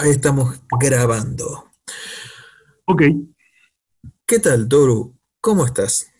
Ahí 0.00 0.12
estamos 0.12 0.62
grabando. 0.80 1.70
Ok, 2.86 3.02
¿Qué 4.26 4.38
tal, 4.38 4.66
Toru? 4.66 5.14
¿Cómo 5.42 5.66
estás? 5.66 6.10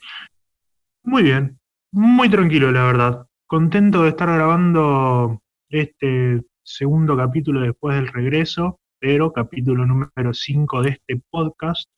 muy 1.03 1.22
bien. 1.22 1.58
Muy 1.93 2.29
tranquilo, 2.29 2.71
la 2.71 2.85
verdad. 2.85 3.27
Contento 3.46 4.03
de 4.03 4.11
estar 4.11 4.29
grabando 4.29 5.40
este 5.71 6.43
segundo 6.62 7.16
capítulo 7.16 7.62
después 7.62 7.96
del 7.96 8.08
regreso, 8.08 8.80
pero 8.98 9.33
capítulo 9.33 9.87
número 9.87 10.35
5 10.35 10.83
de 10.83 10.90
este 10.90 11.22
podcast 11.31 11.88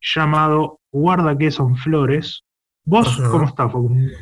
llamado 0.00 0.80
Guarda 0.92 1.38
que 1.38 1.50
son 1.50 1.74
flores. 1.76 2.44
¿Vos 2.84 3.08
Ajá. 3.08 3.30
cómo 3.30 3.46
estás, 3.46 3.72
Facundo? 3.72 4.12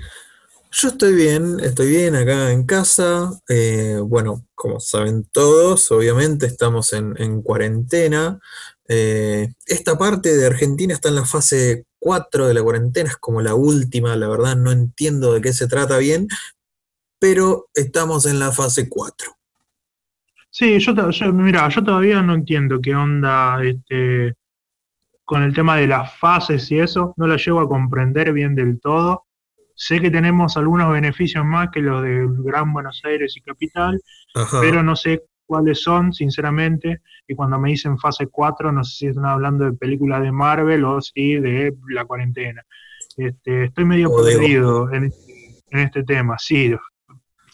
Yo 0.75 0.89
estoy 0.89 1.15
bien, 1.15 1.61
estoy 1.61 1.89
bien 1.91 2.15
acá 2.17 2.51
en 2.51 2.65
casa. 2.65 3.31
Eh, 3.49 3.99
bueno, 4.03 4.47
como 4.55 4.81
saben 4.81 5.25
todos, 5.31 5.91
obviamente 5.93 6.47
estamos 6.47 6.93
en, 6.95 7.15
en 7.21 7.43
cuarentena. 7.43 8.41
Eh, 8.89 9.53
esta 9.67 9.99
parte 9.99 10.35
de 10.37 10.47
Argentina 10.47 10.95
está 10.95 11.11
en 11.11 11.17
la 11.17 11.27
fase 11.27 11.85
4 11.99 12.47
de 12.49 12.55
la 12.55 12.63
cuarentena, 12.63 13.11
es 13.11 13.17
como 13.17 13.43
la 13.43 13.55
última, 13.55 14.17
la 14.17 14.29
verdad 14.29 14.57
no 14.57 14.73
entiendo 14.73 15.33
de 15.35 15.41
qué 15.41 15.53
se 15.53 15.69
trata 15.69 15.99
bien, 15.99 16.27
pero 17.21 17.69
estamos 17.75 18.27
en 18.27 18.39
la 18.39 18.53
fase 18.53 18.89
4. 18.89 19.37
Sí, 20.51 20.79
yo, 20.81 21.11
yo- 21.11 21.33
mira, 21.33 21.69
yo 21.69 21.83
todavía 21.85 22.23
no 22.23 22.35
entiendo 22.35 22.81
qué 22.81 22.95
onda 22.95 23.63
este, 23.65 24.35
con 25.25 25.43
el 25.43 25.55
tema 25.55 25.77
de 25.77 25.87
las 25.87 26.19
fases 26.19 26.71
y 26.71 26.79
eso, 26.81 27.15
no 27.17 27.27
la 27.27 27.37
llego 27.37 27.61
a 27.61 27.69
comprender 27.69 28.33
bien 28.33 28.55
del 28.55 28.81
todo. 28.81 29.25
Sé 29.75 30.01
que 30.01 30.11
tenemos 30.11 30.57
algunos 30.57 30.93
beneficios 30.93 31.45
más 31.45 31.71
que 31.71 31.81
los 31.81 32.03
del 32.03 32.29
Gran 32.39 32.73
Buenos 32.73 33.01
Aires 33.05 33.37
y 33.37 33.41
Capital, 33.41 34.01
Ajá. 34.35 34.61
pero 34.61 34.83
no 34.83 34.97
sé 34.97 35.25
cuáles 35.47 35.83
son, 35.83 36.13
sinceramente. 36.13 37.03
Y 37.27 37.35
cuando 37.35 37.59
me 37.59 37.71
dicen 37.71 37.99
fase 37.99 38.27
4, 38.27 38.73
no 38.73 38.85
sé 38.85 38.97
si 38.97 39.07
están 39.09 39.27
hablando 39.27 39.65
de 39.65 39.73
películas 39.73 40.23
de 40.23 40.33
Marvel 40.33 40.85
o 40.85 41.01
si 41.01 41.37
de 41.37 41.75
la 41.89 42.05
cuarentena. 42.05 42.63
Este, 43.17 43.65
estoy 43.65 43.85
medio 43.85 44.11
O 44.11 44.23
de 44.23 44.37
perdido 44.37 44.93
en, 44.93 45.13
en 45.71 45.79
este 45.79 46.05
tema, 46.05 46.37
sí, 46.39 46.75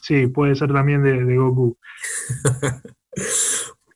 sí, 0.02 0.26
puede 0.28 0.54
ser 0.54 0.72
también 0.72 1.02
de, 1.02 1.24
de 1.24 1.36
Goku. 1.36 1.76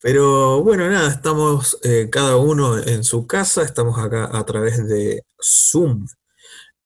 Pero 0.02 0.62
bueno, 0.64 0.88
nada, 0.88 1.08
estamos 1.08 1.78
eh, 1.84 2.08
cada 2.10 2.36
uno 2.36 2.76
en 2.76 3.04
su 3.04 3.26
casa, 3.26 3.62
estamos 3.62 3.98
acá 3.98 4.28
a 4.36 4.44
través 4.44 4.88
de 4.88 5.22
Zoom, 5.40 6.06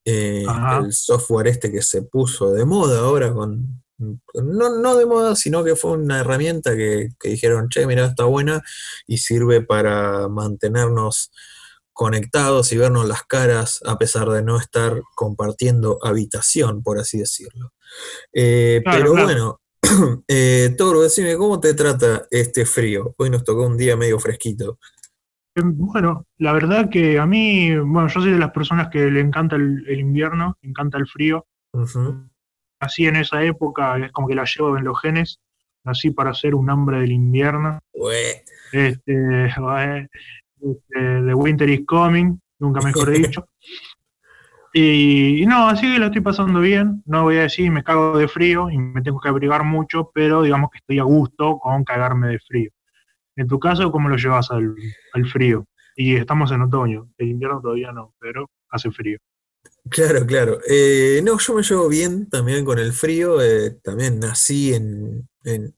eh, 0.09 0.45
el 0.81 0.93
software 0.93 1.47
este 1.47 1.69
que 1.69 1.81
se 1.81 2.01
puso 2.01 2.53
de 2.53 2.63
moda 2.63 2.99
ahora 2.99 3.33
con, 3.33 3.83
no, 3.97 4.79
no 4.79 4.95
de 4.95 5.05
moda, 5.05 5.35
sino 5.35 5.65
que 5.65 5.75
fue 5.75 5.91
una 5.91 6.21
herramienta 6.21 6.77
que, 6.77 7.09
que 7.19 7.29
dijeron, 7.29 7.67
che, 7.67 7.85
mira, 7.85 8.05
está 8.05 8.23
buena 8.23 8.63
y 9.05 9.17
sirve 9.17 9.61
para 9.61 10.29
mantenernos 10.29 11.29
conectados 11.91 12.71
y 12.71 12.77
vernos 12.77 13.05
las 13.05 13.23
caras 13.23 13.81
a 13.85 13.97
pesar 13.97 14.29
de 14.29 14.43
no 14.43 14.57
estar 14.57 15.01
compartiendo 15.13 15.99
habitación, 16.01 16.83
por 16.83 16.99
así 16.99 17.17
decirlo. 17.17 17.73
Eh, 18.31 18.79
Claro, 18.85 18.99
pero 18.99 19.11
claro. 19.11 19.25
bueno, 19.25 19.61
eh, 20.29 20.73
Toro, 20.77 21.01
decime, 21.01 21.35
¿cómo 21.35 21.59
te 21.59 21.73
trata 21.73 22.27
este 22.31 22.65
frío? 22.65 23.13
Hoy 23.17 23.29
nos 23.29 23.43
tocó 23.43 23.65
un 23.65 23.75
día 23.75 23.97
medio 23.97 24.19
fresquito. 24.19 24.79
Eh, 25.57 25.61
Bueno, 25.63 26.25
la 26.37 26.53
verdad 26.53 26.89
que 26.89 27.19
a 27.19 27.25
mí, 27.25 27.75
bueno, 27.75 28.07
yo 28.07 28.21
soy 28.21 28.31
de 28.31 28.39
las 28.39 28.51
personas 28.51 28.89
que 28.89 29.09
le 29.11 29.19
encanta 29.19 29.55
el, 29.55 29.83
el 29.87 29.99
invierno, 29.99 30.57
le 30.61 30.69
encanta 30.69 30.97
el 30.97 31.07
frío. 31.07 31.45
Nací 32.79 33.07
en 33.07 33.15
esa 33.15 33.43
época, 33.43 33.97
es 33.97 34.11
como 34.11 34.27
que 34.27 34.35
la 34.35 34.45
llevo 34.45 34.77
en 34.77 34.83
los 34.83 34.99
genes. 35.01 35.39
Nací 35.83 36.11
para 36.11 36.33
ser 36.33 36.53
un 36.53 36.69
hombre 36.69 36.99
del 36.99 37.11
invierno. 37.11 37.79
Ue. 37.93 38.43
Este, 38.71 39.45
este, 39.47 41.21
The 41.25 41.33
Winter 41.33 41.69
is 41.69 41.85
Coming, 41.85 42.39
nunca 42.59 42.81
mejor 42.81 43.09
dicho. 43.11 43.47
Y, 44.73 45.41
y 45.41 45.45
no, 45.47 45.69
así 45.69 45.91
que 45.91 45.97
lo 45.97 46.07
estoy 46.07 46.21
pasando 46.21 46.59
bien. 46.59 47.01
No 47.05 47.23
voy 47.23 47.37
a 47.37 47.43
decir 47.43 47.71
me 47.71 47.83
cago 47.83 48.17
de 48.17 48.27
frío 48.27 48.69
y 48.69 48.77
me 48.77 49.01
tengo 49.01 49.19
que 49.19 49.29
abrigar 49.29 49.63
mucho, 49.63 50.11
pero 50.13 50.43
digamos 50.43 50.69
que 50.69 50.77
estoy 50.77 50.99
a 50.99 51.03
gusto 51.03 51.57
con 51.57 51.83
cagarme 51.83 52.27
de 52.27 52.39
frío. 52.39 52.69
En 53.37 53.47
tu 53.47 53.59
caso, 53.59 53.91
¿cómo 53.91 54.09
lo 54.09 54.17
llevas 54.17 54.51
al, 54.51 54.75
al 55.13 55.27
frío? 55.27 55.65
Y 55.95 56.15
estamos 56.17 56.51
en 56.51 56.61
otoño, 56.61 57.09
el 57.17 57.29
invierno 57.29 57.61
todavía 57.61 57.91
no, 57.93 58.13
pero 58.19 58.47
hace 58.69 58.91
frío. 58.91 59.17
Claro, 59.89 60.25
claro. 60.25 60.59
Eh, 60.67 61.21
no, 61.23 61.37
yo 61.39 61.53
me 61.53 61.63
llevo 61.63 61.87
bien 61.87 62.29
también 62.29 62.65
con 62.65 62.79
el 62.79 62.93
frío. 62.93 63.41
eh, 63.41 63.71
también 63.83 64.19
nací 64.19 64.73
en, 64.73 65.27
en- 65.43 65.75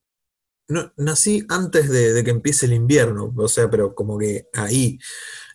no, 0.70 0.94
nací 0.98 1.46
antes 1.50 1.90
de, 1.90 2.14
de 2.14 2.24
que 2.24 2.32
empiece 2.32 2.66
el 2.68 2.74
invierno, 2.74 3.34
o 3.38 3.48
sea, 3.50 3.70
pero 3.70 3.96
como 3.96 4.18
que 4.20 4.48
ahí. 4.54 5.00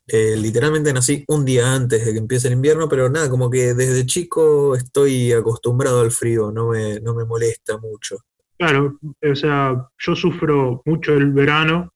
eh, 0.09 0.37
literalmente 0.39 0.93
nací 0.93 1.25
un 1.29 1.45
día 1.47 1.75
antes 1.75 2.05
de 2.07 2.13
que 2.13 2.19
empiece 2.21 2.49
el 2.49 2.55
invierno, 2.55 2.89
pero 2.89 3.11
nada, 3.11 3.31
como 3.31 3.51
que 3.51 3.75
desde 3.75 4.07
chico 4.07 4.77
estoy 4.77 5.33
acostumbrado 5.33 6.01
al 6.03 6.13
frío, 6.13 6.53
no 6.53 6.69
me, 6.71 7.01
no 7.01 7.15
me 7.15 7.25
molesta 7.27 7.79
mucho. 7.79 8.19
Claro, 8.59 8.99
o 9.31 9.35
sea, 9.35 9.89
yo 9.99 10.15
sufro 10.15 10.81
mucho 10.85 11.13
el 11.15 11.33
verano, 11.33 11.91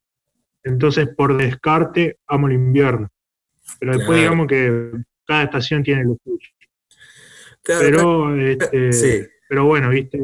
entonces 0.69 1.09
por 1.17 1.37
descarte 1.37 2.19
amo 2.27 2.47
el 2.49 2.55
invierno. 2.55 3.09
Pero 3.79 3.93
después 3.93 4.19
Claro. 4.19 4.21
digamos 4.23 4.47
que 4.47 4.93
cada 5.27 5.43
estación 5.45 5.83
tiene 5.83 6.05
lo 6.05 6.17
suyo. 6.25 6.49
Claro, 7.63 7.81
Pero, 7.85 8.37
este, 8.41 8.93
sí. 8.93 9.27
pero 9.49 9.65
bueno, 9.67 9.91
viste, 9.91 10.21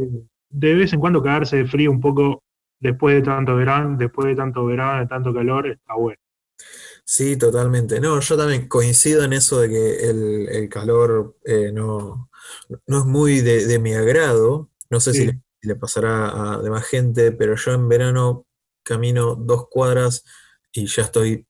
de 0.51 0.75
vez 0.75 0.93
en 0.93 1.01
cuando 1.01 1.23
cagarse 1.23 1.57
de 1.59 1.67
frío 1.67 1.91
un 1.91 2.01
poco 2.01 2.43
después 2.81 3.15
de 3.17 3.23
tanto 3.23 3.57
verano, 3.57 3.97
después 3.99 4.29
de 4.29 4.37
tanto 4.37 4.65
verano, 4.67 5.01
de 5.01 5.07
tanto 5.07 5.33
calor, 5.35 5.67
está 5.69 5.95
bueno. 5.95 6.19
Sí, 7.07 7.37
totalmente. 7.37 8.01
No, 8.01 8.19
yo 8.21 8.37
también 8.37 8.67
coincido 8.69 9.25
en 9.25 9.35
eso 9.35 9.61
de 9.61 9.69
que 9.69 10.09
el, 10.09 10.49
el 10.49 10.69
calor 10.71 11.37
eh, 11.45 11.71
no, 11.73 12.31
no 12.87 12.99
es 12.99 13.05
muy 13.05 13.41
de, 13.41 13.67
de 13.67 13.79
mi 13.79 13.93
agrado. 13.95 14.71
No 14.89 15.01
sé 15.01 15.13
si 15.13 15.27
le, 15.27 15.33
si 15.61 15.69
le 15.69 15.77
pasará 15.77 16.55
a 16.55 16.63
demás 16.63 16.87
gente, 16.87 17.33
pero 17.33 17.57
yo 17.57 17.73
en 17.73 17.89
verano 17.89 18.47
camino 18.85 19.35
dos 19.35 19.69
cuadras 19.69 20.25
y 20.73 20.87
ya 20.87 21.03
estoy 21.03 21.47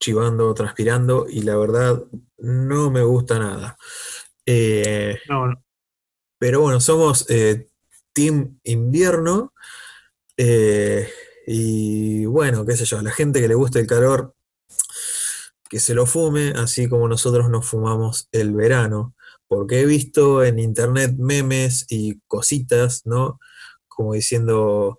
chivando, 0.00 0.52
transpirando 0.54 1.26
y 1.28 1.42
la 1.42 1.56
verdad 1.56 2.02
no 2.38 2.90
me 2.90 3.02
gusta 3.02 3.38
nada. 3.38 3.76
Eh, 4.46 5.20
no, 5.28 5.46
no, 5.46 5.62
pero 6.38 6.62
bueno, 6.62 6.80
somos 6.80 7.26
eh, 7.28 7.68
Team 8.14 8.58
Invierno 8.64 9.52
eh, 10.36 11.08
y 11.46 12.24
bueno, 12.24 12.64
qué 12.64 12.76
sé 12.76 12.86
yo, 12.86 12.98
a 12.98 13.02
la 13.02 13.12
gente 13.12 13.40
que 13.40 13.48
le 13.48 13.54
gusta 13.54 13.78
el 13.78 13.86
calor 13.86 14.34
que 15.68 15.78
se 15.78 15.94
lo 15.94 16.06
fume, 16.06 16.54
así 16.56 16.88
como 16.88 17.06
nosotros 17.06 17.48
nos 17.50 17.66
fumamos 17.66 18.28
el 18.32 18.54
verano, 18.54 19.14
porque 19.46 19.80
he 19.80 19.86
visto 19.86 20.42
en 20.42 20.58
internet 20.58 21.14
memes 21.16 21.86
y 21.88 22.20
cositas, 22.26 23.02
¿no? 23.04 23.38
Como 23.86 24.14
diciendo, 24.14 24.98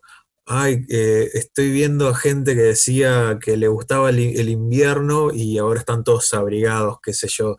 ay, 0.54 0.86
eh, 0.90 1.30
estoy 1.34 1.72
viendo 1.72 2.10
a 2.10 2.16
gente 2.16 2.56
que 2.56 2.62
decía 2.62 3.40
que 3.42 3.56
le 3.56 3.70
gustaba 3.70 4.10
el, 4.10 4.20
el 4.20 4.50
invierno 4.50 5.32
y 5.34 5.58
ahora 5.58 5.80
están 5.80 6.04
todos 6.04 6.34
abrigados, 6.34 7.00
qué 7.02 7.14
sé 7.14 7.28
yo. 7.30 7.56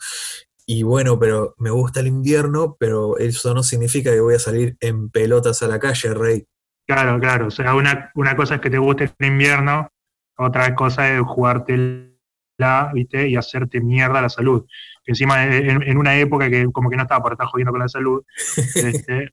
Y 0.67 0.83
bueno, 0.83 1.19
pero 1.19 1.55
me 1.59 1.71
gusta 1.71 2.01
el 2.01 2.07
invierno, 2.07 2.77
pero 2.79 3.17
eso 3.17 3.55
no 3.55 3.63
significa 3.63 4.13
que 4.13 4.21
voy 4.21 4.35
a 4.35 4.39
salir 4.39 4.77
en 4.81 5.09
pelotas 5.09 5.63
a 5.63 5.69
la 5.69 5.79
calle, 5.79 6.13
Rey. 6.13 6.45
claro, 6.87 7.19
claro. 7.19 7.47
O 7.47 7.51
sea, 7.51 7.75
una, 7.75 8.11
una 8.15 8.37
cosa 8.37 8.57
es 8.57 8.61
que 8.61 8.71
te 8.71 8.79
guste 8.79 9.11
el 9.19 9.27
invierno, 9.27 9.89
otra 10.37 10.75
cosa 10.75 11.15
es 11.15 11.23
jugártela, 11.23 12.91
viste, 12.93 13.27
y 13.27 13.37
hacerte 13.37 13.81
mierda 13.81 14.21
la 14.21 14.29
salud. 14.29 14.67
Encima 15.07 15.45
en, 15.45 15.83
en 15.83 15.97
una 15.97 16.19
época 16.19 16.51
que 16.51 16.67
como 16.71 16.91
que 16.91 16.97
no 16.97 17.03
estaba 17.03 17.23
para 17.23 17.35
estar 17.35 17.49
jodiendo 17.49 17.73
con 17.73 17.81
la 17.81 17.89
salud, 17.89 18.23
este, 18.77 19.31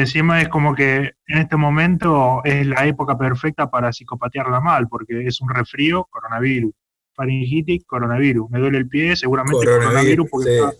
encima 0.00 0.40
es 0.40 0.48
como 0.48 0.74
que 0.74 1.12
en 1.26 1.38
este 1.38 1.56
momento 1.56 2.40
es 2.44 2.66
la 2.66 2.86
época 2.86 3.16
perfecta 3.18 3.70
para 3.70 3.92
psicopatearla 3.92 4.60
mal, 4.60 4.88
porque 4.88 5.26
es 5.26 5.40
un 5.40 5.48
resfrío, 5.50 6.04
coronavirus. 6.10 6.72
Faringitis, 7.14 7.84
coronavirus. 7.84 8.48
Me 8.50 8.60
duele 8.60 8.78
el 8.78 8.88
pie, 8.88 9.16
seguramente 9.16 9.64
Coronavirus, 9.66 9.86
coronavirus 9.88 10.30
porque, 10.30 10.48
sí. 10.48 10.54
está- 10.54 10.72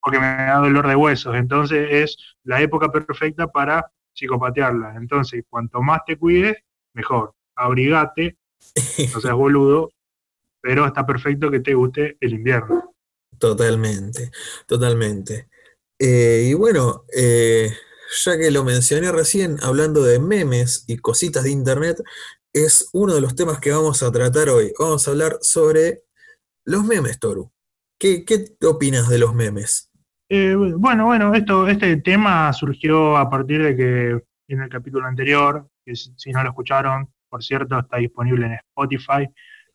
porque 0.00 0.18
me 0.20 0.26
da 0.26 0.56
dolor 0.56 0.86
de 0.88 0.96
huesos. 0.96 1.34
Entonces 1.36 1.88
es 1.90 2.16
la 2.44 2.60
época 2.60 2.90
perfecta 2.90 3.46
para 3.46 3.90
psicopatearla. 4.14 4.94
Entonces, 4.96 5.44
cuanto 5.48 5.80
más 5.82 6.00
te 6.06 6.16
cuides, 6.16 6.56
mejor. 6.94 7.34
Abrigate, 7.54 8.36
no 9.14 9.20
seas 9.20 9.34
boludo, 9.36 9.90
pero 10.60 10.86
está 10.86 11.04
perfecto 11.06 11.50
que 11.50 11.60
te 11.60 11.74
guste 11.74 12.16
el 12.20 12.32
invierno. 12.34 12.94
Totalmente, 13.38 14.30
totalmente. 14.66 15.48
Eh, 15.98 16.48
y 16.50 16.54
bueno, 16.54 17.04
eh, 17.14 17.70
ya 18.24 18.38
que 18.38 18.50
lo 18.50 18.64
mencioné 18.64 19.10
recién, 19.12 19.56
hablando 19.62 20.02
de 20.02 20.18
memes 20.18 20.84
y 20.86 20.98
cositas 20.98 21.44
de 21.44 21.50
internet, 21.50 22.02
es 22.52 22.88
uno 22.92 23.14
de 23.14 23.20
los 23.20 23.34
temas 23.34 23.60
que 23.60 23.70
vamos 23.70 24.02
a 24.02 24.12
tratar 24.12 24.48
hoy. 24.50 24.72
Vamos 24.78 25.06
a 25.06 25.10
hablar 25.10 25.38
sobre 25.40 26.02
los 26.64 26.84
memes, 26.84 27.18
Toru. 27.18 27.50
¿Qué, 27.98 28.24
qué 28.24 28.44
opinas 28.66 29.08
de 29.08 29.18
los 29.18 29.34
memes? 29.34 29.90
Eh, 30.28 30.54
bueno, 30.54 31.06
bueno, 31.06 31.34
esto, 31.34 31.68
este 31.68 31.96
tema 31.98 32.52
surgió 32.52 33.16
a 33.16 33.28
partir 33.28 33.62
de 33.62 33.76
que 33.76 34.22
en 34.48 34.62
el 34.62 34.68
capítulo 34.68 35.06
anterior, 35.06 35.68
que 35.84 35.94
si 35.94 36.32
no 36.32 36.42
lo 36.42 36.50
escucharon, 36.50 37.08
por 37.28 37.42
cierto, 37.42 37.78
está 37.78 37.98
disponible 37.98 38.46
en 38.46 38.52
Spotify 38.52 39.28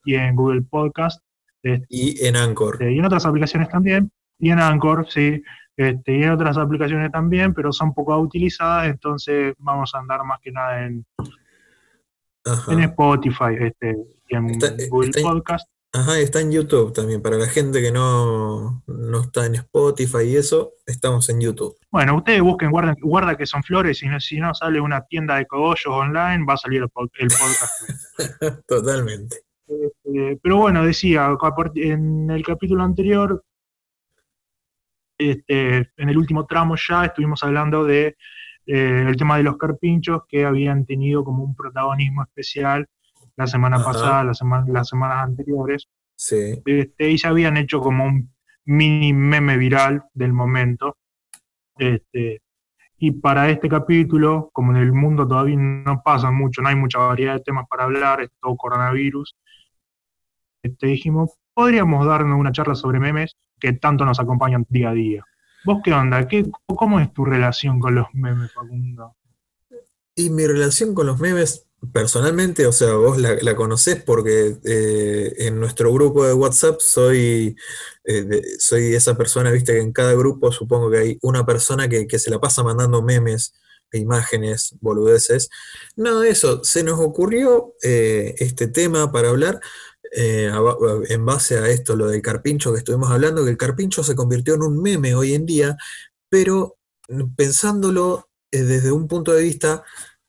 y 0.06 0.16
en 0.16 0.36
Google 0.36 0.62
Podcast. 0.64 1.22
Este, 1.62 1.86
y 1.90 2.26
en 2.26 2.36
Anchor. 2.36 2.78
y 2.82 3.00
en 3.00 3.06
otras 3.06 3.26
aplicaciones 3.26 3.70
también. 3.70 4.12
Y 4.40 4.52
en 4.52 4.60
Anchor, 4.60 5.08
sí. 5.10 5.44
Este, 5.78 6.18
y 6.18 6.24
en 6.24 6.32
otras 6.32 6.58
aplicaciones 6.58 7.12
también, 7.12 7.54
pero 7.54 7.72
son 7.72 7.94
poco 7.94 8.18
utilizadas, 8.18 8.88
entonces 8.88 9.54
vamos 9.60 9.94
a 9.94 10.00
andar 10.00 10.24
más 10.24 10.40
que 10.42 10.52
nada 10.52 10.86
en, 10.86 11.06
en 12.70 12.80
Spotify 12.80 13.56
este, 13.60 13.96
y 14.28 14.36
en 14.36 14.58
Google 14.90 15.12
Podcast. 15.22 15.70
Ajá, 15.94 16.20
está 16.20 16.42
en 16.42 16.52
YouTube 16.52 16.94
también. 16.94 17.22
Para 17.22 17.38
la 17.38 17.48
gente 17.48 17.82
que 17.82 17.92
no, 17.92 18.84
está 19.24 19.46
en 19.46 19.56
Spotify 19.56 20.24
y 20.26 20.36
eso, 20.36 20.74
estamos 20.86 21.30
en 21.30 21.42
YouTube. 21.42 21.78
Bueno, 21.92 22.18
ustedes 22.18 22.42
busquen, 22.42 22.72
guarden, 22.72 22.96
guarda 23.02 23.38
que 23.38 23.46
son 23.46 23.64
flores, 23.64 24.02
y 24.04 24.08
si 24.20 24.40
no 24.40 24.54
sale 24.54 24.82
una 24.82 25.06
tienda 25.06 25.36
de 25.36 25.46
cogollos 25.46 25.88
online, 25.88 26.46
va 26.48 26.56
a 26.56 26.58
salir 26.58 26.82
el, 26.82 26.90
podcast. 26.90 27.72
Totalmente. 28.68 29.38
Este, 29.68 30.40
pero 30.42 30.58
bueno, 30.58 30.84
decía, 30.84 31.30
en 31.76 32.32
el 32.32 32.44
capítulo 32.44 32.84
anterior, 32.84 33.44
este, 35.18 35.78
en 35.98 36.10
el 36.10 36.18
último 36.18 36.46
tramo 36.46 36.76
ya 36.76 37.06
estuvimos 37.06 37.44
hablando 37.44 37.84
de 37.84 38.18
eh, 38.66 39.06
el 39.08 39.16
tema 39.16 39.38
de 39.38 39.44
los 39.44 39.58
carpinchos 39.58 40.24
que 40.28 40.46
habían 40.46 40.86
tenido 40.86 41.24
como 41.24 41.44
un 41.44 41.56
protagonismo 41.56 42.24
especial 42.24 42.88
la 43.36 43.48
semana 43.48 43.84
pasada, 43.84 44.24
la 44.24 44.34
las 44.68 44.90
semanas 44.90 45.24
anteriores. 45.24 45.88
Sí. 46.16 46.62
Este, 46.66 47.12
y 47.12 47.18
se 47.18 47.28
habían 47.28 47.58
hecho 47.58 47.80
como 47.80 48.06
un 48.06 48.34
mini 48.66 49.14
meme 49.14 49.58
viral 49.58 50.04
del 50.14 50.34
momento. 50.34 50.98
Este, 51.78 52.42
y 52.98 53.12
para 53.12 53.50
este 53.50 53.70
capítulo, 53.70 54.50
como 54.52 54.72
en 54.72 54.78
el 54.78 54.92
mundo 54.92 55.28
todavía 55.28 55.56
no 55.58 56.02
pasa 56.04 56.32
mucho, 56.32 56.62
no 56.62 56.70
hay 56.70 56.76
mucha 56.76 56.98
variedad 56.98 57.36
de 57.36 57.42
temas 57.42 57.66
para 57.70 57.84
hablar, 57.84 58.22
es 58.22 58.32
todo 58.42 58.56
coronavirus, 58.58 59.36
este, 60.64 60.88
dijimos, 60.88 61.32
podríamos 61.54 62.06
darnos 62.06 62.40
una 62.40 62.52
charla 62.52 62.74
sobre 62.74 63.00
memes 63.00 63.36
que 63.60 63.74
tanto 63.74 64.06
nos 64.06 64.20
acompañan 64.20 64.66
día 64.70 64.90
a 64.90 64.94
día. 64.94 65.26
¿Vos 65.66 65.82
qué 65.84 65.94
onda? 65.94 66.28
¿Qué, 66.28 66.50
¿Cómo 66.66 67.00
es 67.00 67.14
tu 67.14 67.26
relación 67.26 67.80
con 67.80 67.96
los 67.96 68.08
memes, 68.14 68.52
Facundo? 68.54 69.16
Y 70.16 70.30
mi 70.30 70.48
relación 70.48 70.96
con 70.96 71.08
los 71.08 71.20
memes, 71.20 71.68
personalmente, 71.94 72.66
o 72.66 72.72
sea, 72.72 72.94
vos 72.94 73.18
la, 73.18 73.56
conocés 73.56 74.02
porque 74.02 74.58
eh, 74.64 75.34
en 75.40 75.60
nuestro 75.60 75.94
grupo 75.94 76.26
de 76.26 76.34
WhatsApp 76.34 76.80
soy, 76.80 77.56
eh, 78.04 78.42
soy 78.60 78.96
esa 78.96 79.16
persona, 79.16 79.52
viste 79.52 79.74
que 79.74 79.82
en 79.82 79.94
cada 79.94 80.14
grupo 80.14 80.52
supongo 80.52 80.90
que 80.90 80.98
hay 80.98 81.20
una 81.22 81.46
persona 81.46 81.88
que, 81.88 82.08
se 82.18 82.32
la 82.32 82.40
pasa 82.40 82.64
mandando 82.64 83.02
memes 83.02 83.54
imágenes, 83.94 84.76
boludeces. 84.82 85.50
Nada 85.96 86.22
de 86.22 86.30
eso, 86.30 86.64
se 86.64 86.84
nos 86.84 87.00
ocurrió 87.00 87.74
eh, 87.84 88.36
este 88.40 88.68
tema 88.68 89.12
para 89.12 89.30
hablar 89.30 89.62
eh, 90.16 90.52
en 91.10 91.26
base 91.26 91.58
a 91.58 91.68
esto, 91.68 91.96
lo 91.96 92.08
del 92.08 92.22
carpincho 92.22 92.72
que 92.72 92.80
estuvimos 92.80 93.10
hablando, 93.12 93.44
que 93.44 93.52
el 93.52 93.58
carpincho 93.58 94.04
se 94.04 94.16
convirtió 94.16 94.56
en 94.56 94.64
un 94.64 94.82
meme 94.82 95.16
hoy 95.16 95.34
en 95.34 95.46
día, 95.46 95.78
pero 96.30 96.78
pensándolo 97.36 98.30
eh, 98.52 98.64
desde 98.64 98.92
un 98.92 99.08
punto 99.08 99.34
de 99.34 99.44
vista, 99.44 99.84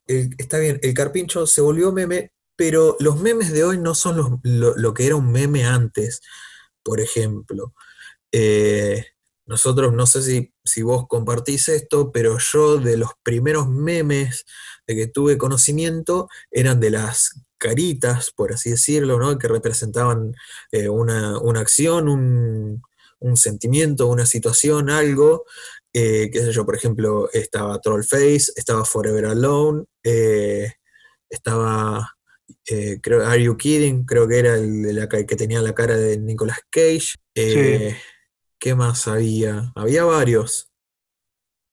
está 0.06 0.58
bien, 0.58 0.80
el 0.82 0.94
carpincho 0.94 1.46
se 1.46 1.60
volvió 1.60 1.92
meme, 1.92 2.32
pero 2.56 2.96
los 2.98 3.20
memes 3.20 3.52
de 3.52 3.64
hoy 3.64 3.78
no 3.78 3.94
son 3.94 4.40
lo, 4.42 4.94
que 4.94 5.06
era 5.06 5.16
un 5.16 5.30
meme 5.30 5.64
antes, 5.64 6.22
por 6.82 7.00
ejemplo. 7.00 7.72
Eh, 8.32 9.06
nosotros, 9.46 9.94
no 9.94 10.06
sé 10.06 10.22
si, 10.22 10.52
si, 10.64 10.82
vos 10.82 11.06
compartís 11.08 11.68
esto, 11.68 12.10
pero 12.12 12.36
yo 12.38 12.78
de 12.78 12.96
los 12.96 13.10
primeros 13.22 13.68
memes 13.68 14.44
de 14.86 14.96
que 14.96 15.06
tuve 15.06 15.38
conocimiento 15.38 16.28
eran 16.50 16.80
de 16.80 16.90
las 16.90 17.40
caritas, 17.58 18.32
por 18.34 18.52
así 18.52 18.70
decirlo, 18.70 19.18
¿no? 19.18 19.38
que 19.38 19.48
representaban 19.48 20.34
eh, 20.72 20.88
una, 20.88 21.36
acción, 21.60 22.08
un, 22.08 23.36
sentimiento, 23.36 24.06
una 24.06 24.26
situación, 24.26 24.90
algo. 24.90 25.44
Eh, 25.92 26.30
qué 26.32 26.40
sé 26.40 26.52
yo, 26.52 26.64
por 26.64 26.76
ejemplo, 26.76 27.28
estaba 27.32 27.80
Trollface, 27.80 28.52
estaba 28.56 28.84
Forever 28.84 29.26
Alone, 29.26 29.84
eh, 30.02 30.72
estaba, 31.28 32.14
creo, 32.64 33.26
Are 33.26 33.42
You 33.42 33.56
Kidding? 33.56 34.04
Creo 34.04 34.28
que 34.28 34.38
era 34.38 34.54
el, 34.54 35.08
que 35.26 35.36
tenía 35.36 35.60
la 35.60 35.74
cara 35.74 35.96
de 35.96 36.18
Nicolas 36.18 36.60
Cage. 36.70 37.16
¿Qué 37.34 38.74
más 38.74 39.06
había? 39.06 39.72
Había 39.76 40.04
varios 40.04 40.68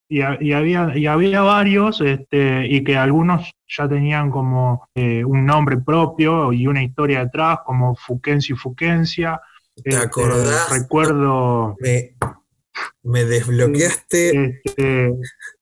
y, 0.07 0.21
había, 0.21 0.95
y 0.95 1.07
había 1.07 1.41
varios, 1.41 2.01
este, 2.01 2.67
y 2.67 2.83
que 2.83 2.95
algunos 2.95 3.51
ya 3.67 3.89
tenían 3.89 4.29
como 4.29 4.87
eh, 4.93 5.23
un 5.23 5.45
nombre 5.45 5.77
propio 5.77 6.53
y 6.53 6.67
una 6.67 6.83
historia 6.83 7.23
detrás, 7.23 7.59
como 7.65 7.95
Fuquencio 7.95 8.55
y 8.55 8.57
Fuquencia. 8.59 9.41
¿Te 9.75 9.89
este, 9.89 10.03
acordás? 10.03 10.69
Recuerdo. 10.71 11.75
Me, 13.03 13.23
desbloqueaste 13.25 14.61
este, 14.63 15.13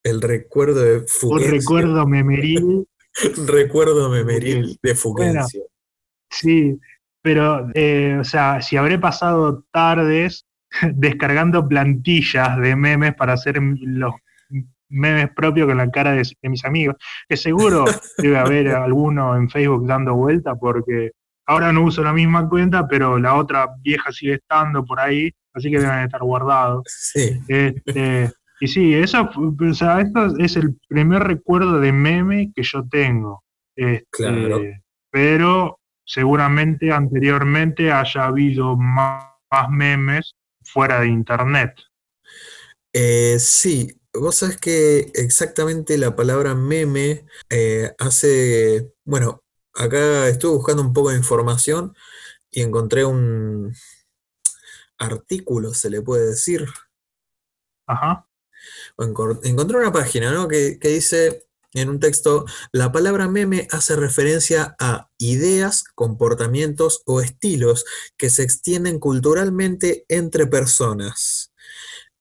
el 0.03 0.21
recuerdo 0.21 0.81
de 0.81 0.99
Fuquencio. 1.07 1.47
Un 1.47 1.59
recuerdo 1.59 2.07
memeril. 2.07 2.87
recuerdo 3.47 4.09
memeril 4.09 4.77
de 4.81 4.95
Fuquencio. 4.95 5.63
sí, 6.29 6.79
pero, 7.21 7.69
eh, 7.73 8.17
o 8.19 8.23
sea, 8.25 8.61
si 8.61 8.75
habré 8.75 8.99
pasado 8.99 9.63
tardes 9.71 10.45
descargando 10.93 11.67
plantillas 11.67 12.57
de 12.59 12.75
memes 12.75 13.15
para 13.15 13.33
hacer 13.33 13.61
los 13.61 14.13
memes 14.93 15.29
propios 15.35 15.67
con 15.67 15.77
la 15.77 15.89
cara 15.89 16.11
de, 16.11 16.23
mis 16.43 16.63
amigos, 16.65 16.95
que 17.27 17.35
seguro 17.37 17.85
debe 18.17 18.37
haber 18.37 18.69
alguno 18.69 19.35
en 19.35 19.49
Facebook 19.49 19.87
dando 19.87 20.15
vuelta 20.15 20.55
porque 20.55 21.11
ahora 21.45 21.73
no 21.73 21.83
uso 21.83 22.03
la 22.03 22.13
misma 22.13 22.47
cuenta, 22.47 22.87
pero 22.87 23.19
la 23.19 23.35
otra 23.35 23.69
vieja 23.81 24.11
sigue 24.11 24.35
estando 24.35 24.85
por 24.85 24.99
ahí, 24.99 25.31
así 25.53 25.69
que 25.69 25.79
deben 25.79 25.99
estar 25.99 26.21
guardados. 26.21 26.83
Sí. 26.87 27.39
Este, 27.47 28.31
y 28.59 28.67
sí, 28.67 28.93
eso, 28.93 29.29
o 29.35 29.73
sea, 29.73 29.99
esto 29.99 30.37
es 30.37 30.55
el 30.55 30.77
primer 30.87 31.23
recuerdo 31.23 31.79
de 31.79 31.91
meme 31.91 32.51
que 32.55 32.63
yo 32.63 32.87
tengo. 32.87 33.43
Este, 33.75 34.07
claro. 34.11 34.61
Pero 35.11 35.79
seguramente 36.05 36.91
anteriormente 36.91 37.91
haya 37.91 38.25
habido 38.25 38.77
más, 38.77 39.25
memes 39.69 40.33
fuera 40.63 40.99
de 41.01 41.07
internet. 41.07 41.75
Eh, 42.91 43.35
sí, 43.39 43.87
Vos 44.13 44.35
sabés 44.35 44.57
que 44.57 45.11
exactamente 45.15 45.97
la 45.97 46.15
palabra 46.15 46.53
meme 46.53 47.25
eh, 47.49 47.95
hace, 47.97 48.93
bueno, 49.05 49.43
acá 49.73 50.27
estuve 50.27 50.53
buscando 50.57 50.83
un 50.83 50.93
poco 50.93 51.09
de 51.09 51.17
información 51.17 51.95
y 52.51 52.61
encontré 52.61 53.05
un 53.05 53.73
artículo, 54.99 55.73
se 55.73 55.89
le 55.89 56.01
puede 56.01 56.27
decir. 56.27 56.67
Ajá. 57.87 58.27
Encontré 58.97 59.77
una 59.77 59.91
página, 59.91 60.31
¿no? 60.31 60.47
Que, 60.47 60.77
que 60.79 60.89
dice 60.89 61.47
en 61.73 61.89
un 61.89 61.99
texto, 61.99 62.45
la 62.71 62.91
palabra 62.91 63.27
meme 63.27 63.67
hace 63.71 63.95
referencia 63.95 64.75
a 64.79 65.09
ideas, 65.17 65.83
comportamientos 65.95 67.01
o 67.05 67.19
estilos 67.19 67.83
que 68.15 68.29
se 68.29 68.43
extienden 68.43 68.99
culturalmente 68.99 70.05
entre 70.07 70.45
personas. 70.45 71.52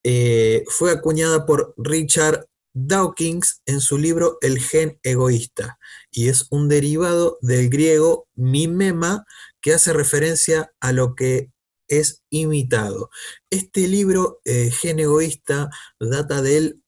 Eh, 0.03 0.63
fue 0.67 0.91
acuñada 0.91 1.45
por 1.45 1.73
Richard 1.77 2.47
Dawkins 2.73 3.61
en 3.65 3.81
su 3.81 3.97
libro 3.97 4.37
El 4.41 4.59
gen 4.59 4.99
egoísta 5.03 5.77
y 6.11 6.29
es 6.29 6.47
un 6.49 6.67
derivado 6.67 7.37
del 7.41 7.69
griego 7.69 8.27
mimema 8.35 9.25
que 9.61 9.73
hace 9.73 9.93
referencia 9.93 10.73
a 10.79 10.91
lo 10.91 11.15
que 11.15 11.51
es 11.87 12.23
imitado. 12.29 13.09
Este 13.49 13.87
libro, 13.87 14.39
eh, 14.45 14.71
Gen 14.71 14.99
egoísta, 14.99 15.69
data 15.99 16.41
del 16.41 16.81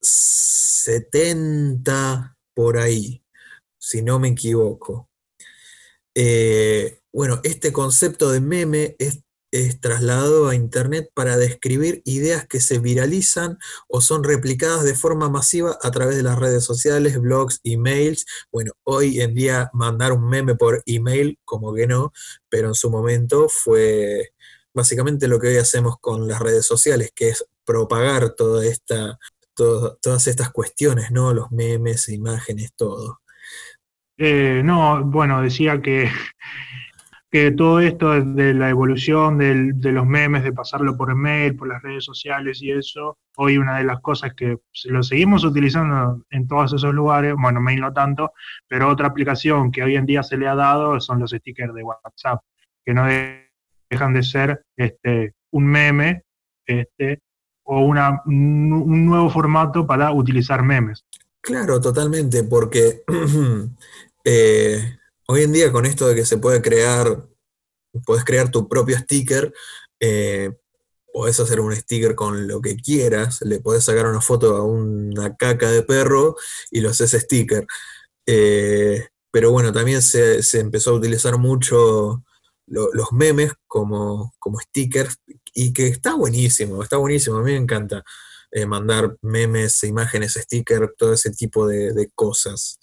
70 0.00 2.36
por 2.54 2.78
ahí, 2.78 3.22
si 3.78 4.02
no 4.02 4.18
me 4.18 4.28
equivoco. 4.28 5.10
Eh, 6.14 7.00
bueno, 7.12 7.40
este 7.44 7.72
concepto 7.72 8.30
de 8.30 8.40
meme 8.40 8.96
es 8.98 9.20
es 9.64 9.80
trasladado 9.80 10.48
a 10.48 10.54
Internet 10.54 11.10
para 11.14 11.36
describir 11.36 12.02
ideas 12.04 12.46
que 12.46 12.60
se 12.60 12.78
viralizan 12.78 13.58
o 13.88 14.00
son 14.00 14.24
replicadas 14.24 14.84
de 14.84 14.94
forma 14.94 15.28
masiva 15.28 15.78
a 15.82 15.90
través 15.90 16.16
de 16.16 16.22
las 16.22 16.38
redes 16.38 16.64
sociales, 16.64 17.20
blogs, 17.20 17.60
emails. 17.64 18.26
Bueno, 18.52 18.72
hoy 18.84 19.20
en 19.20 19.34
día 19.34 19.70
mandar 19.72 20.12
un 20.12 20.28
meme 20.28 20.54
por 20.54 20.82
email, 20.86 21.38
como 21.44 21.74
que 21.74 21.86
no, 21.86 22.12
pero 22.48 22.68
en 22.68 22.74
su 22.74 22.90
momento 22.90 23.48
fue 23.48 24.32
básicamente 24.74 25.28
lo 25.28 25.40
que 25.40 25.48
hoy 25.48 25.56
hacemos 25.56 25.96
con 26.00 26.28
las 26.28 26.40
redes 26.40 26.66
sociales, 26.66 27.10
que 27.14 27.30
es 27.30 27.46
propagar 27.64 28.34
toda 28.34 28.64
esta, 28.66 29.18
todas 29.54 30.26
estas 30.26 30.50
cuestiones, 30.50 31.10
¿no? 31.10 31.32
Los 31.32 31.50
memes, 31.50 32.08
imágenes, 32.08 32.72
todo. 32.76 33.20
Eh, 34.18 34.62
no, 34.64 35.04
bueno, 35.04 35.42
decía 35.42 35.80
que 35.80 36.10
que 37.30 37.50
todo 37.50 37.80
esto 37.80 38.12
de 38.12 38.54
la 38.54 38.70
evolución 38.70 39.38
de 39.38 39.92
los 39.92 40.06
memes, 40.06 40.44
de 40.44 40.52
pasarlo 40.52 40.96
por 40.96 41.10
email, 41.10 41.56
por 41.56 41.68
las 41.68 41.82
redes 41.82 42.04
sociales 42.04 42.62
y 42.62 42.70
eso, 42.70 43.18
hoy 43.36 43.58
una 43.58 43.78
de 43.78 43.84
las 43.84 44.00
cosas 44.00 44.34
que 44.34 44.58
lo 44.84 45.02
seguimos 45.02 45.44
utilizando 45.44 46.22
en 46.30 46.46
todos 46.46 46.72
esos 46.72 46.94
lugares, 46.94 47.34
bueno, 47.36 47.60
mail 47.60 47.80
no 47.80 47.92
tanto, 47.92 48.32
pero 48.68 48.88
otra 48.88 49.08
aplicación 49.08 49.72
que 49.72 49.82
hoy 49.82 49.96
en 49.96 50.06
día 50.06 50.22
se 50.22 50.36
le 50.36 50.46
ha 50.46 50.54
dado 50.54 51.00
son 51.00 51.18
los 51.18 51.32
stickers 51.32 51.74
de 51.74 51.82
WhatsApp, 51.82 52.42
que 52.84 52.94
no 52.94 53.06
dejan 53.90 54.14
de 54.14 54.22
ser 54.22 54.62
este, 54.76 55.34
un 55.50 55.66
meme 55.66 56.22
este, 56.64 57.20
o 57.64 57.80
una, 57.80 58.22
un 58.26 59.06
nuevo 59.06 59.28
formato 59.30 59.86
para 59.86 60.12
utilizar 60.12 60.62
memes. 60.62 61.04
Claro, 61.40 61.80
totalmente, 61.80 62.44
porque 62.44 63.02
eh, 64.24 64.98
hoy 65.26 65.42
en 65.42 65.52
día 65.52 65.72
con 65.72 65.86
esto 65.86 66.08
de 66.08 66.14
que 66.14 66.24
se 66.24 66.38
puede 66.38 66.62
crear, 66.62 67.26
puedes 68.04 68.24
crear 68.24 68.50
tu 68.50 68.68
propio 68.68 68.98
sticker, 68.98 69.52
eh, 70.00 70.52
podés 71.12 71.40
hacer 71.40 71.60
un 71.60 71.74
sticker 71.74 72.14
con 72.14 72.46
lo 72.46 72.60
que 72.60 72.76
quieras, 72.76 73.40
le 73.42 73.60
podés 73.60 73.84
sacar 73.84 74.06
una 74.06 74.20
foto 74.20 74.56
a 74.56 74.64
una 74.64 75.36
caca 75.36 75.70
de 75.70 75.82
perro 75.82 76.36
y 76.70 76.80
lo 76.80 76.90
haces 76.90 77.12
sticker. 77.12 77.66
Eh, 78.26 79.08
pero 79.30 79.50
bueno, 79.50 79.72
también 79.72 80.02
se, 80.02 80.40
empezó 80.58 80.90
a 80.90 80.94
utilizar 80.94 81.38
mucho 81.38 82.24
los 82.66 83.12
memes 83.12 83.52
como, 83.68 84.34
como 84.38 84.58
stickers 84.58 85.18
y 85.54 85.72
que 85.72 85.86
está 85.88 86.14
buenísimo, 86.14 86.82
está 86.82 86.96
buenísimo, 86.96 87.36
a 87.36 87.42
mí 87.42 87.52
me 87.52 87.58
encanta 87.58 88.02
eh, 88.50 88.66
mandar 88.66 89.16
memes, 89.22 89.84
imágenes, 89.84 90.34
stickers, 90.34 90.90
todo 90.96 91.12
ese 91.12 91.30
tipo 91.30 91.66
de 91.66 92.10
cosas. 92.14 92.78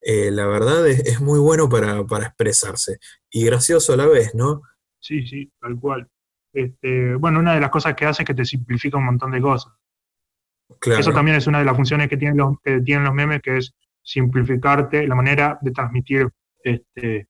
Eh, 0.00 0.30
la 0.30 0.46
verdad 0.46 0.86
es, 0.86 1.20
muy 1.20 1.40
bueno 1.40 1.68
para, 1.68 2.00
expresarse 2.00 2.98
y 3.30 3.44
gracioso 3.44 3.92
a 3.92 3.96
la 3.96 4.06
vez, 4.06 4.34
¿no? 4.34 4.62
Sí, 5.00 5.26
sí, 5.26 5.50
tal 5.60 5.78
cual. 5.78 6.08
Este, 6.52 7.14
bueno, 7.14 7.40
una 7.40 7.54
de 7.54 7.60
las 7.60 7.70
cosas 7.70 7.94
que 7.94 8.06
hace 8.06 8.22
es 8.22 8.26
que 8.26 8.34
te 8.34 8.44
simplifica 8.44 8.96
un 8.96 9.06
montón 9.06 9.32
de 9.32 9.40
cosas. 9.40 9.72
Eso 10.86 11.12
también 11.12 11.36
es 11.36 11.46
una 11.46 11.58
de 11.60 11.64
las 11.64 11.76
funciones 11.76 12.08
que 12.08 12.16
tienen 12.16 12.36
los, 12.36 12.60
que 12.62 12.80
tienen 12.80 13.04
los 13.04 13.14
memes, 13.14 13.40
que 13.42 13.58
es 13.58 13.74
simplificarte 14.02 15.06
la 15.06 15.14
manera 15.14 15.58
de 15.60 15.70
transmitir 15.70 16.28
este, 16.62 17.28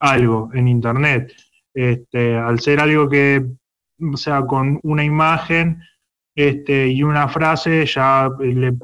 algo 0.00 0.50
en 0.52 0.68
Internet. 0.68 1.32
Este, 1.72 2.36
al 2.36 2.60
ser 2.60 2.80
algo 2.80 3.08
que, 3.08 3.44
o 4.12 4.16
sea, 4.16 4.42
con 4.42 4.78
una 4.82 5.04
imagen 5.04 5.80
este, 6.34 6.88
y 6.88 7.02
una 7.02 7.28
frase 7.28 7.86
ya 7.86 8.28
le 8.40 8.76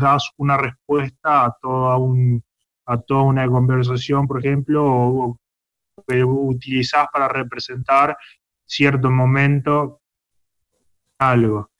das 0.00 0.30
una 0.36 0.56
respuesta 0.56 1.46
a 1.46 1.56
toda 1.60 1.96
un, 1.96 2.42
a 2.88 2.98
toda 2.98 3.22
una 3.22 3.46
conversación, 3.46 4.26
por 4.26 4.40
ejemplo, 4.40 4.84
o, 4.84 5.38
que 6.06 6.24
utilizás 6.24 7.06
para 7.12 7.28
representar 7.28 8.16
cierto 8.64 9.10
momento 9.10 10.00
algo. 11.18 11.70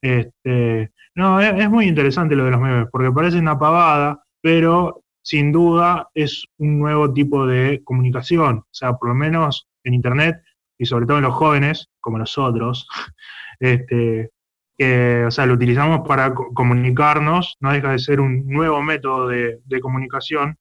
Este, 0.00 0.92
no, 1.14 1.40
es, 1.40 1.70
muy 1.70 1.86
interesante 1.86 2.34
lo 2.34 2.44
de 2.44 2.50
los 2.50 2.60
memes, 2.60 2.88
porque 2.90 3.12
parece 3.12 3.38
una 3.38 3.58
pavada, 3.58 4.22
pero 4.40 5.04
sin 5.22 5.52
duda 5.52 6.08
es 6.14 6.44
un 6.58 6.78
nuevo 6.78 7.12
tipo 7.12 7.46
de 7.46 7.82
comunicación. 7.84 8.58
O 8.58 8.68
sea, 8.70 8.94
por 8.94 9.10
lo 9.10 9.14
menos 9.14 9.68
en 9.84 9.94
Internet, 9.94 10.42
y 10.78 10.86
sobre 10.86 11.06
todo 11.06 11.18
en 11.18 11.24
los 11.24 11.34
jóvenes, 11.34 11.88
como 12.00 12.18
nosotros, 12.18 12.88
este, 13.60 14.30
o 14.78 15.30
sea, 15.30 15.46
lo 15.46 15.54
utilizamos 15.54 16.06
para 16.06 16.34
comunicarnos, 16.34 17.56
no 17.60 17.72
deja 17.72 17.92
de 17.92 17.98
ser 17.98 18.20
un 18.20 18.46
nuevo 18.46 18.82
método 18.82 19.28
de, 19.28 19.80
comunicación, 19.80 20.58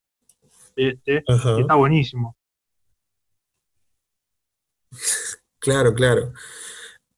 este, 0.76 1.24
está 1.60 1.76
buenísimo. 1.76 2.36
Claro, 5.60 5.94
claro. 5.94 6.32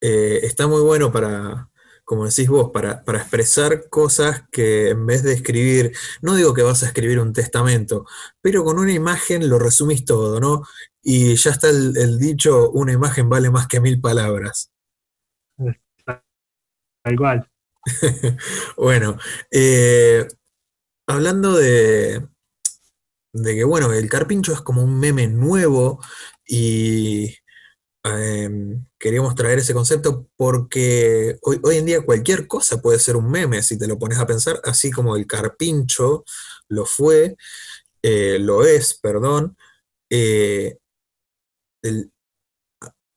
Eh, 0.01 0.39
está 0.43 0.67
muy 0.67 0.81
bueno 0.81 1.11
para, 1.11 1.69
como 2.03 2.25
decís 2.25 2.47
vos, 2.47 2.71
para, 2.71 3.03
expresar 3.05 3.89
cosas 3.89 4.43
que 4.51 4.89
en 4.89 5.05
vez 5.05 5.23
de 5.23 5.33
escribir, 5.33 5.91
no 6.21 6.35
digo 6.35 6.53
que 6.53 6.63
vas 6.63 6.83
a 6.83 6.87
escribir 6.87 7.19
un 7.19 7.33
testamento, 7.33 8.05
pero 8.41 8.63
con 8.63 8.79
una 8.79 8.93
imagen 8.93 9.49
lo 9.49 9.59
resumís 9.59 10.05
todo, 10.05 10.39
¿no? 10.39 10.63
Y 11.03 11.35
ya 11.35 11.51
está 11.51 11.69
el 11.69 12.19
dicho, 12.19 12.71
una 12.71 12.93
imagen 12.93 13.29
vale 13.29 13.49
más 13.49 13.67
que 13.67 13.79
mil 13.79 13.99
palabras. 14.01 14.71
Igual. 17.11 17.49
bueno, 18.77 19.17
eh, 19.51 20.27
hablando 21.07 21.55
de, 21.55 22.27
de 23.33 23.55
que, 23.55 23.63
bueno, 23.63 23.93
el 23.93 24.09
carpincho 24.09 24.53
es 24.53 24.61
como 24.61 24.83
un 24.83 24.99
meme 24.99 25.27
nuevo 25.27 26.01
y 26.45 27.35
em, 28.03 28.85
queríamos 28.99 29.35
traer 29.35 29.59
ese 29.59 29.73
concepto 29.73 30.27
porque 30.35 31.37
hoy, 31.41 31.77
en 31.77 31.85
día 31.85 32.01
cualquier 32.05 32.47
cosa 32.47 32.81
puede 32.81 32.99
ser 32.99 33.15
un 33.15 33.29
meme 33.29 33.61
si 33.61 33.77
te 33.77 33.87
lo 33.87 33.99
pones 33.99 34.17
a 34.19 34.27
pensar, 34.27 34.59
así 34.63 34.91
como 34.91 35.15
el 35.15 35.27
carpincho 35.27 36.25
lo 36.69 36.85
fue, 36.85 37.37
eh, 38.01 38.37
lo 38.39 38.65
es, 38.65 38.95
perdón. 38.95 39.57
Eh, 40.09 40.77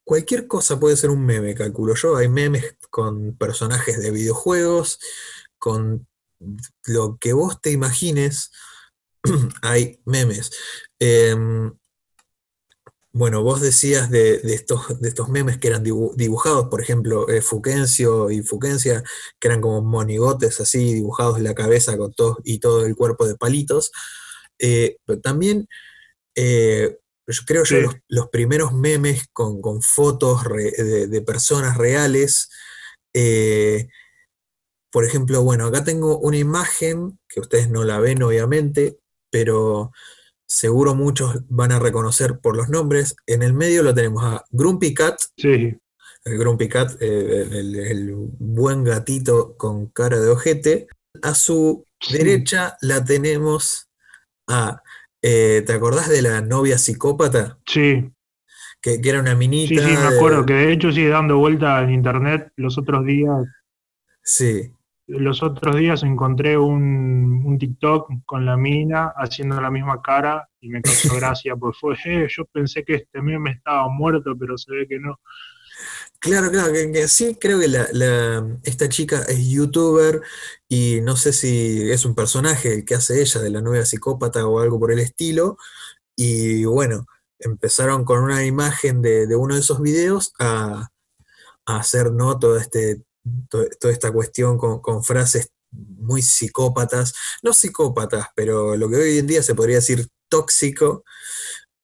cualquier 0.04 0.46
cosa 0.46 0.78
puede 0.78 0.96
ser 0.96 1.10
un 1.10 1.24
meme, 1.24 1.54
calculo 1.54 1.94
yo. 1.94 2.16
Hay 2.16 2.28
memes 2.28 2.76
con 2.90 3.36
personajes 3.36 4.02
de 4.02 4.10
videojuegos, 4.10 4.98
con 5.58 6.06
lo 6.84 7.18
que 7.18 7.32
vos 7.32 7.60
te 7.60 7.70
imagines, 7.70 8.50
hay 9.62 10.00
memes. 10.04 10.50
Em, 10.98 11.72
bueno, 13.12 13.42
vos 13.42 13.60
decías 13.60 14.08
de, 14.08 14.40
estos, 14.44 15.00
de, 15.00 15.08
estos, 15.08 15.28
memes 15.28 15.58
que 15.58 15.66
eran 15.66 15.82
dibujados, 15.82 16.68
por 16.68 16.80
ejemplo, 16.80 17.28
eh, 17.28 17.42
Fuquencio 17.42 18.30
y 18.30 18.42
Fuquencia, 18.42 19.02
que 19.40 19.48
eran 19.48 19.60
como 19.60 19.82
monigotes 19.82 20.60
así, 20.60 20.94
dibujados 20.94 21.38
en 21.38 21.44
la 21.44 21.54
cabeza 21.54 21.96
con 21.98 22.12
todo, 22.12 22.38
y 22.44 22.60
todo 22.60 22.86
el 22.86 22.94
cuerpo 22.94 23.26
de 23.26 23.34
palitos. 23.34 23.90
Eh, 24.60 24.98
pero 25.04 25.20
también, 25.20 25.66
eh, 26.36 26.98
yo 27.26 27.42
creo 27.46 27.64
yo, 27.64 27.90
los, 28.08 28.28
primeros 28.28 28.72
memes 28.72 29.26
con, 29.32 29.82
fotos 29.82 30.44
de, 30.44 31.22
personas 31.26 31.76
reales, 31.76 32.48
eh, 33.14 33.88
por 34.90 35.04
ejemplo, 35.04 35.42
bueno, 35.42 35.66
acá 35.66 35.84
tengo 35.84 36.18
una 36.18 36.36
imagen 36.36 37.18
que 37.28 37.40
ustedes 37.40 37.70
no 37.70 37.84
la 37.84 38.00
ven 38.00 38.22
obviamente, 38.22 38.98
pero 39.30 39.92
seguro 40.46 40.94
muchos 40.94 41.36
van 41.48 41.72
a 41.72 41.78
reconocer 41.78 42.40
por 42.40 42.56
los 42.56 42.68
nombres. 42.68 43.14
En 43.26 43.42
el 43.42 43.52
medio 43.52 43.82
lo 43.82 43.94
tenemos 43.94 44.24
a 44.24 44.44
Grumpy 44.50 44.94
Cat. 44.94 45.20
Sí. 45.36 45.76
El 46.24 46.38
Grumpy 46.38 46.68
Cat, 46.68 47.00
eh, 47.00 47.46
el, 47.50 48.14
buen 48.38 48.84
gatito 48.84 49.56
con 49.56 49.86
cara 49.86 50.18
de 50.20 50.28
ojete. 50.28 50.88
A 51.22 51.34
su 51.34 51.84
derecha 52.10 52.76
la 52.80 53.04
tenemos 53.04 53.88
a. 54.48 54.82
Eh, 55.22 55.62
¿Te 55.66 55.72
acordás 55.72 56.08
de 56.08 56.22
la 56.22 56.40
novia 56.40 56.78
psicópata? 56.78 57.58
Sí 57.66 58.10
que, 58.80 59.00
era 59.02 59.20
una 59.20 59.34
minita. 59.34 59.68
Sí, 59.68 59.78
sí, 59.78 59.96
me 59.96 60.16
acuerdo, 60.16 60.44
que 60.46 60.54
de 60.54 60.72
hecho 60.72 60.92
sigue 60.92 61.08
dando 61.08 61.38
vuelta 61.38 61.82
en 61.82 61.90
internet 61.90 62.52
los 62.56 62.78
otros 62.78 63.04
días. 63.04 63.46
Sí. 64.22 64.72
Los 65.06 65.42
otros 65.42 65.76
días 65.76 66.02
encontré 66.02 66.56
un, 66.56 67.42
un 67.44 67.58
TikTok 67.58 68.10
con 68.24 68.46
la 68.46 68.56
mina 68.56 69.12
haciendo 69.16 69.60
la 69.60 69.70
misma 69.70 70.00
cara 70.00 70.48
y 70.60 70.68
me 70.68 70.82
causó 70.82 71.14
gracia, 71.16 71.56
porque 71.56 71.78
fue, 71.80 71.96
eh, 72.04 72.28
yo 72.28 72.44
pensé 72.46 72.84
que 72.84 72.94
este 72.94 73.20
meme 73.20 73.50
estaba 73.50 73.88
muerto, 73.88 74.34
pero 74.38 74.56
se 74.56 74.72
ve 74.72 74.86
que 74.86 74.98
no. 74.98 75.18
Claro, 76.20 76.50
claro, 76.50 76.72
que, 76.72 77.08
sí, 77.08 77.38
creo 77.40 77.58
que 77.58 77.68
la, 77.68 78.46
esta 78.64 78.88
chica 78.90 79.22
es 79.22 79.48
youtuber 79.48 80.20
y 80.68 81.00
no 81.00 81.16
sé 81.16 81.32
si 81.32 81.90
es 81.90 82.04
un 82.04 82.14
personaje 82.14 82.74
el 82.74 82.84
que 82.84 82.94
hace 82.94 83.22
ella 83.22 83.40
de 83.40 83.50
la 83.50 83.62
nueva 83.62 83.86
psicópata 83.86 84.46
o 84.46 84.60
algo 84.60 84.78
por 84.78 84.92
el 84.92 84.98
estilo. 84.98 85.56
Y 86.14 86.66
bueno, 86.66 87.06
empezaron 87.40 88.04
con 88.04 88.22
una 88.22 88.44
imagen 88.44 89.02
de, 89.02 89.34
uno 89.34 89.54
de 89.54 89.60
esos 89.60 89.80
videos 89.80 90.32
a, 90.38 90.88
hacer 91.66 92.10
¿no? 92.10 92.38
Todo 92.38 92.56
este, 92.56 93.02
toda 93.48 93.92
esta 93.92 94.12
cuestión 94.12 94.58
con, 94.58 95.04
frases 95.04 95.52
muy 95.70 96.22
psicópatas, 96.22 97.14
no 97.42 97.52
psicópatas, 97.52 98.26
pero 98.34 98.76
lo 98.76 98.88
que 98.88 98.96
hoy 98.96 99.18
en 99.18 99.26
día 99.26 99.42
se 99.42 99.54
podría 99.54 99.76
decir 99.76 100.08
tóxico. 100.28 101.04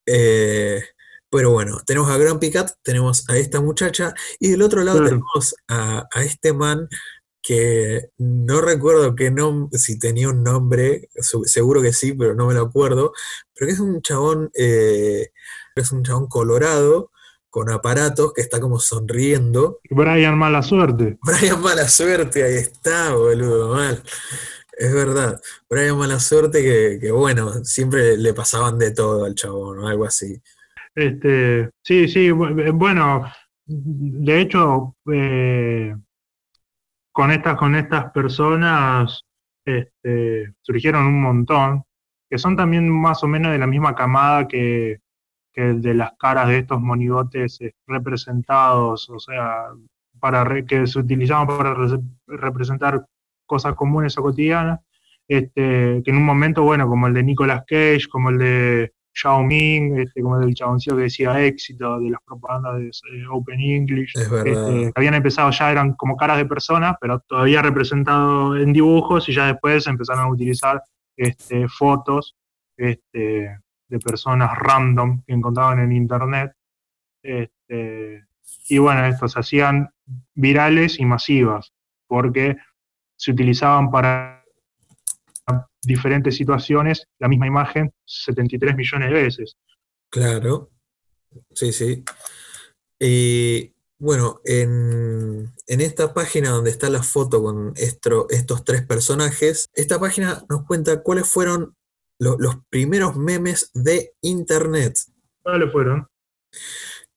Eh, 0.06 0.82
pero 1.30 1.50
bueno, 1.50 1.80
tenemos 1.84 2.10
a 2.10 2.16
Grumpy 2.16 2.50
Cat, 2.50 2.70
tenemos 2.82 3.28
a 3.28 3.36
esta 3.36 3.60
muchacha, 3.60 4.14
y 4.38 4.50
del 4.50 4.62
otro 4.62 4.82
lado 4.82 5.04
tenemos 5.04 5.54
a, 5.68 6.08
este 6.22 6.52
man 6.52 6.88
que 7.46 8.08
no 8.18 8.60
recuerdo 8.60 9.14
qué 9.14 9.32
si 9.72 10.00
tenía 10.00 10.28
un 10.28 10.42
nombre, 10.42 11.08
seguro 11.44 11.80
que 11.80 11.92
sí, 11.92 12.12
pero 12.12 12.34
no 12.34 12.48
me 12.48 12.54
lo 12.54 12.62
acuerdo, 12.62 13.12
pero 13.54 13.68
que 13.68 13.72
es 13.74 13.78
un 13.78 14.02
chabón, 14.02 14.50
eh, 14.54 15.28
es 15.76 15.92
un 15.92 16.02
chabón 16.02 16.26
colorado, 16.26 17.12
con 17.48 17.70
aparatos, 17.70 18.32
que 18.34 18.42
está 18.42 18.58
como 18.60 18.80
sonriendo. 18.80 19.78
Brian 19.88 20.36
Mala 20.36 20.60
Suerte. 20.60 21.18
Brian 21.22 21.62
Mala 21.62 21.88
Suerte, 21.88 22.42
ahí 22.42 22.56
está, 22.56 23.14
boludo, 23.14 23.74
mal. 23.74 24.02
Es 24.76 24.92
verdad. 24.92 25.40
Brian 25.70 25.96
Mala 25.96 26.18
Suerte 26.18 26.98
que, 27.00 27.12
bueno, 27.12 27.64
siempre 27.64 28.16
le 28.16 28.34
pasaban 28.34 28.76
de 28.76 28.90
todo 28.90 29.24
al 29.24 29.36
chabón, 29.36 29.78
o 29.78 29.86
algo 29.86 30.04
así. 30.04 30.42
Este, 30.96 31.70
sí, 31.84 32.08
sí, 32.08 32.32
bueno, 32.32 33.24
de 33.66 34.40
hecho, 34.40 34.96
eh, 35.12 35.94
con 37.16 37.30
estas, 37.30 37.56
con 37.56 37.75
estas 37.75 38.12
personas 38.12 39.25
este, 39.64 40.52
surgieron 40.61 41.06
un 41.06 41.23
montón, 41.23 41.82
que 42.28 42.37
son 42.37 42.58
también 42.58 42.90
más 42.90 43.25
o 43.25 43.26
menos 43.26 43.52
de 43.52 43.58
la 43.58 43.66
misma 43.66 43.94
camada 43.94 44.46
que, 44.46 44.99
que 45.50 45.62
de 45.62 45.94
las 45.94 46.12
caras 46.18 46.49
de 46.49 46.58
estos 46.58 46.78
monigotes 46.78 47.58
eh, 47.62 47.73
representados, 47.87 49.08
o 49.08 49.18
sea, 49.18 49.68
para 50.20 50.44
que 50.66 50.87
se 50.87 50.99
utilizaban 50.99 51.46
para 51.46 51.75
representar 52.26 53.06
cosas 53.46 53.75
comunes 53.75 54.18
o 54.18 54.23
cotidianas, 54.23 54.80
este, 55.26 56.02
que 56.04 56.11
en 56.11 56.18
un 56.18 56.25
momento, 56.26 56.64
bueno, 56.64 56.87
como 56.87 57.06
el 57.06 57.14
de 57.14 57.23
Nicolas 57.23 57.64
Cage, 57.66 58.08
como 58.11 58.28
el 58.28 58.37
de 58.37 58.92
Xiao 59.16 59.42
Ming, 59.42 59.99
este, 59.99 60.20
como 60.20 60.37
el 60.37 60.46
del 60.46 60.54
chaboncillo 60.54 60.96
que 60.96 61.04
decía 61.04 61.42
éxito, 61.42 61.99
de 61.99 62.11
las 62.11 62.20
propagandas 62.23 62.76
de 62.78 62.88
eh, 62.88 63.26
Open 63.30 63.58
English, 63.58 64.12
este, 64.16 64.92
habían 64.94 65.14
empezado 65.14 65.50
ya, 65.50 65.73
eran 65.73 65.94
como 65.94 66.16
caras 66.16 66.37
de 66.37 66.44
personas, 66.44 66.96
pero 67.00 67.20
todavía 67.20 67.62
representado 67.62 68.56
en 68.56 68.75
dibujos 68.75 69.28
y 69.28 69.32
ya 69.32 69.46
después 69.46 69.87
empezaron 69.87 70.25
a 70.25 70.30
utilizar 70.30 70.82
este, 71.16 71.66
fotos 71.66 72.37
este, 72.76 73.58
de 73.88 73.99
personas 73.99 74.50
random 74.58 75.23
que 75.26 75.32
encontraban 75.32 75.78
en 75.78 75.92
internet. 75.92 76.52
Este, 77.23 78.23
y 78.68 78.78
bueno, 78.78 79.04
estos 79.06 79.32
se 79.32 79.40
hacían 79.40 79.88
virales 80.35 81.00
y 81.00 81.06
masivas, 81.06 81.73
porque 82.06 82.58
se 83.16 83.32
utilizaban 83.32 83.90
para 83.90 84.44
diferentes 85.86 86.36
situaciones 86.36 87.06
la 87.18 87.28
misma 87.28 87.46
imagen 87.46 87.92
73 88.04 88.76
millones 88.76 89.10
de 89.10 89.22
veces. 89.22 89.56
Claro, 90.10 90.70
sí, 91.54 91.72
sí. 91.72 92.04
Y 93.00 93.74
bueno, 93.98 94.40
en, 94.44 95.52
esta 95.66 96.12
página 96.12 96.50
donde 96.50 96.70
está 96.70 96.90
la 96.90 97.02
foto 97.02 97.42
con 97.42 97.72
estos 97.76 98.64
tres 98.64 98.84
personajes, 98.86 99.68
esta 99.74 99.98
página 99.98 100.44
nos 100.48 100.64
cuenta 100.64 101.02
cuáles 101.02 101.28
fueron 101.28 101.74
los 102.18 102.56
primeros 102.70 103.16
memes 103.16 103.70
de 103.74 104.14
Internet. 104.22 104.96
¿Cuáles 105.42 105.72
fueron? 105.72 106.06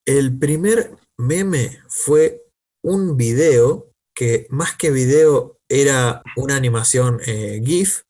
El 0.06 0.38
primer 0.38 0.96
meme 1.18 1.78
fue 1.88 2.42
un 2.82 3.16
video 3.16 3.92
que 4.14 4.46
más 4.50 4.76
que 4.76 4.90
video 4.90 5.58
era 5.68 6.22
una 6.36 6.56
animación 6.56 7.20
eh, 7.26 7.62
GIF, 7.64 8.02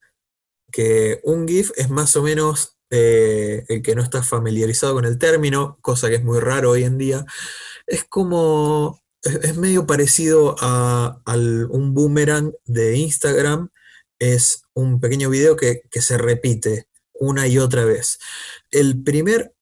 que 0.70 1.20
un 1.22 1.46
GIF 1.46 1.70
es 1.76 1.90
más 1.90 2.16
o 2.16 2.22
menos, 2.22 2.76
eh, 2.90 3.64
el 3.68 3.82
que 3.82 3.94
no 3.94 4.02
está 4.02 4.22
familiarizado 4.22 4.94
con 4.94 5.04
el 5.04 5.18
término, 5.18 5.78
cosa 5.80 6.08
que 6.08 6.16
es 6.16 6.24
muy 6.24 6.40
raro 6.40 6.70
hoy 6.70 6.84
en 6.84 6.98
día, 6.98 7.24
es 7.86 8.04
como, 8.04 9.02
es, 9.22 9.56
medio 9.56 9.86
parecido 9.86 10.56
a, 10.60 11.22
un 11.70 11.94
boomerang 11.94 12.52
de 12.64 12.96
Instagram, 12.96 13.70
es 14.18 14.62
un 14.74 15.00
pequeño 15.00 15.30
video 15.30 15.56
que, 15.56 15.82
que 15.90 16.02
se 16.02 16.18
repite 16.18 16.88
una 17.14 17.46
y 17.46 17.58
otra 17.58 17.84
vez. 17.84 18.18
El 18.70 19.02
primer 19.02 19.54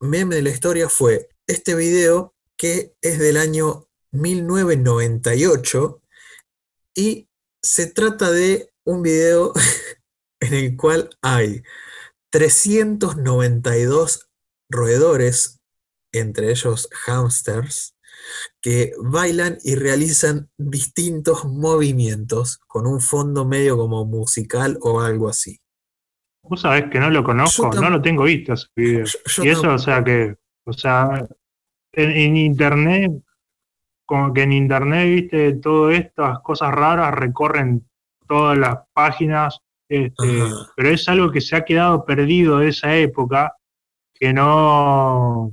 meme 0.00 0.36
de 0.36 0.42
la 0.42 0.50
historia 0.50 0.88
fue 0.88 1.28
este 1.46 1.74
video 1.74 2.34
que 2.56 2.94
es 3.00 3.18
del 3.18 3.36
año 3.36 3.88
1998 4.12 6.02
y 6.94 7.28
se 7.62 7.86
trata 7.86 8.30
de 8.30 8.70
un 8.84 9.02
video 9.02 9.52
en 10.40 10.54
el 10.54 10.76
cual 10.76 11.10
hay 11.22 11.62
392 12.30 14.28
roedores, 14.70 15.60
entre 16.12 16.50
ellos 16.50 16.88
hamsters, 17.06 17.94
que 18.60 18.92
bailan 19.02 19.58
y 19.62 19.74
realizan 19.74 20.50
distintos 20.58 21.44
movimientos 21.44 22.58
con 22.66 22.86
un 22.86 23.00
fondo 23.00 23.44
medio 23.44 23.76
como 23.76 24.04
musical 24.04 24.78
o 24.82 25.00
algo 25.00 25.28
así. 25.28 25.60
Vos 26.42 26.62
sabés 26.62 26.90
que 26.90 26.98
no 26.98 27.10
lo 27.10 27.24
conozco, 27.24 27.70
no 27.72 27.90
lo 27.90 28.00
tengo 28.00 28.24
visto 28.24 28.54
ese 28.54 28.66
video. 28.74 29.04
y 29.42 29.48
eso, 29.48 29.74
o 29.74 29.78
sea 29.78 30.02
que, 30.02 30.36
o 30.64 30.72
sea, 30.72 31.26
en, 31.92 32.36
internet, 32.36 33.12
como 34.06 34.32
que 34.32 34.42
en 34.42 34.52
internet, 34.52 35.06
viste, 35.08 35.54
todas 35.54 35.98
estas 35.98 36.40
cosas 36.40 36.72
raras 36.72 37.14
recorren 37.14 37.86
todas 38.26 38.56
las 38.56 38.78
páginas 38.94 39.60
este, 39.88 40.42
pero 40.76 40.90
es 40.90 41.08
algo 41.08 41.30
que 41.30 41.40
se 41.40 41.56
ha 41.56 41.64
quedado 41.64 42.04
perdido 42.04 42.58
de 42.58 42.68
esa 42.68 42.94
época 42.96 43.54
que 44.14 44.32
no, 44.32 45.52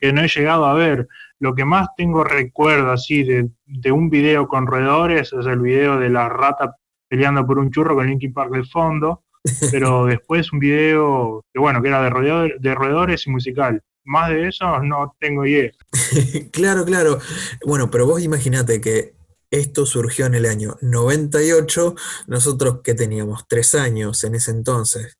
que 0.00 0.12
no 0.12 0.22
he 0.22 0.28
llegado 0.28 0.66
a 0.66 0.74
ver. 0.74 1.06
Lo 1.38 1.54
que 1.54 1.64
más 1.64 1.88
tengo 1.96 2.24
recuerdo 2.24 2.90
así 2.90 3.22
de, 3.22 3.92
un 3.92 4.10
video 4.10 4.48
con 4.48 4.66
roedores 4.66 5.32
es 5.32 5.46
el 5.46 5.60
video 5.60 5.98
de 5.98 6.08
la 6.08 6.28
rata 6.28 6.76
peleando 7.08 7.46
por 7.46 7.58
un 7.58 7.70
churro 7.70 7.94
con 7.94 8.06
Linkin 8.06 8.32
Park 8.32 8.50
de 8.52 8.64
fondo, 8.64 9.24
pero 9.70 10.06
después 10.06 10.52
un 10.52 10.58
video 10.58 11.44
que 11.52 11.60
bueno, 11.60 11.80
que 11.82 11.88
era 11.88 12.02
de, 12.02 12.10
roedores, 12.10 12.60
de 12.60 12.74
roedores 12.74 13.26
y 13.26 13.30
musical. 13.30 13.82
Más 14.04 14.30
de 14.30 14.48
eso 14.48 14.80
no 14.82 15.16
tengo 15.18 15.44
idea. 15.44 15.72
claro, 16.52 16.84
claro. 16.84 17.18
Bueno, 17.66 17.90
pero 17.90 18.06
vos 18.06 18.22
imaginate 18.22 18.80
que 18.80 19.15
esto 19.58 19.86
surgió 19.86 20.26
en 20.26 20.34
el 20.34 20.46
año 20.46 20.76
98, 20.80 21.94
nosotros 22.26 22.80
que 22.82 22.94
teníamos 22.94 23.46
tres 23.48 23.74
años 23.74 24.22
en 24.24 24.34
ese 24.34 24.50
entonces, 24.50 25.18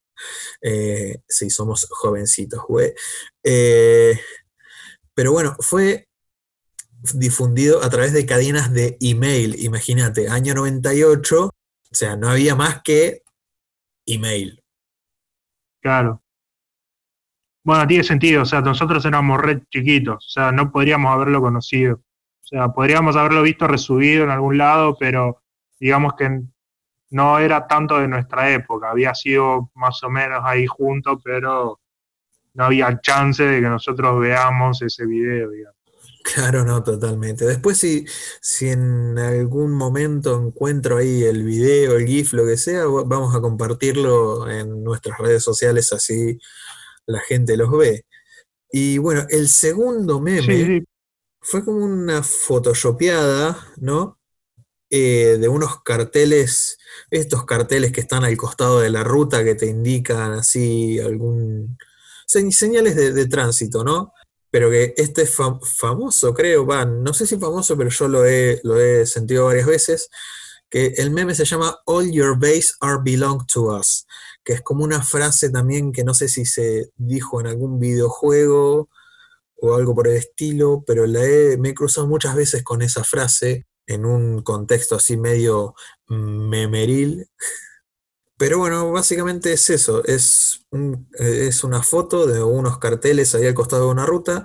eh, 0.62 1.18
sí, 1.29 1.51
somos 1.51 1.87
jovencitos, 1.90 2.62
güey. 2.66 2.92
Eh, 3.42 4.18
pero 5.14 5.33
bueno, 5.33 5.57
fue 5.61 6.09
difundido 7.14 7.83
a 7.83 7.90
través 7.90 8.12
de 8.12 8.27
cadenas 8.27 8.72
de 8.72 8.96
email, 9.01 9.57
imagínate, 9.62 10.29
año 10.29 10.55
98, 10.55 11.46
o 11.46 11.53
sea, 11.90 12.16
no 12.16 12.29
había 12.29 12.55
más 12.55 12.83
que 12.83 13.22
email. 14.07 14.62
Claro. 15.81 16.22
Bueno, 17.64 17.87
tiene 17.87 18.05
sentido, 18.05 18.42
o 18.42 18.46
sea, 18.46 18.61
nosotros 18.61 19.05
éramos 19.05 19.40
red 19.40 19.62
chiquitos, 19.70 20.25
o 20.25 20.29
sea, 20.29 20.53
no 20.53 20.70
podríamos 20.70 21.12
haberlo 21.12 21.40
conocido. 21.40 22.01
O 22.47 22.49
sea, 22.49 22.69
podríamos 22.69 23.17
haberlo 23.17 23.43
visto 23.43 23.67
resubido 23.67 24.23
en 24.23 24.31
algún 24.31 24.57
lado, 24.57 24.97
pero 24.97 25.43
digamos 25.81 26.15
que 26.15 26.43
no 27.11 27.41
era 27.41 27.67
tanto 27.67 27.99
de 27.99 28.07
nuestra 28.07 28.53
época. 28.53 28.91
Había 28.91 29.17
sido 29.17 29.73
más 29.75 30.01
o 30.05 30.11
menos 30.11 30.43
ahí 30.45 30.65
junto, 30.65 31.19
pero 31.19 31.81
no 32.55 32.65
había 32.65 33.01
chance 33.01 33.43
de 33.43 33.61
que 33.61 33.69
nosotros 33.69 34.21
veamos 34.21 34.81
ese 34.81 35.07
video, 35.07 35.51
digamos. 35.51 35.77
Claro, 36.23 36.65
no, 36.65 36.85
totalmente. 36.85 37.45
Después 37.45 37.79
si, 37.79 38.05
si 38.41 38.69
en 38.69 39.19
algún 39.19 39.73
momento 39.73 40.41
encuentro 40.41 40.99
ahí 40.99 41.25
el 41.25 41.43
video, 41.43 41.97
el 41.97 42.07
GIF, 42.07 42.33
lo 42.33 42.47
que 42.47 42.57
sea, 42.57 42.85
vamos 42.87 43.35
a 43.35 43.41
compartirlo 43.41 44.49
en 44.49 44.85
nuestras 44.85 45.19
redes 45.19 45.43
sociales, 45.43 45.93
así 45.93 46.39
la 47.07 47.19
gente 47.21 47.57
los 47.57 47.73
ve. 47.73 48.07
Y 48.71 48.99
bueno, 48.99 49.25
el 49.31 49.49
segundo 49.49 50.21
meme 50.21 50.85
fue 51.49 51.65
como 51.65 51.85
una 51.85 52.25
photoshopeada, 52.25 53.57
¿no? 53.77 54.19
Eh, 54.91 55.39
de 55.41 55.49
unos 55.49 55.81
carteles, 55.85 56.77
estos 57.09 57.45
carteles 57.45 57.93
que 57.93 58.01
están 58.01 58.25
al 58.25 58.37
costado 58.37 58.81
de 58.81 58.91
la 58.91 59.05
ruta 59.05 59.45
que 59.45 59.55
te 59.55 59.67
indican 59.67 60.33
así 60.33 60.99
algún... 60.99 61.79
señales 62.27 62.97
de, 62.97 63.27
tránsito, 63.27 63.85
¿no? 63.85 64.13
Pero 64.51 64.71
que 64.71 64.95
este 64.97 65.23
es 65.23 65.37
famoso, 65.79 66.35
creo, 66.35 66.67
van, 66.67 67.05
no 67.05 67.15
sé 67.15 67.29
si 67.29 67.39
famoso, 67.39 67.77
pero 67.77 67.91
yo 67.91 68.09
lo 68.09 68.27
he, 68.27 68.61
lo 68.65 68.81
he 68.81 69.07
sentido 69.07 69.47
varias 69.47 69.67
veces, 69.67 70.09
que 70.69 70.95
el 70.97 71.13
meme 71.13 71.37
se 71.37 71.45
llama 71.45 71.79
All 71.87 72.11
your 72.11 72.37
base 72.37 72.73
are 72.81 72.99
belong 73.05 73.47
to 73.47 73.67
us, 73.77 74.05
que 74.43 74.55
es 74.55 74.63
como 74.63 74.83
una 74.83 75.01
frase 75.01 75.51
también 75.51 75.93
que 75.93 76.03
no 76.03 76.13
sé 76.13 76.27
si 76.27 76.45
se 76.45 76.91
dijo 76.97 77.41
en 77.41 77.47
algún 77.47 77.79
videojuego 77.79 78.89
o 79.59 79.75
algo 79.75 79.95
por 79.95 80.09
el 80.09 80.16
estilo, 80.16 80.85
pero 80.87 81.07
la 81.07 81.21
me 81.59 81.71
he 81.71 81.75
cruzado 81.75 82.07
muchas 82.07 82.35
veces 82.35 82.62
con 82.62 82.83
esa 82.83 83.05
frase 83.05 83.66
en 83.87 84.05
un 84.05 84.42
contexto 84.42 84.97
así 84.97 85.16
medio 85.16 85.75
memeril. 86.09 87.29
Pero 88.38 88.59
bueno, 88.59 88.92
básicamente 88.92 89.53
es 89.55 89.71
eso, 89.71 90.05
es, 90.05 90.66
es 91.19 91.64
una 91.64 91.83
foto 91.83 92.27
de 92.27 92.42
unos 92.42 92.79
carteles 92.79 93.35
ahí 93.35 93.47
al 93.47 93.55
costado 93.55 93.87
de 93.87 93.92
una 93.92 94.05
ruta 94.05 94.45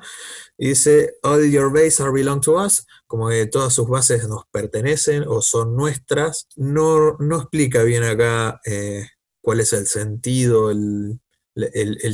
y 0.58 0.70
dice, 0.70 1.16
All 1.24 1.52
your 1.52 1.74
bases 1.74 2.00
are 2.00 2.12
belong 2.12 2.40
to 2.42 2.54
us, 2.64 2.86
como 3.06 3.28
que 3.28 3.48
todas 3.48 3.74
sus 3.74 3.90
bases 3.90 4.30
nos 4.30 4.46
pertenecen 4.52 5.26
o 5.28 5.42
son 5.42 5.76
nuestras. 5.76 6.48
No, 6.56 7.18
no 7.20 7.38
explica 7.38 7.84
bien 7.84 8.04
acá 8.04 8.62
eh, 8.66 9.08
cuál 9.42 9.60
es 9.60 9.74
el 9.74 9.88
sentido, 9.88 10.72
el, 10.72 11.20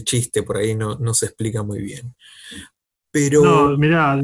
chiste, 0.03 0.41
por 0.41 0.57
ahí 0.57 0.75
no, 0.75 0.95
no 0.95 1.13
se 1.13 1.27
explica 1.27 1.61
muy 1.61 1.81
bien. 1.81 2.15
Pero. 3.29 3.43
No, 3.43 3.77
mirá. 3.77 4.21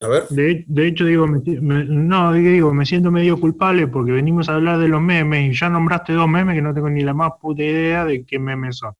A 0.00 0.06
ver. 0.06 0.28
De, 0.28 0.86
hecho, 0.86 1.04
digo, 1.04 1.26
me, 1.26 1.40
no, 1.84 2.32
digo, 2.32 2.72
me 2.72 2.86
siento 2.86 3.10
medio 3.10 3.38
culpable 3.40 3.88
porque 3.88 4.12
venimos 4.12 4.48
a 4.48 4.54
hablar 4.54 4.78
de 4.78 4.88
los 4.88 5.02
memes 5.02 5.50
y 5.50 5.58
ya 5.58 5.68
nombraste 5.68 6.12
dos 6.12 6.28
memes 6.28 6.54
que 6.54 6.62
no 6.62 6.72
tengo 6.72 6.88
ni 6.88 7.02
la 7.02 7.14
más 7.14 7.32
puta 7.40 7.62
idea 7.62 8.04
de 8.04 8.24
qué 8.24 8.38
memes 8.38 8.76
son. 8.76 8.94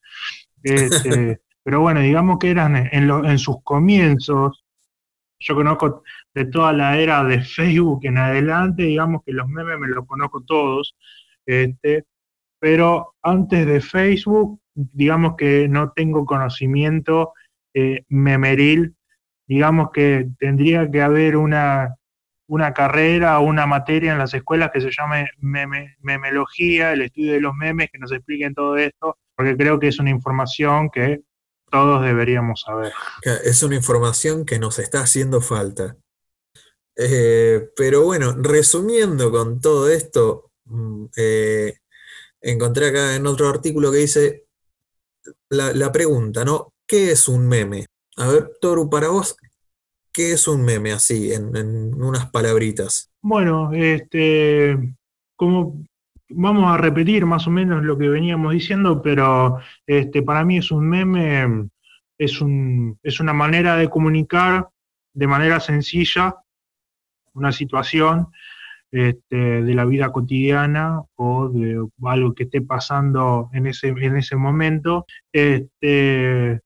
Este, 0.62 1.40
pero 1.62 1.81
bueno, 1.81 2.01
digamos 2.01 2.38
que 2.38 2.51
eran 2.51 2.77
en, 2.77 3.11
en 3.11 3.38
sus 3.38 3.62
comienzos, 3.62 4.64
yo 5.38 5.55
conozco 5.55 6.03
de 6.35 6.47
toda 6.47 6.73
la 6.73 6.99
era 6.99 7.23
de 7.23 7.42
Facebook 7.42 8.01
en 8.03 8.18
adelante, 8.18 8.83
digamos 8.83 9.23
que 9.25 9.33
los 9.33 9.49
memes 9.49 9.79
me 9.79 9.87
los 9.87 10.05
conozco 10.05 10.42
todos, 10.42 10.97
este, 11.47 12.05
pero 12.59 13.14
antes 13.23 13.66
de 13.66 13.81
Facebook, 13.81 14.61
digamos 14.75 15.37
que 15.37 15.68
no 15.68 15.92
tengo 15.92 16.25
conocimiento 16.25 17.33
eh, 17.73 18.05
memeril, 18.09 18.94
digamos 19.48 19.90
que 19.92 20.28
tendría 20.38 20.88
que 20.90 21.02
haber 21.02 21.37
una, 21.37 21.96
una 22.46 22.72
carrera 22.72 23.40
o 23.40 23.44
una 23.44 23.66
materia 23.66 24.12
en 24.12 24.18
las 24.18 24.34
escuelas 24.34 24.70
que 24.72 24.80
se 24.80 24.90
llame 24.90 25.30
memelogía, 25.40 26.92
el 26.92 27.02
estudio 27.02 27.32
de 27.32 27.40
los 27.40 27.54
memes, 27.54 27.90
que 27.90 27.98
nos 27.98 28.12
expliquen 28.12 28.54
todo 28.54 28.76
esto, 28.76 29.16
porque 29.34 29.56
creo 29.56 29.80
que 29.80 29.88
es 29.88 29.98
una 29.98 30.11
información 30.11 30.90
que 30.90 31.22
todos 31.70 32.02
deberíamos 32.02 32.62
saber. 32.62 32.92
Es 33.22 33.62
una 33.62 33.76
información 33.76 34.44
que 34.44 34.58
nos 34.58 34.78
está 34.78 35.00
haciendo 35.00 35.40
falta. 35.40 35.96
Eh, 36.96 37.70
pero 37.76 38.02
bueno, 38.02 38.34
resumiendo 38.38 39.30
con 39.30 39.61
todo 39.61 39.88
esto, 39.88 40.50
mm, 40.64 41.04
eh, 41.16 41.76
encontré 42.40 42.88
acá 42.88 43.14
en 43.14 43.26
otro 43.26 43.48
artículo 43.48 43.92
que 43.92 43.98
dice 43.98 44.46
la, 45.50 45.92
pregunta, 45.92 46.44
¿no? 46.44 46.72
¿Qué 46.87 47.12
es 47.12 47.28
un 47.28 47.46
meme? 47.46 47.87
A 48.18 48.26
ver, 48.26 48.50
Toru, 48.61 48.90
para 48.90 49.11
vos, 49.11 49.37
¿qué 50.12 50.33
es 50.33 50.48
un 50.48 50.64
meme 50.64 50.90
así, 50.90 51.33
en, 51.33 51.54
unas 52.02 52.28
palabritas? 52.31 53.12
Bueno, 53.22 53.72
este, 53.72 54.96
como 55.37 55.85
vamos 56.28 56.64
a 56.66 56.76
repetir 56.78 57.26
más 57.26 57.46
o 57.46 57.50
menos 57.50 57.85
lo 57.85 57.96
que 57.96 58.09
veníamos 58.09 58.52
diciendo, 58.52 59.00
pero 59.00 59.61
este, 59.87 60.22
para 60.22 60.44
mí 60.44 60.59
es 60.59 60.72
un 60.72 60.88
meme, 60.88 61.68
es, 62.18 62.40
un, 62.40 62.98
es 63.04 63.20
una 63.20 63.33
manera 63.33 63.76
de 63.76 63.88
comunicar 63.88 64.68
de 65.14 65.26
manera 65.28 65.61
sencilla 65.61 66.35
una 67.35 67.52
situación 67.52 68.26
este, 68.90 69.62
de 69.62 69.74
la 69.74 69.85
vida 69.85 70.11
cotidiana 70.11 71.02
o 71.14 71.48
de 71.50 71.87
algo 72.02 72.35
que 72.35 72.44
esté 72.44 72.62
pasando 72.62 73.48
en 73.52 73.68
ese, 73.68 73.88
en 73.88 74.16
ese 74.16 74.35
momento, 74.35 75.07
este, 75.33 76.61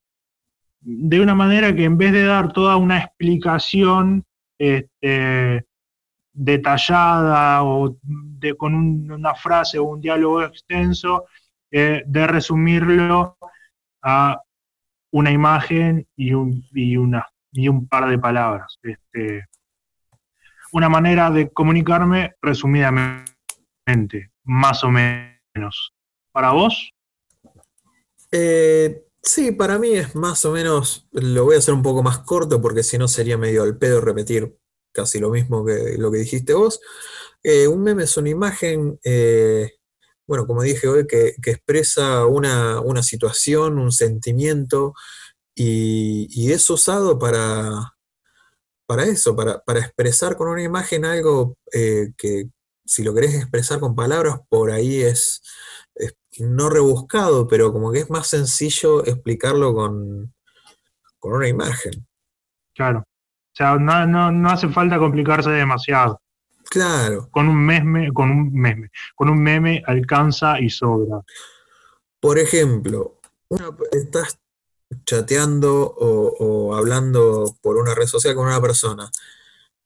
de 0.83 1.21
una 1.21 1.35
manera 1.35 1.75
que 1.75 1.85
en 1.85 1.97
vez 1.97 2.13
de 2.13 2.25
dar 2.25 2.53
toda 2.53 2.77
una 2.77 2.99
explicación 2.99 4.25
este, 4.59 5.67
detallada 6.33 7.63
o 7.63 7.97
con 8.59 8.75
una 9.11 9.35
frase 9.35 9.79
o 9.79 9.85
un 9.85 10.01
diálogo 10.01 10.43
extenso, 10.43 11.27
eh, 11.71 12.03
de 12.07 12.27
resumirlo 12.27 13.37
a 14.03 14.41
una 15.13 15.31
imagen 15.31 16.07
y 16.17 16.33
un, 16.33 16.65
y 16.73 16.97
un 17.69 17.89
par 17.89 18.09
de 18.09 18.19
palabras. 18.19 18.79
Este, 18.83 19.47
una 20.73 20.89
manera 20.89 21.31
de 21.31 21.51
comunicarme 21.51 22.35
resumidamente, 22.41 24.33
más 24.45 24.83
o 24.85 24.91
menos. 24.91 25.95
¿Para 26.33 26.51
vos? 26.51 26.93
Eh, 28.33 29.05
sí, 29.23 29.53
para 29.53 29.79
mí 29.79 29.93
es 29.93 30.15
más 30.15 30.45
o 30.45 30.53
menos, 30.53 31.09
lo 31.13 31.45
voy 31.45 31.57
a 31.57 31.59
hacer 31.59 31.75
un 31.75 31.83
poco 31.83 32.03
más 32.03 32.19
corto 32.21 32.61
porque 32.61 32.83
si 32.83 32.99
no 32.99 33.09
sería 33.09 33.39
medio 33.39 33.63
al 33.63 33.79
pedo 33.79 34.01
repetir 34.01 34.57
casi 34.93 35.19
lo 35.21 35.31
mismo 35.31 35.65
que 35.65 35.97
lo 35.99 36.11
que 36.11 36.19
dijiste 36.19 36.55
vos. 36.55 36.81
Eh, 37.43 37.67
un 37.69 37.83
meme 37.83 38.05
es 38.05 38.17
una 38.17 38.31
imagen, 38.31 38.99
eh, 39.05 39.73
bueno, 40.27 40.47
como 40.47 40.63
dije 40.63 40.89
hoy, 40.89 41.07
que, 41.07 41.35
expresa 41.45 42.27
una, 42.27 43.03
situación, 43.03 43.79
un 43.79 43.93
sentimiento 43.93 44.95
y 45.55 46.53
es 46.53 46.69
usado 46.71 47.19
para, 47.19 47.93
para 48.93 49.05
eso, 49.05 49.35
para, 49.35 49.63
expresar 49.81 50.37
con 50.37 50.49
una 50.49 50.63
imagen 50.63 51.07
algo 51.07 51.57
eh, 51.73 52.13
que 52.19 52.51
si 52.85 53.03
lo 53.03 53.15
querés 53.15 53.35
expresar 53.35 53.81
con 53.81 53.95
palabras, 53.95 54.41
por 54.51 54.71
ahí 54.71 55.01
es, 55.01 55.41
no 56.41 56.71
rebuscado, 56.71 57.47
pero 57.47 57.73
como 57.73 57.93
que 57.93 58.01
es 58.01 58.11
más 58.11 58.27
sencillo 58.27 59.05
explicarlo 59.05 59.75
con, 59.75 60.35
con 61.19 61.35
una 61.35 61.49
imagen. 61.49 62.07
Claro. 62.75 63.01
O 63.01 63.55
sea, 63.55 63.77
no, 63.77 64.49
hace 64.49 64.69
falta 64.69 64.99
complicarse 64.99 65.51
demasiado. 65.51 66.21
Claro. 66.71 67.29
Con 67.31 67.49
un 67.49 67.65
meme, 67.65 68.11
con 68.13 68.31
un 68.31 68.53
meme, 68.53 68.89
con 69.15 69.29
un 69.29 69.43
meme 69.43 69.83
alcanza 69.87 70.59
y 70.59 70.71
sobra. 70.71 71.21
Por 72.19 72.39
ejemplo, 72.39 73.19
estás 73.91 74.39
chateando 75.05 75.95
o, 75.99 76.75
hablando 76.75 77.55
por 77.61 77.77
una 77.77 77.95
red 77.95 78.07
social 78.07 78.35
con 78.35 78.47
una 78.47 78.61
persona, 78.61 79.11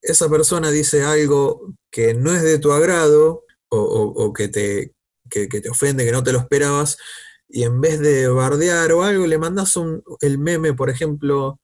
esa 0.00 0.28
persona 0.28 0.70
dice 0.70 1.02
algo 1.02 1.72
que 1.90 2.14
no 2.14 2.32
es 2.32 2.42
de 2.42 2.58
tu 2.58 2.72
agrado 2.72 3.44
o, 3.68 4.32
que, 4.32 4.48
te, 4.48 4.94
te 5.28 5.70
ofende, 5.70 6.04
que 6.04 6.12
no 6.12 6.22
te 6.22 6.32
lo 6.32 6.38
esperabas, 6.38 6.98
y 7.48 7.62
en 7.62 7.80
vez 7.80 8.00
de 8.00 8.28
bardear 8.28 8.92
o 8.92 9.02
algo, 9.02 9.26
le 9.26 9.38
mandas 9.38 9.76
un, 9.76 10.02
el 10.20 10.38
meme, 10.38 10.74
por 10.74 10.90
ejemplo, 10.90 11.60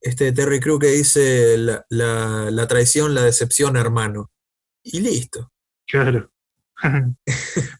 este 0.00 0.24
de 0.24 0.32
Terry 0.32 0.60
Crew 0.60 0.78
que 0.78 0.88
dice 0.88 1.56
la, 1.56 1.84
la 1.88 2.66
traición, 2.66 3.14
la 3.14 3.22
decepción, 3.22 3.76
hermano. 3.76 4.30
Y 4.82 5.00
listo. 5.00 5.52
Claro. 5.86 6.30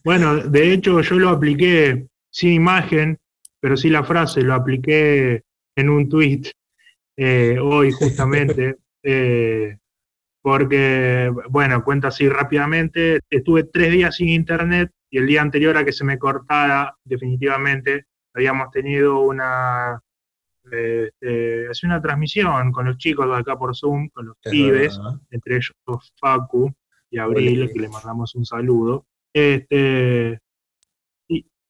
bueno, 0.03 0.37
de 0.37 0.73
hecho 0.73 1.01
yo 1.01 1.15
lo 1.15 1.29
apliqué 1.29 2.07
sin 2.29 2.53
imagen 2.53 3.17
pero 3.61 3.77
sí 3.77 3.89
la 3.89 4.03
frase, 4.03 4.41
lo 4.41 4.55
apliqué 4.55 5.43
en 5.75 5.89
un 5.89 6.09
tweet 6.09 6.41
eh, 7.15 7.57
hoy 7.61 7.91
justamente, 7.91 8.77
eh, 9.03 9.77
porque, 10.41 11.31
bueno, 11.49 11.83
cuento 11.83 12.07
así 12.07 12.27
rápidamente, 12.27 13.19
estuve 13.29 13.65
tres 13.65 13.91
días 13.91 14.15
sin 14.15 14.29
internet 14.29 14.91
y 15.09 15.17
el 15.19 15.27
día 15.27 15.41
anterior 15.41 15.77
a 15.77 15.85
que 15.85 15.91
se 15.91 16.03
me 16.03 16.17
cortara 16.17 16.95
definitivamente, 17.03 18.05
habíamos 18.33 18.71
tenido 18.71 19.21
una, 19.21 20.01
este, 20.63 21.67
una 21.83 22.01
transmisión 22.01 22.71
con 22.71 22.85
los 22.85 22.97
chicos 22.97 23.27
de 23.27 23.35
acá 23.35 23.57
por 23.57 23.75
Zoom, 23.75 24.09
con 24.09 24.27
los 24.27 24.37
pibes, 24.41 24.99
entre 25.29 25.57
ellos 25.57 25.73
Facu 26.19 26.73
y 27.09 27.19
Abril, 27.19 27.69
que 27.71 27.79
le 27.79 27.89
mandamos 27.89 28.33
un 28.35 28.45
saludo. 28.45 29.05
Este, 29.33 30.39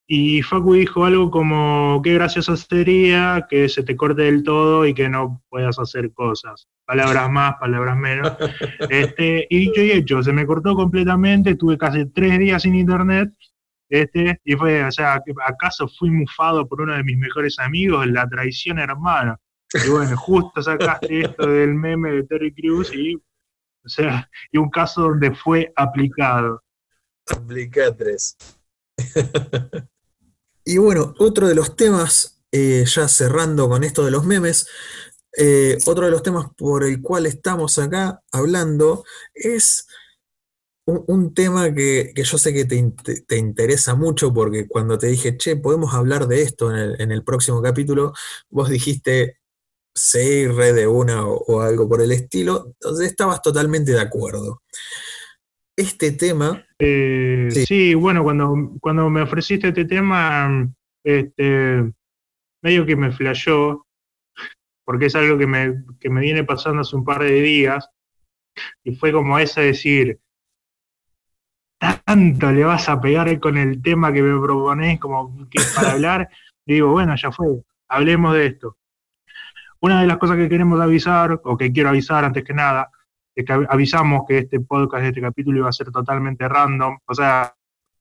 y 0.08 0.42
Facu 0.42 0.74
dijo 0.74 1.06
algo 1.06 1.32
como, 1.32 2.02
qué 2.04 2.16
gracioso 2.16 2.58
sería 2.58 3.48
que 3.50 3.70
se 3.70 3.84
te 3.84 3.96
corte 3.96 4.24
del 4.24 4.44
todo 4.44 4.86
y 4.86 4.94
que 4.94 5.08
no 5.08 5.42
puedas 5.50 5.80
hacer 5.80 6.12
cosas. 6.14 6.68
Palabras 6.86 7.32
más, 7.32 7.56
palabras 7.60 7.98
menos. 7.98 8.34
Este, 8.90 9.48
y 9.50 9.60
dicho 9.60 9.82
y 9.82 9.92
hecho, 9.92 10.22
se 10.22 10.34
me 10.34 10.46
cortó 10.46 10.76
completamente, 10.76 11.56
tuve 11.56 11.78
casi 11.78 12.06
tres 12.08 12.40
días 12.40 12.64
sin 12.64 12.76
internet. 12.76 13.32
Este, 13.90 14.40
y 14.44 14.56
fue, 14.56 14.84
o 14.84 14.92
sea, 14.92 15.22
¿acaso 15.46 15.88
fui 15.88 16.10
mufado 16.10 16.68
por 16.68 16.82
uno 16.82 16.94
de 16.94 17.04
mis 17.04 17.18
mejores 17.18 17.58
amigos? 17.60 18.08
La 18.08 18.28
traición 18.28 18.80
hermana. 18.80 19.40
Y 19.74 19.90
bueno, 19.90 20.18
justo 20.18 20.62
sacaste 20.62 21.22
esto 21.22 21.48
del 21.48 21.74
meme 21.74 22.12
de 22.12 22.24
Terry 22.24 22.54
Crews 22.54 22.94
y, 22.94 23.16
o 23.16 23.88
sea, 23.88 24.30
y 24.52 24.58
un 24.58 24.70
caso 24.70 25.04
donde 25.04 25.34
fue 25.34 25.72
aplicado. 25.76 26.62
Aplicatres. 27.30 28.38
Y 30.64 30.78
bueno, 30.78 31.14
otro 31.20 31.48
de 31.48 31.56
los 31.56 31.76
temas, 31.76 32.42
eh, 32.52 32.86
ya 32.86 33.08
cerrando 33.08 33.68
con 33.70 33.84
esto 33.84 34.06
de 34.06 34.12
los 34.12 34.26
memes, 34.26 34.68
eh, 35.38 35.78
otro 35.86 36.06
de 36.06 36.12
los 36.12 36.24
temas 36.24 36.48
por 36.58 36.84
el 36.84 37.02
cual 37.02 37.26
estamos 37.26 37.80
acá 37.80 38.22
hablando 38.32 39.06
es 39.34 39.88
un, 40.86 41.34
tema 41.34 41.74
que, 41.74 42.14
yo 42.16 42.38
sé 42.38 42.54
que 42.54 42.66
te, 42.66 43.38
interesa 43.38 43.96
mucho 43.96 44.34
porque 44.34 44.68
cuando 44.68 44.98
te 44.98 45.08
dije, 45.08 45.38
che, 45.38 45.56
podemos 45.56 45.94
hablar 45.94 46.28
de 46.28 46.42
esto 46.42 46.76
en 46.76 47.12
el, 47.12 47.24
próximo 47.24 47.62
capítulo, 47.62 48.14
vos 48.50 48.70
dijiste, 48.70 49.38
sí, 49.96 50.48
re 50.48 50.74
de 50.74 50.88
una 50.88 51.26
o, 51.28 51.62
algo 51.62 51.88
por 51.88 52.02
el 52.02 52.12
estilo, 52.12 52.66
entonces 52.68 53.08
estabas 53.10 53.42
totalmente 53.42 53.92
de 53.94 54.02
acuerdo. 54.02 54.62
Este 55.82 56.12
tema 56.12 56.64
eh, 56.78 57.50
sí. 57.50 57.96
bueno, 57.96 58.24
cuando, 58.24 58.54
cuando 58.80 59.10
me 59.10 59.24
ofreciste 59.24 59.70
este 59.70 59.86
tema, 59.86 60.70
este, 61.04 61.92
medio 62.62 62.86
que 62.86 62.96
me 62.96 63.12
flashó, 63.12 63.88
porque 64.86 65.08
es 65.08 65.16
algo 65.16 65.40
que 65.40 65.48
me, 65.48 65.84
que 66.00 66.12
me 66.12 66.22
viene 66.22 66.44
pasando 66.44 66.82
hace 66.82 66.96
un 66.96 67.04
par 67.04 67.24
de 67.24 67.42
días, 67.42 67.90
y 68.84 68.96
fue 68.96 69.12
como 69.12 69.40
ese 69.40 69.62
decir, 69.62 70.20
tanto 72.06 72.52
le 72.52 72.64
vas 72.64 72.88
a 72.88 73.02
pegar 73.02 73.40
con 73.40 73.58
el 73.58 73.82
tema 73.82 74.14
que 74.14 74.22
me 74.22 74.40
proponés 74.40 75.00
como 75.00 75.50
que 75.50 75.60
para 75.76 75.94
hablar, 75.94 76.30
y 76.66 76.74
digo, 76.74 76.92
bueno, 76.92 77.16
ya 77.16 77.32
fue, 77.32 77.48
hablemos 77.88 78.36
de 78.36 78.46
esto. 78.46 78.78
Una 79.80 80.02
de 80.02 80.06
las 80.06 80.18
cosas 80.18 80.38
que 80.38 80.48
queremos 80.48 80.80
avisar, 80.80 81.42
o 81.44 81.58
que 81.58 81.72
quiero 81.72 81.90
avisar 81.90 82.24
antes 82.24 82.44
que 82.44 82.54
nada, 82.54 82.92
que 83.36 83.46
avisamos 83.70 84.24
que 84.28 84.40
este 84.40 84.60
podcast, 84.60 85.06
este 85.06 85.22
capítulo 85.22 85.60
iba 85.60 85.70
a 85.70 85.74
ser 85.74 85.92
totalmente 85.92 86.48
random, 86.48 86.98
o 87.06 87.14
sea, 87.14 87.54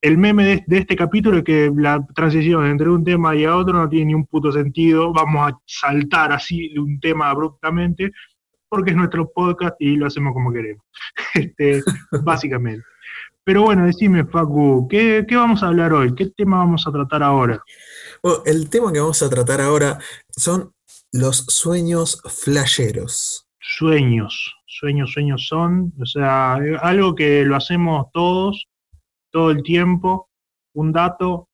el 0.03 0.17
meme 0.17 0.45
de, 0.45 0.65
de, 0.67 0.79
este 0.79 0.97
capítulo 0.97 1.39
es 1.39 1.45
que 1.45 1.71
la 1.77 2.05
transición 2.15 2.65
entre 2.67 2.89
un 2.89 3.05
tema 3.05 3.37
y 3.37 3.45
a 3.45 3.55
otro 3.55 3.75
no 3.75 3.89
tiene 3.89 4.07
ni 4.07 4.15
un 4.15 4.25
puto 4.25 4.51
sentido. 4.51 5.13
Vamos 5.13 5.53
a 5.53 5.59
saltar 5.67 6.33
así 6.33 6.71
de 6.73 6.81
un 6.81 6.99
tema 7.01 7.29
abruptamente 7.29 8.11
porque 8.71 8.93
es 8.93 8.97
nuestro 8.97 9.31
podcast 9.31 9.75
y 9.81 9.97
lo 9.97 10.07
hacemos 10.07 10.33
como 10.33 10.53
queremos. 10.53 10.85
Este, 11.35 11.83
básicamente. 12.25 12.85
Pero 13.45 13.63
bueno, 13.63 13.85
decime, 13.85 14.25
Facu, 14.25 14.87
¿qué, 14.89 15.25
¿qué, 15.29 15.37
vamos 15.37 15.63
a 15.63 15.69
hablar 15.69 15.93
hoy? 15.93 16.15
¿Qué 16.15 16.27
tema 16.27 16.59
vamos 16.59 16.87
a 16.87 16.93
tratar 16.93 17.23
ahora? 17.23 17.63
Bueno, 18.23 18.43
el 18.47 18.71
tema 18.71 18.93
que 18.93 19.01
vamos 19.01 19.23
a 19.23 19.31
tratar 19.31 19.61
ahora 19.61 19.99
son 20.31 20.73
los 21.13 21.39
sueños 21.49 22.23
flasheros. 22.29 23.49
Sueños, 23.59 24.55
sueños, 24.71 25.13
sueños 25.13 25.47
son, 25.49 25.93
o 26.01 26.07
sea, 26.07 26.55
algo 26.55 27.15
que 27.15 27.45
lo 27.45 27.57
hacemos 27.57 28.07
todos, 28.13 28.69
todo 29.31 29.51
el 29.51 29.63
tiempo. 29.63 30.29
Un 30.75 30.93
dato 30.93 31.49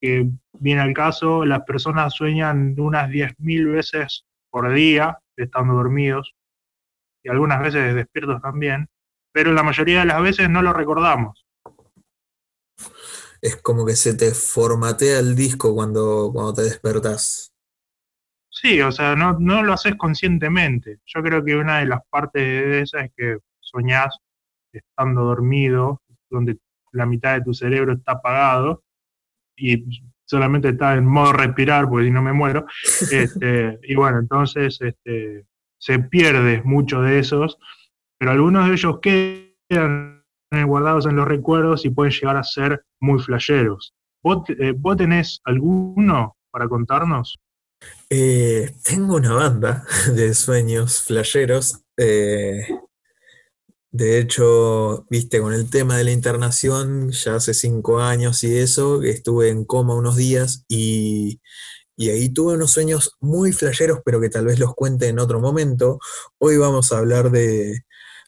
que 0.00 0.28
viene 0.52 0.82
al 0.82 0.92
caso, 0.92 1.44
las 1.44 1.62
personas 1.62 2.14
sueñan 2.14 2.74
unas 2.78 3.08
10.000 3.08 3.72
veces 3.72 4.24
por 4.50 4.72
día 4.72 5.18
estando 5.36 5.74
dormidos 5.74 6.34
y 7.22 7.30
algunas 7.30 7.60
veces 7.60 7.94
despiertos 7.94 8.42
también, 8.42 8.88
pero 9.32 9.52
la 9.52 9.62
mayoría 9.62 10.00
de 10.00 10.06
las 10.06 10.22
veces 10.22 10.50
no 10.50 10.62
lo 10.62 10.72
recordamos. 10.72 11.46
Es 13.40 13.56
como 13.56 13.86
que 13.86 13.96
se 13.96 14.14
te 14.14 14.32
formatea 14.34 15.20
el 15.20 15.36
disco 15.36 15.74
cuando, 15.74 16.30
cuando 16.32 16.54
te 16.54 16.62
despertás. 16.62 17.47
Sí, 18.50 18.80
o 18.80 18.90
sea, 18.90 19.14
no, 19.14 19.38
no 19.38 19.62
lo 19.62 19.74
haces 19.74 19.94
conscientemente. 19.96 20.98
Yo 21.06 21.22
creo 21.22 21.44
que 21.44 21.56
una 21.56 21.78
de 21.78 21.86
las 21.86 22.00
partes 22.08 22.42
de 22.42 22.80
esa 22.80 23.04
es 23.04 23.12
que 23.16 23.38
soñás 23.60 24.18
estando 24.72 25.24
dormido, 25.24 26.02
donde 26.30 26.58
la 26.92 27.06
mitad 27.06 27.34
de 27.34 27.42
tu 27.42 27.54
cerebro 27.54 27.92
está 27.92 28.12
apagado 28.12 28.82
y 29.56 30.02
solamente 30.24 30.70
está 30.70 30.94
en 30.94 31.06
modo 31.06 31.32
respirar, 31.32 31.88
porque 31.88 32.06
si 32.06 32.10
no 32.10 32.22
me 32.22 32.32
muero. 32.32 32.66
Este, 33.12 33.78
y 33.82 33.94
bueno, 33.94 34.18
entonces 34.18 34.78
este, 34.80 35.46
se 35.78 35.98
pierde 35.98 36.62
mucho 36.64 37.00
de 37.00 37.18
esos, 37.18 37.58
pero 38.18 38.32
algunos 38.32 38.66
de 38.66 38.72
ellos 38.72 38.98
quedan 39.00 40.24
guardados 40.50 41.06
en 41.06 41.16
los 41.16 41.28
recuerdos 41.28 41.84
y 41.84 41.90
pueden 41.90 42.12
llegar 42.12 42.36
a 42.36 42.42
ser 42.42 42.84
muy 43.00 43.20
flasheros. 43.20 43.94
¿Vos, 44.22 44.48
eh, 44.48 44.74
¿vos 44.76 44.96
tenés 44.96 45.40
alguno 45.44 46.36
para 46.50 46.68
contarnos? 46.68 47.38
Eh, 48.10 48.74
tengo 48.84 49.16
una 49.16 49.34
banda 49.34 49.84
de 50.14 50.34
sueños 50.34 51.02
flasheros. 51.02 51.82
Eh, 51.96 52.66
de 53.90 54.18
hecho, 54.18 55.06
viste, 55.10 55.40
con 55.40 55.52
el 55.54 55.70
tema 55.70 55.96
de 55.96 56.04
la 56.04 56.12
internación, 56.12 57.10
ya 57.10 57.36
hace 57.36 57.54
cinco 57.54 58.00
años 58.00 58.44
y 58.44 58.56
eso, 58.58 59.02
estuve 59.02 59.48
en 59.48 59.64
coma 59.64 59.94
unos 59.94 60.16
días 60.16 60.64
y, 60.68 61.40
ahí 61.98 62.28
tuve 62.30 62.54
unos 62.54 62.70
sueños 62.72 63.16
muy 63.20 63.52
flasheros, 63.52 64.00
pero 64.04 64.20
que 64.20 64.30
tal 64.30 64.46
vez 64.46 64.58
los 64.58 64.74
cuente 64.74 65.08
en 65.08 65.18
otro 65.18 65.40
momento. 65.40 65.98
Hoy 66.38 66.56
vamos 66.58 66.92
a 66.92 66.98
hablar 66.98 67.30
de, 67.30 67.84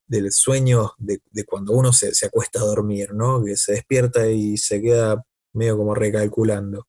del 0.07 0.33
sueño 0.33 0.93
de, 0.99 1.21
de 1.31 1.45
cuando 1.45 1.73
uno 1.75 1.93
se, 1.93 2.15
se, 2.15 2.27
acuesta 2.27 2.61
a 2.61 2.65
dormir, 2.65 3.15
¿no? 3.15 3.45
Que 3.45 3.57
se 3.57 3.73
despierta 3.73 4.29
y 4.29 4.57
se 4.59 4.81
queda 4.83 5.25
medio 5.53 5.77
como 5.77 5.95
recalculando. 5.95 6.87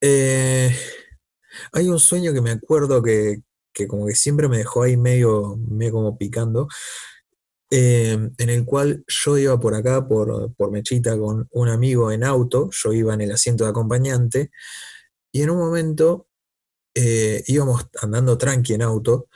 Eh, 0.00 0.74
hay 1.72 1.88
un 1.88 1.98
sueño 1.98 2.32
que 2.32 2.40
me 2.40 2.50
acuerdo 2.50 3.02
que, 3.02 3.42
que, 3.72 3.86
como 3.86 4.06
que 4.06 4.14
siempre 4.14 4.48
me 4.48 4.58
dejó 4.58 4.82
ahí 4.82 4.96
medio, 4.96 5.56
medio 5.68 5.92
como 5.92 6.18
picando, 6.18 6.68
eh, 7.70 8.18
en 8.36 8.50
el 8.50 8.64
cual 8.64 9.04
yo 9.06 9.38
iba 9.38 9.58
por 9.60 9.74
acá, 9.74 10.06
por, 10.08 10.52
por 10.54 10.70
Mechita, 10.70 11.16
con 11.18 11.48
un 11.52 11.68
amigo 11.68 12.10
en 12.12 12.24
auto, 12.24 12.70
yo 12.72 12.92
iba 12.92 13.14
en 13.14 13.20
el 13.22 13.32
asiento 13.32 13.64
de 13.64 13.70
acompañante, 13.70 14.50
y 15.32 15.42
en 15.42 15.50
un 15.50 15.58
momento 15.58 16.26
eh, 16.94 17.44
íbamos 17.46 17.86
andando 18.02 18.36
tranqui 18.36 18.74
en 18.74 18.82
auto 18.82 19.28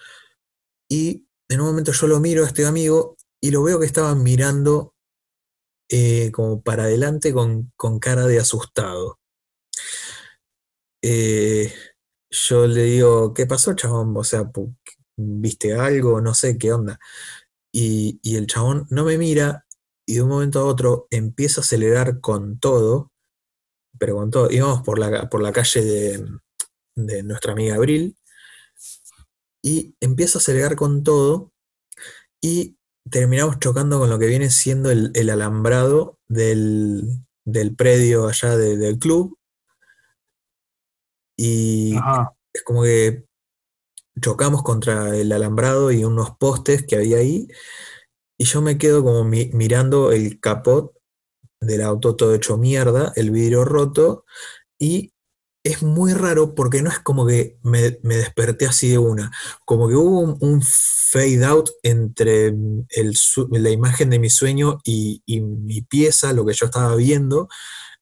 y 0.88 1.27
en 1.48 1.61
un 1.61 1.66
momento 1.68 1.92
yo 1.92 2.09
lo 2.09 2.18
miro 2.18 2.42
a 2.44 2.48
este 2.48 2.66
amigo 2.66 3.16
y 3.40 3.53
lo 3.53 3.62
veo 3.62 3.79
que 3.79 3.87
estaba 3.87 4.14
mirando 4.16 4.94
eh, 5.88 6.33
como 6.33 6.62
para 6.62 6.85
adelante 6.85 7.33
con, 7.33 7.72
con, 7.77 8.00
cara 8.00 8.27
de 8.27 8.40
asustado. 8.40 9.20
Eh, 11.03 11.72
yo 12.49 12.66
le 12.66 12.85
digo, 12.85 13.35
¿qué 13.35 13.47
pasó, 13.47 13.75
chabón? 13.75 14.14
O 14.16 14.25
sea, 14.25 14.51
¿viste 15.16 15.75
algo? 15.75 16.20
No 16.20 16.35
sé 16.35 16.59
qué 16.59 16.73
onda. 16.73 16.99
Y, 17.73 18.20
y 18.23 18.37
el 18.37 18.47
chabón 18.47 18.87
no 18.90 19.05
me 19.05 19.18
mira 19.18 19.66
y 20.07 20.16
de 20.16 20.23
un 20.23 20.29
momento 20.29 20.61
a 20.61 20.64
otro 20.64 21.07
empieza 21.11 21.61
a 21.61 21.64
acelerar 21.64 22.20
con 22.20 22.59
todo 22.59 23.12
pero 23.99 24.16
con 24.16 24.31
todo, 24.31 24.51
íbamos 24.51 24.83
por 24.83 24.99
la, 24.99 25.29
por 25.29 25.42
la 25.42 25.53
calle 25.53 25.83
de, 25.83 26.27
de 26.97 27.23
nuestra 27.23 27.53
amiga 27.53 27.77
Abril 27.77 28.16
y 29.62 29.94
empieza 30.01 30.38
a 30.38 30.40
acelerar 30.40 30.77
con 30.77 31.03
todo 31.03 31.53
y 32.40 32.77
terminamos 33.11 33.59
chocando 33.59 33.99
con 33.99 34.11
lo 34.11 34.18
que 34.18 34.27
viene 34.27 34.51
siendo 34.51 34.90
el, 34.90 35.31
alambrado 35.31 36.18
del, 36.29 37.25
del, 37.44 37.75
predio 37.75 38.29
allá 38.29 38.57
de, 38.57 38.77
del 38.77 38.99
club. 38.99 39.38
Y 41.37 41.97
Ajá. 41.97 42.33
es 42.53 42.62
como 42.62 42.83
que 42.83 43.25
chocamos 44.20 44.62
contra 44.62 45.16
el 45.16 45.33
alambrado 45.33 45.90
y 45.90 46.05
unos 46.05 46.37
postes 46.38 46.87
que 46.87 46.97
había 46.97 47.18
ahí. 47.18 47.49
Y 48.38 48.44
yo 48.44 48.62
me 48.62 48.79
quedo 48.79 49.03
como 49.05 49.25
mi, 49.25 49.51
mirando 49.53 50.12
el 50.12 50.40
capot 50.40 50.92
del 51.61 51.83
auto 51.83 52.16
todo 52.16 52.35
hecho 52.35 52.57
mierda, 52.59 53.12
el 53.16 53.31
vidrio 53.31 53.64
roto, 53.64 54.25
y 54.79 55.12
es 55.64 55.83
muy 55.83 56.12
raro 56.12 56.55
porque 56.55 56.83
no 56.83 56.90
es 56.90 56.99
como 56.99 57.27
que 57.27 57.59
me, 57.62 57.99
me 58.03 58.16
desperté 58.16 58.66
así 58.66 58.90
de 58.90 58.99
una, 58.99 59.33
como 59.64 59.88
que 59.88 59.94
hubo 59.94 60.20
un, 60.20 60.37
un 60.40 60.62
fade 60.62 61.44
out 61.44 61.70
entre 61.83 62.49
el, 62.49 63.16
la 63.51 63.70
imagen 63.70 64.11
de 64.11 64.18
mi 64.18 64.29
sueño 64.29 64.79
y, 64.85 65.23
y, 65.25 65.40
mi 65.40 65.81
pieza, 65.81 66.33
lo 66.35 66.44
que 66.44 66.53
yo 66.53 66.66
estaba 66.66 66.94
viendo, 66.97 67.49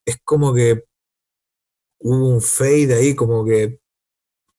es 0.04 0.16
como 0.24 0.54
que 0.54 0.84
hubo 2.02 2.28
un 2.28 2.40
fade 2.40 2.94
ahí, 2.94 3.14
como 3.14 3.44
que 3.44 3.80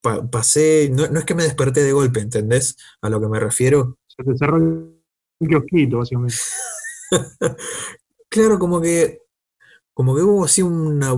pa 0.02 0.30
pasé, 0.30 0.90
no, 0.92 1.08
no, 1.08 1.20
es 1.20 1.26
que 1.26 1.36
me 1.36 1.44
desperté 1.44 1.84
de 1.84 1.94
golpe, 1.94 2.20
¿entendés? 2.20 2.78
A 3.02 3.10
lo 3.10 3.22
que 3.22 3.28
me 3.28 3.40
refiero. 3.40 3.98
Se 4.08 4.24
te 4.24 4.38
cerró 4.38 4.58
el 4.58 5.48
kiosquito, 5.48 6.00
básicamente. 6.00 6.36
Claro, 8.30 8.58
como 8.58 8.82
que, 8.82 9.20
como 9.94 10.16
que 10.16 10.24
hubo 10.24 10.44
así 10.44 10.64
una, 10.64 11.10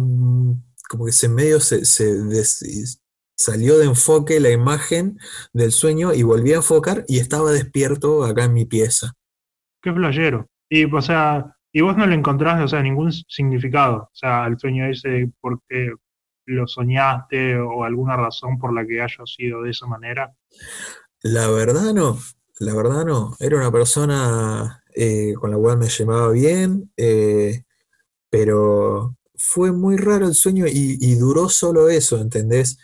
como 0.89 1.05
que 1.05 1.13
se 1.13 1.29
medio 1.29 1.61
se, 1.61 1.85
se 1.85 2.13
des, 2.25 2.99
salió 3.37 3.77
de 3.77 3.85
enfoque 3.85 4.41
la 4.41 4.49
imagen 4.49 5.17
del 5.53 5.71
sueño 5.71 6.13
y 6.13 6.23
volví 6.23 6.51
a 6.51 6.57
enfocar 6.57 7.05
y 7.07 7.19
estaba 7.19 7.51
despierto 7.51 8.25
acá 8.25 8.43
en 8.43 8.53
mi 8.53 8.65
pieza. 8.65 9.13
Qué 9.81 9.93
playero. 9.93 10.47
Y, 10.69 10.93
o 10.93 11.01
sea, 11.01 11.55
y 11.71 11.81
vos 11.81 11.95
no 11.95 12.05
le 12.05 12.15
encontrás, 12.15 12.61
o 12.61 12.67
sea, 12.67 12.81
ningún 12.81 13.11
significado, 13.11 14.03
o 14.03 14.09
sea, 14.15 14.43
al 14.43 14.57
sueño 14.59 14.85
ese, 14.85 15.31
porque 15.39 15.93
lo 16.45 16.67
soñaste 16.67 17.57
o 17.57 17.83
alguna 17.83 18.15
razón 18.15 18.57
por 18.57 18.73
la 18.73 18.85
que 18.85 19.01
haya 19.01 19.25
sido 19.25 19.63
de 19.63 19.71
esa 19.71 19.87
manera. 19.87 20.35
La 21.21 21.49
verdad 21.49 21.93
no, 21.93 22.19
la 22.59 22.73
verdad 22.75 23.05
no. 23.05 23.35
Era 23.39 23.57
una 23.57 23.71
persona 23.71 24.83
eh, 24.93 25.33
con 25.39 25.51
la 25.51 25.57
cual 25.57 25.77
me 25.77 25.89
llevaba 25.89 26.31
bien, 26.31 26.91
eh, 26.97 27.63
pero 28.29 29.17
fue 29.35 29.71
muy 29.71 29.97
raro 29.97 30.27
el 30.27 30.35
sueño 30.35 30.65
y, 30.67 31.15
duró 31.15 31.49
solo 31.49 31.89
eso, 31.89 32.19
¿entendés? 32.19 32.77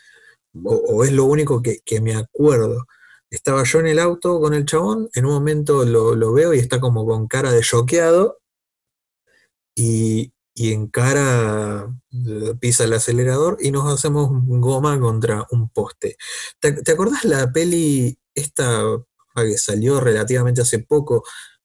O, 0.64 0.76
o 0.76 1.04
es 1.04 1.12
lo 1.12 1.26
único 1.26 1.62
que, 1.62 1.80
que, 1.86 2.02
me 2.02 2.16
acuerdo. 2.16 2.86
Estaba 3.30 3.64
yo 3.64 3.80
en 3.80 3.88
el 3.88 4.00
auto 4.00 4.40
con 4.42 4.54
el 4.54 4.66
chabón, 4.66 5.10
en 5.14 5.26
un 5.26 5.34
momento 5.34 5.86
lo, 5.86 6.16
lo 6.16 6.34
veo 6.34 6.54
y 6.54 6.60
está 6.60 6.82
como 6.82 7.06
con 7.06 7.28
cara 7.28 7.52
de 7.52 7.62
choqueado 7.62 8.40
y, 9.76 10.34
y 10.54 10.74
en 10.74 10.88
cara 10.88 11.88
eh, 12.12 12.54
pisa 12.60 12.84
el 12.84 12.94
acelerador 12.94 13.58
y 13.62 13.72
nos 13.72 13.92
hacemos 13.92 14.30
goma 14.32 15.00
contra 15.00 15.46
un 15.52 15.70
poste. 15.70 16.18
¿Te, 16.60 16.74
te 16.74 16.92
acordás 16.92 17.24
la 17.24 17.52
peli 17.52 18.18
esta 18.34 18.84
que 19.36 19.58
salió 19.58 20.00
relativamente 20.00 20.62
hace 20.62 20.80
poco, 20.80 21.24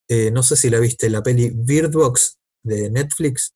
eh, 0.08 0.30
no 0.30 0.42
sé 0.42 0.56
si 0.56 0.70
la 0.70 0.78
viste, 0.78 1.10
la 1.10 1.22
peli 1.22 1.50
Bird 1.54 1.92
Box 1.92 2.38
de 2.62 2.90
Netflix. 2.90 3.54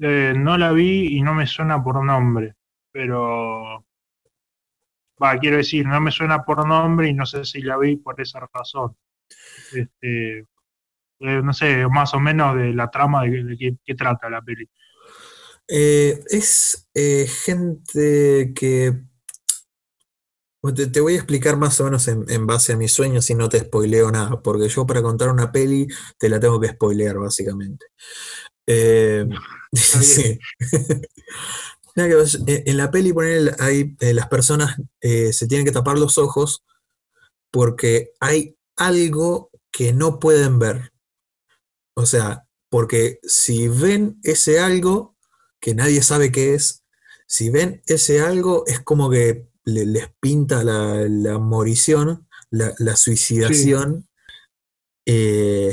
Eh, 0.00 0.34
no 0.36 0.56
la 0.58 0.72
vi 0.72 1.16
y 1.16 1.22
no 1.22 1.34
me 1.34 1.46
suena 1.46 1.82
por 1.82 2.04
nombre, 2.04 2.54
pero 2.92 3.84
va, 5.22 5.38
quiero 5.38 5.56
decir, 5.56 5.86
no 5.86 6.00
me 6.00 6.10
suena 6.10 6.44
por 6.44 6.66
nombre 6.66 7.08
y 7.08 7.14
no 7.14 7.26
sé 7.26 7.44
si 7.44 7.62
la 7.62 7.78
vi 7.78 7.96
por 7.96 8.20
esa 8.20 8.40
razón. 8.52 8.96
Este, 9.72 10.46
eh, 11.20 11.40
no 11.42 11.52
sé, 11.52 11.86
más 11.88 12.14
o 12.14 12.20
menos 12.20 12.56
de 12.56 12.72
la 12.72 12.90
trama 12.90 13.24
de, 13.24 13.42
de 13.42 13.56
qué, 13.56 13.76
qué, 13.84 13.94
trata 13.94 14.30
la 14.30 14.40
peli. 14.42 14.68
Eh, 15.66 16.22
es 16.30 16.88
eh, 16.94 17.26
gente 17.26 18.52
que 18.54 19.00
te, 20.74 20.86
te, 20.86 21.00
voy 21.00 21.14
a 21.14 21.16
explicar 21.16 21.56
más 21.56 21.80
o 21.80 21.84
menos 21.84 22.06
en, 22.08 22.24
en, 22.28 22.46
base 22.46 22.72
a 22.72 22.76
mis 22.76 22.92
sueños 22.92 23.28
y 23.30 23.34
no 23.34 23.48
te 23.48 23.60
spoileo 23.60 24.10
nada, 24.12 24.40
porque 24.42 24.68
yo 24.68 24.86
para 24.86 25.02
contar 25.02 25.30
una 25.30 25.50
peli 25.50 25.88
te 26.18 26.28
la 26.28 26.38
tengo 26.38 26.60
que 26.60 26.68
spoilear 26.68 27.18
básicamente. 27.18 27.86
Sí. 29.72 30.38
en 31.96 32.76
la 32.76 32.90
peli 32.90 33.12
poner 33.12 33.54
hay, 33.60 33.96
las 34.00 34.28
personas 34.28 34.76
se 35.00 35.46
tienen 35.46 35.66
que 35.66 35.72
tapar 35.72 35.98
los 35.98 36.16
ojos 36.16 36.64
porque 37.50 38.12
hay 38.20 38.56
algo 38.76 39.50
que 39.70 39.92
no 39.92 40.18
pueden 40.18 40.58
ver. 40.58 40.92
O 41.98 42.06
sea, 42.06 42.44
porque 42.70 43.18
si 43.24 43.66
ven 43.66 44.20
ese 44.22 44.60
algo 44.60 45.16
que 45.60 45.74
nadie 45.74 46.00
sabe 46.00 46.30
qué 46.30 46.54
es, 46.54 46.86
si 47.26 47.50
ven 47.50 47.82
ese 47.86 48.20
algo 48.20 48.62
es 48.68 48.78
como 48.78 49.10
que 49.10 49.48
les 49.64 50.08
pinta 50.20 50.62
la, 50.62 51.38
morición, 51.40 52.28
la, 52.50 52.94
suicidación. 52.94 54.06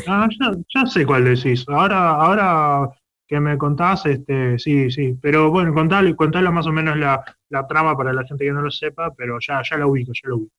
Ah, 0.08 0.28
ya, 0.74 0.86
sé 0.88 1.06
cuál 1.06 1.26
decís. 1.26 1.64
Ahora, 1.68 2.16
ahora 2.16 2.90
que 3.28 3.40
me 3.40 3.56
contás, 3.60 4.08
este, 4.08 4.58
sí, 4.58 4.90
sí. 4.90 5.16
Pero 5.22 5.52
bueno, 5.52 5.76
contale, 5.76 6.16
contale 6.16 6.50
más 6.50 6.66
o 6.66 6.72
menos 6.72 6.98
la, 6.98 7.24
trama 7.70 7.96
para 7.96 8.14
la 8.14 8.26
gente 8.26 8.46
que 8.46 8.52
no 8.52 8.64
lo 8.64 8.72
sepa, 8.72 9.14
pero 9.16 9.38
ya, 9.40 9.62
ya 9.62 9.78
lo 9.78 9.90
ubico, 9.90 10.12
ya 10.12 10.30
lo 10.30 10.38
ubico. 10.38 10.56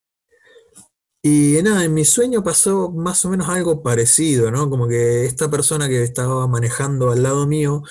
Y 1.29 1.61
nada, 1.65 1.83
en 1.83 1.93
mi 1.93 2.05
sueño 2.05 2.45
pasó 2.45 2.93
más 2.93 3.25
o 3.25 3.31
menos 3.31 3.49
algo 3.49 3.83
parecido, 3.83 4.53
¿no? 4.53 4.71
Como 4.71 4.87
que 4.87 5.25
esta 5.25 5.51
persona 5.51 5.89
que 5.89 6.05
estaba 6.05 6.47
manejando 6.47 7.11
al 7.11 7.25
lado 7.25 7.49
mío 7.49 7.83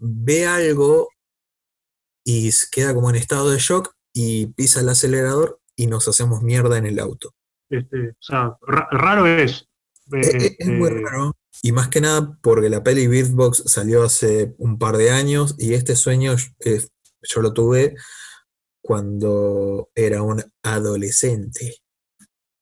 ve 0.00 0.46
algo 0.48 1.08
y 2.24 2.50
queda 2.72 2.92
como 2.92 3.08
en 3.08 3.14
estado 3.14 3.52
de 3.52 3.60
shock 3.60 3.94
y 4.12 4.48
pisa 4.54 4.80
el 4.80 4.88
acelerador 4.88 5.60
y 5.76 5.86
nos 5.86 6.08
hacemos 6.08 6.42
mierda 6.42 6.76
en 6.76 6.86
el 6.86 6.98
auto. 6.98 7.30
Este, 7.70 8.08
o 8.08 8.16
sea, 8.18 8.58
raro 8.66 9.28
es. 9.28 9.64
Es, 10.10 10.66
muy 10.66 10.88
este, 10.88 11.02
raro. 11.02 11.36
Y 11.62 11.70
más 11.70 11.86
que 11.86 12.00
nada 12.00 12.36
porque 12.42 12.68
la 12.68 12.82
peli 12.82 13.06
Beatbox 13.06 13.62
salió 13.66 14.02
hace 14.02 14.56
un 14.58 14.80
par 14.80 14.96
de 14.96 15.12
años 15.12 15.54
y 15.56 15.74
este 15.74 15.94
sueño 15.94 16.34
eh, 16.64 16.84
yo 17.22 17.42
lo 17.42 17.52
tuve 17.52 17.94
cuando 18.80 19.88
era 19.94 20.24
un 20.24 20.42
adolescente. 20.64 21.81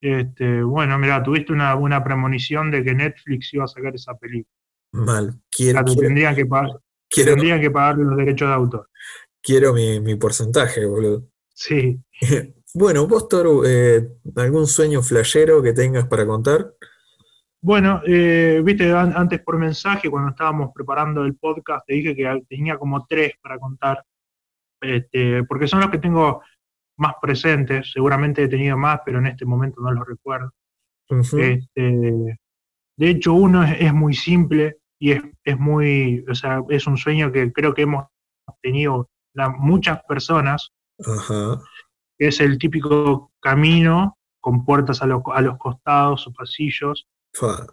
Este, 0.00 0.62
bueno, 0.62 0.98
mira, 0.98 1.22
tuviste 1.22 1.52
una, 1.52 1.74
buena 1.74 2.02
premonición 2.02 2.70
de 2.70 2.82
que 2.82 2.94
Netflix 2.94 3.52
iba 3.52 3.64
a 3.64 3.68
sacar 3.68 3.94
esa 3.94 4.14
película. 4.14 4.54
Mal. 4.92 5.40
Quiero, 5.50 5.84
tendrían, 5.84 6.34
que 6.34 6.46
pagar, 6.46 6.70
tendrían 7.08 7.60
que 7.60 7.70
pagarle 7.70 8.04
los 8.04 8.16
derechos 8.16 8.48
de 8.48 8.54
autor. 8.54 8.88
Quiero 9.42 9.72
mi, 9.72 10.14
porcentaje, 10.16 10.84
boludo. 10.86 11.28
Sí. 11.54 12.00
bueno, 12.74 13.06
vos, 13.06 13.28
Toru, 13.28 13.64
eh, 13.64 14.08
¿algún 14.36 14.66
sueño 14.66 15.02
flashero 15.02 15.62
que 15.62 15.72
tengas 15.72 16.06
para 16.06 16.26
contar? 16.26 16.74
Bueno, 17.62 18.00
eh, 18.06 18.62
viste, 18.64 18.90
antes 18.90 19.40
por 19.42 19.58
mensaje, 19.58 20.08
cuando 20.08 20.30
estábamos 20.30 20.70
preparando 20.74 21.24
el 21.24 21.36
podcast, 21.36 21.86
te 21.86 21.94
dije 21.94 22.16
que 22.16 22.42
tenía 22.48 22.78
como 22.78 23.04
tres 23.06 23.34
para 23.42 23.58
contar, 23.58 24.02
este, 24.80 25.44
porque 25.44 25.68
son 25.68 25.80
los 25.80 25.90
que 25.90 25.98
tengo 25.98 26.42
más 27.00 27.14
presentes, 27.20 27.90
seguramente 27.92 28.44
he 28.44 28.48
tenido 28.48 28.76
más, 28.76 29.00
pero 29.04 29.18
en 29.18 29.26
este 29.26 29.46
momento 29.46 29.80
no 29.80 29.90
los 29.90 30.06
recuerdo. 30.06 30.52
este, 31.08 32.38
de 32.96 33.10
hecho, 33.10 33.32
uno 33.32 33.64
es, 33.64 33.92
muy 33.92 34.14
simple 34.14 34.76
y 35.00 35.12
es, 35.12 35.58
muy, 35.58 36.24
o 36.28 36.34
sea, 36.34 36.62
es 36.68 36.86
un 36.86 36.98
sueño 36.98 37.32
que 37.32 37.50
creo 37.52 37.72
que 37.72 37.82
hemos 37.82 38.06
tenido 38.60 39.08
muchas 39.58 40.02
personas, 40.04 40.72
es 42.18 42.40
el 42.40 42.58
típico 42.58 43.32
camino 43.40 44.18
con 44.38 44.66
puertas 44.66 45.02
a, 45.02 45.06
a 45.06 45.40
los 45.40 45.58
costados 45.58 46.26
o 46.26 46.32
pasillos, 46.32 47.08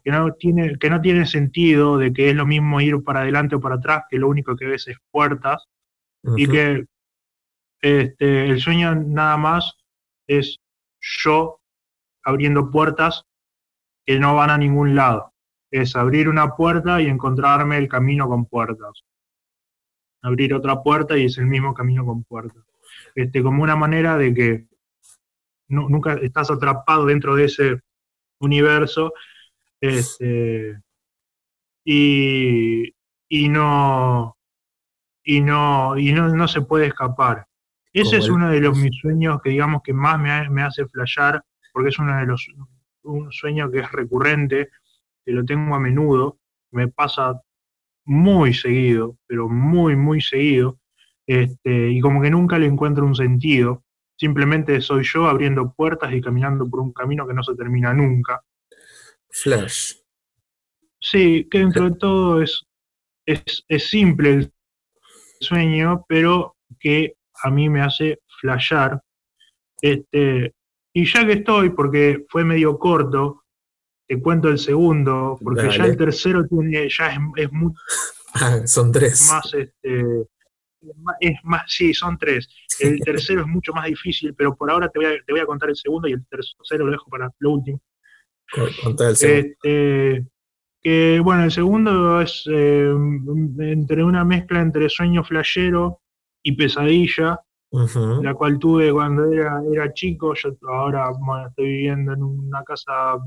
que 0.04 0.12
no, 0.12 0.32
tiene, 0.34 0.78
que 0.78 0.90
no 0.90 1.02
tiene 1.02 1.26
sentido 1.26 1.98
de 1.98 2.14
que 2.14 2.30
es 2.30 2.36
lo 2.36 2.46
mismo 2.46 2.80
ir 2.80 3.04
para 3.04 3.22
adelante 3.22 3.56
o 3.56 3.60
para 3.60 3.76
atrás, 3.76 4.04
que 4.10 4.20
lo 4.20 4.30
único 4.30 4.56
que 4.56 4.68
ves 4.68 4.88
es 4.88 4.98
puertas, 5.12 5.66
y 6.36 6.48
que 6.48 6.86
este, 7.82 8.50
el 8.50 8.60
sueño 8.60 8.96
nada 8.96 9.38
más 9.38 9.76
es 10.28 10.60
yo 11.00 11.60
abriendo 12.24 12.72
puertas 12.72 13.24
que 14.06 14.20
no 14.20 14.36
van 14.36 14.50
a 14.50 14.58
ningún 14.58 14.96
lado. 14.96 15.34
Es 15.72 15.96
abrir 15.96 16.30
una 16.30 16.56
puerta 16.56 17.02
y 17.02 17.08
encontrarme 17.08 17.78
el 17.78 17.88
camino 17.88 18.28
con 18.28 18.46
puertas. 18.46 19.04
Abrir 20.22 20.54
otra 20.54 20.82
puerta 20.82 21.18
y 21.18 21.26
es 21.26 21.38
el 21.38 21.46
mismo 21.46 21.74
camino 21.74 22.06
con 22.06 22.24
puertas. 22.24 22.64
Este, 23.16 23.44
como 23.44 23.64
una 23.64 23.76
manera 23.76 24.18
de 24.18 24.34
que 24.34 24.68
nunca 25.68 26.14
estás 26.14 26.50
atrapado 26.50 27.06
dentro 27.06 27.36
de 27.36 27.46
ese 27.46 27.82
universo 28.40 29.14
este, 29.82 30.82
y, 31.84 32.94
y 33.28 33.50
no 33.50 34.38
y 35.24 35.42
no 35.42 35.98
y 35.98 36.14
no, 36.14 36.30
no 36.30 36.48
se 36.48 36.62
puede 36.62 36.88
escapar 36.88 37.48
ese 38.02 38.18
es 38.18 38.30
uno 38.30 38.50
de 38.50 38.60
los 38.60 38.78
mis 38.78 38.96
sueños 39.00 39.42
que 39.42 39.52
digamos 39.52 39.82
que 39.84 39.94
más 39.94 40.20
me, 40.20 40.62
hace 40.62 40.86
flashear, 40.88 41.44
porque 41.72 41.90
es 41.90 42.00
uno 42.00 42.18
de 42.18 42.26
los 42.26 42.48
un 43.04 43.32
sueño 43.32 43.72
que 43.72 43.80
es 43.80 43.92
recurrente, 43.92 44.70
que 45.26 45.32
lo 45.32 45.46
tengo 45.46 45.76
a 45.76 45.80
menudo, 45.80 46.40
me 46.72 46.88
pasa 46.90 47.42
muy 48.06 48.54
seguido, 48.54 49.18
pero 49.26 49.48
muy, 49.50 49.96
muy 49.96 50.22
seguido, 50.22 50.80
este, 51.26 51.90
y 51.92 52.00
como 52.00 52.22
que 52.22 52.30
nunca 52.30 52.58
le 52.58 52.66
encuentro 52.66 53.06
un 53.06 53.16
sentido, 53.16 53.84
simplemente 54.18 54.82
soy 54.82 55.04
yo 55.04 55.28
abriendo 55.28 55.74
puertas 55.74 56.14
y 56.14 56.22
caminando 56.22 56.70
por 56.70 56.80
un 56.80 56.94
camino 56.94 57.28
que 57.28 57.34
no 57.34 57.44
se 57.44 57.56
termina 57.56 57.94
nunca. 57.94 58.42
Flash. 59.30 59.96
Sí, 61.00 61.48
que 61.50 61.60
dentro 61.60 61.90
de 61.90 61.96
todo 61.98 62.42
es, 62.42 62.66
es, 63.26 63.64
es 63.68 63.90
simple 63.90 64.30
el 64.32 64.54
sueño, 65.40 66.06
pero 66.08 66.56
que 66.80 67.16
a 67.44 67.50
mí 67.50 67.70
me 67.70 67.82
hace 67.82 68.20
flashear. 68.40 69.02
Este, 69.82 70.54
y 70.94 71.06
ya 71.06 71.26
que 71.26 71.34
estoy, 71.34 71.70
porque 71.72 72.26
fue 72.30 72.44
medio 72.44 72.78
corto, 72.78 73.44
te 74.08 74.20
cuento 74.22 74.48
el 74.48 74.58
segundo, 74.58 75.38
porque 75.44 75.70
ya 75.70 75.86
el 75.86 75.98
tercero 75.98 76.46
tiene, 76.48 76.90
ya 76.90 77.10
es, 77.10 77.20
es 77.36 77.52
mucho 77.52 77.80
son 78.66 78.92
tres. 78.92 79.30
Más, 79.32 79.54
este, 79.54 80.04
es 81.20 81.36
más, 81.44 81.64
sí, 81.68 81.94
son 81.94 82.18
tres. 82.18 82.48
El 82.80 83.00
tercero 83.00 83.42
es 83.42 83.48
mucho 83.48 83.74
más 83.74 83.86
difícil, 83.86 84.34
pero 84.34 84.56
por 84.56 84.72
ahora 84.72 84.90
te 84.90 85.00
voy 85.00 85.08
a, 85.08 85.24
te 85.24 85.32
voy 85.32 85.42
a 85.42 85.46
contar 85.46 85.70
el 85.70 85.76
segundo 85.76 86.08
y 86.08 86.14
el 86.14 86.26
tercero 86.28 86.86
lo 86.86 86.92
dejo 86.92 87.10
para 87.10 87.30
lo 87.40 87.52
último. 87.52 87.82
Contar 88.84 89.10
el 89.10 89.16
segundo. 89.16 89.48
Este, 89.48 90.26
que 90.82 91.20
bueno, 91.24 91.44
el 91.44 91.52
segundo 91.52 92.22
es 92.22 92.44
eh, 92.50 92.94
entre 93.60 94.04
una 94.04 94.24
mezcla 94.24 94.62
entre 94.62 94.90
sueño 94.90 95.24
flashero 95.24 96.02
y 96.44 96.54
Pesadilla, 96.54 97.40
la 97.72 98.34
cual 98.34 98.58
tuve 98.60 98.92
cuando 98.92 99.32
era, 99.32 99.62
era 99.72 99.94
chico. 99.94 100.34
Yo 100.34 100.52
ahora 100.70 101.12
estoy 101.48 101.66
viviendo 101.66 102.14
en 102.14 102.24
una 102.24 102.64
casa, 102.64 103.18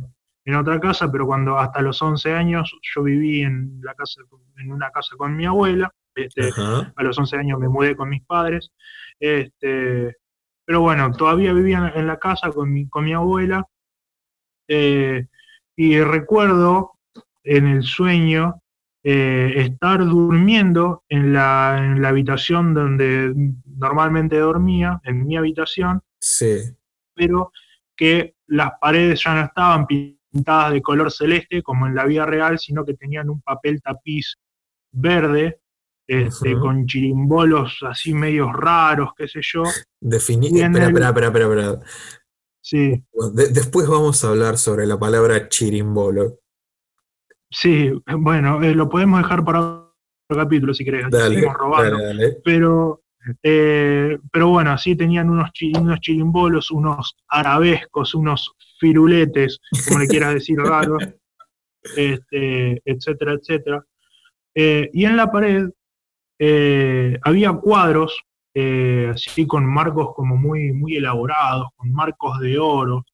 en 0.44 0.54
otra 0.54 0.80
casa, 0.80 1.10
pero 1.10 1.26
cuando 1.26 1.58
hasta 1.58 1.82
los 1.82 2.00
11 2.00 2.32
años 2.32 2.74
yo 2.94 3.02
viví 3.02 3.42
en, 3.42 3.80
la 3.82 3.94
casa, 3.94 4.22
en 4.58 4.72
una 4.72 4.90
casa 4.90 5.16
con 5.16 5.36
mi 5.36 5.46
abuela. 5.46 5.92
Este, 6.14 6.50
a 6.56 7.02
los 7.02 7.18
11 7.18 7.36
años 7.36 7.58
me 7.58 7.68
mudé 7.68 7.94
con 7.94 8.08
mis 8.08 8.24
padres. 8.24 8.70
Este, 9.18 10.16
pero 10.64 10.80
bueno, 10.80 11.10
todavía 11.12 11.52
vivía 11.52 11.92
en 11.94 12.06
la 12.06 12.18
casa 12.18 12.50
con 12.50 12.72
mi, 12.72 12.88
con 12.88 13.04
mi 13.04 13.12
abuela. 13.12 13.66
Eh, 14.68 15.26
y 15.76 16.00
recuerdo 16.00 16.92
en 17.42 17.66
el 17.66 17.82
sueño 17.82 18.59
eh, 19.02 19.54
estar 19.56 20.04
durmiendo 20.04 21.04
en 21.08 21.32
la, 21.32 21.78
en 21.78 22.02
la, 22.02 22.08
habitación 22.08 22.74
donde 22.74 23.32
normalmente 23.64 24.36
dormía, 24.38 25.00
en 25.04 25.26
mi 25.26 25.36
habitación, 25.36 26.02
sí. 26.20 26.58
pero 27.14 27.52
que 27.96 28.34
las 28.46 28.72
paredes 28.80 29.22
ya 29.24 29.34
no 29.34 29.44
estaban 29.46 29.86
pintadas 29.86 30.72
de 30.72 30.82
color 30.82 31.10
celeste 31.10 31.62
como 31.62 31.86
en 31.86 31.94
la 31.94 32.04
vida 32.04 32.26
real, 32.26 32.58
sino 32.58 32.84
que 32.84 32.94
tenían 32.94 33.30
un 33.30 33.40
papel 33.40 33.80
tapiz 33.80 34.36
verde, 34.92 35.60
este, 36.06 36.58
con 36.58 36.86
chirimbolos 36.86 37.78
así 37.82 38.12
medios 38.12 38.52
raros, 38.52 39.10
qué 39.16 39.28
sé 39.28 39.40
yo. 39.42 39.62
Defini 40.00 40.48
espera, 40.48 40.88
espera, 40.88 41.08
espera, 41.08 41.28
espera, 41.28 41.80
Sí. 42.62 43.02
después 43.32 43.88
vamos 43.88 44.22
a 44.22 44.28
hablar 44.28 44.58
sobre 44.58 44.86
la 44.86 44.98
palabra 44.98 45.48
chirimbolo. 45.48 46.40
Sí, 47.50 47.90
bueno, 48.18 48.62
eh, 48.62 48.74
lo 48.74 48.88
podemos 48.88 49.20
dejar 49.22 49.44
para 49.44 49.60
otro 49.60 49.90
capítulo 50.28 50.72
si 50.72 50.84
querés, 50.84 51.06
seguimos 51.10 51.54
robando. 51.54 51.98
Pero, 52.44 53.02
eh, 53.42 54.18
pero 54.32 54.48
bueno, 54.48 54.72
así 54.72 54.96
tenían 54.96 55.28
unos, 55.28 55.50
unos 55.78 56.00
chirimbolos, 56.00 56.70
unos 56.70 57.16
arabescos, 57.28 58.14
unos 58.14 58.52
firuletes, 58.78 59.58
como 59.86 60.00
le 60.00 60.08
quieras 60.08 60.34
decir, 60.34 60.58
raros, 60.58 61.02
este, 61.96 62.80
etcétera, 62.84 63.32
etcétera. 63.32 63.84
Eh, 64.54 64.88
y 64.92 65.04
en 65.04 65.16
la 65.16 65.30
pared 65.30 65.68
había 67.22 67.52
cuadros, 67.52 68.18
así 69.12 69.46
con 69.46 69.66
marcos 69.66 70.14
como 70.14 70.36
muy, 70.36 70.72
muy 70.72 70.96
elaborados, 70.96 71.68
con 71.76 71.92
marcos 71.92 72.40
de 72.40 72.58
oro, 72.58 73.04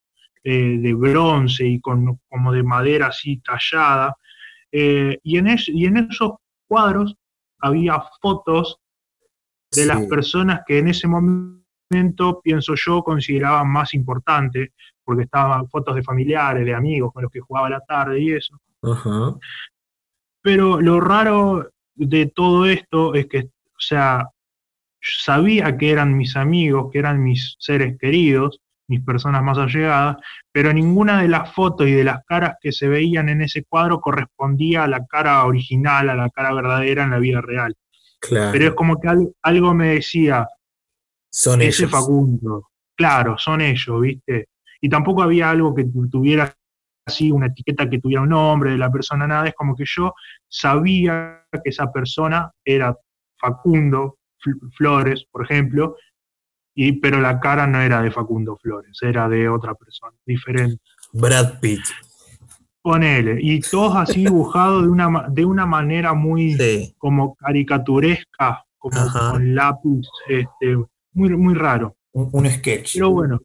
de 0.43 0.93
bronce 0.93 1.65
y 1.67 1.81
con, 1.81 2.21
como 2.29 2.53
de 2.53 2.63
madera 2.63 3.07
así 3.07 3.41
tallada, 3.41 4.15
eh, 4.79 5.19
y, 5.23 5.37
en 5.39 5.47
y 5.67 5.85
en 5.87 5.97
esos 5.97 6.33
cuadros 6.67 7.15
había 7.59 7.99
fotos 8.21 8.79
de 9.71 9.87
las 9.87 10.05
personas 10.05 10.61
que 10.67 10.77
en 10.77 10.87
ese 10.87 11.07
momento, 11.07 12.41
pienso 12.43 12.75
yo, 12.75 13.03
consideraban 13.03 13.69
más 13.71 13.95
importante, 13.95 14.73
porque 15.03 15.23
estaban 15.23 15.67
fotos 15.67 15.95
de 15.95 16.03
familiares, 16.03 16.63
de 16.63 16.75
amigos 16.75 17.11
con 17.11 17.23
los 17.23 17.31
que 17.31 17.39
jugaba 17.39 17.71
la 17.71 17.79
tarde 17.81 18.19
y 18.19 18.33
eso. 18.33 18.55
Ajá. 18.83 19.35
Pero 20.43 20.79
lo 20.79 20.99
raro 20.99 21.71
de 21.95 22.27
todo 22.27 22.67
esto 22.67 23.15
es 23.15 23.25
que, 23.25 23.39
o 23.39 23.79
sea, 23.79 24.29
sabía 25.01 25.75
que 25.75 25.89
eran 25.89 26.15
mis 26.15 26.35
amigos, 26.35 26.91
que 26.91 26.99
eran 26.99 27.23
mis 27.23 27.55
seres 27.57 27.97
queridos, 27.97 28.61
mis 28.87 29.01
personas 29.01 29.43
más 29.43 29.57
allegadas, 29.57 30.17
pero 30.51 30.71
ninguna 30.73 31.21
de 31.21 31.27
las 31.27 31.53
fotos 31.53 31.87
y 31.87 31.91
de 31.91 32.03
las 32.03 32.23
caras 32.25 32.55
que 32.61 32.71
se 32.71 32.87
veían 32.87 33.29
en 33.29 33.41
ese 33.41 33.63
cuadro 33.65 33.99
correspondía 33.99 34.83
a 34.83 34.87
la 34.87 35.05
cara 35.05 35.43
original, 35.45 36.09
a 36.09 36.15
la 36.15 36.29
cara 36.29 36.53
verdadera 36.53 37.03
en 37.03 37.11
la 37.11 37.19
vida 37.19 37.41
real. 37.41 37.75
Claro. 38.19 38.51
Pero 38.51 38.65
es 38.69 38.73
como 38.73 38.99
que 38.99 39.07
al- 39.09 39.33
algo 39.41 39.73
me 39.73 39.89
decía, 39.95 40.47
Son 41.29 41.61
ese 41.61 41.83
ellos. 41.83 41.91
Facundo, 41.91 42.69
claro, 42.95 43.37
son 43.37 43.61
ellos, 43.61 44.01
¿viste? 44.01 44.47
Y 44.81 44.89
tampoco 44.89 45.21
había 45.21 45.49
algo 45.49 45.75
que 45.75 45.83
tu- 45.85 46.09
tuviera 46.09 46.53
así 47.05 47.31
una 47.31 47.47
etiqueta 47.47 47.89
que 47.89 47.99
tuviera 47.99 48.21
un 48.21 48.29
nombre 48.29 48.71
de 48.71 48.77
la 48.77 48.91
persona, 48.91 49.27
nada, 49.27 49.47
es 49.47 49.53
como 49.55 49.75
que 49.75 49.85
yo 49.85 50.13
sabía 50.49 51.43
que 51.63 51.69
esa 51.69 51.91
persona 51.91 52.51
era 52.65 52.95
Facundo 53.37 54.17
Fl- 54.43 54.71
Flores, 54.75 55.25
por 55.31 55.43
ejemplo, 55.43 55.95
y, 56.79 56.91
pero 56.93 57.19
la 57.19 57.39
cara 57.39 57.65
no 57.65 57.81
era 57.81 58.03
de 58.03 58.11
Facundo 58.11 58.55
Flores, 58.61 58.99
era 59.01 59.27
de 59.27 59.49
otra 59.49 59.73
persona, 59.73 60.15
diferente. 60.25 60.79
Brad 61.11 61.59
Pitt. 61.59 61.81
Ponele, 62.83 63.39
y 63.41 63.59
todos 63.61 63.95
así 63.95 64.23
dibujados 64.23 64.83
de 64.83 64.89
una, 64.89 65.25
de 65.29 65.43
una 65.43 65.65
manera 65.65 66.13
muy 66.13 66.53
Sí. 66.53 66.93
como 66.99 67.35
caricaturesca, 67.35 68.63
como 68.77 68.99
Ajá. 68.99 69.31
con 69.31 69.55
lápiz, 69.55 70.07
este, 70.29 70.77
muy, 71.13 71.29
muy 71.35 71.55
raro. 71.55 71.95
Un, 72.13 72.29
un 72.31 72.47
sketch. 72.49 72.93
Pero 72.93 73.09
bueno, 73.09 73.41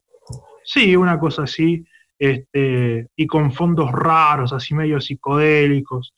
sí, 0.63 0.95
una 0.95 1.19
cosa 1.19 1.43
así, 1.43 1.83
este, 2.19 3.07
y 3.15 3.25
con 3.25 3.51
fondos 3.51 3.91
raros, 3.91 4.53
así 4.53 4.75
medio 4.75 5.01
psicodélicos. 5.01 6.13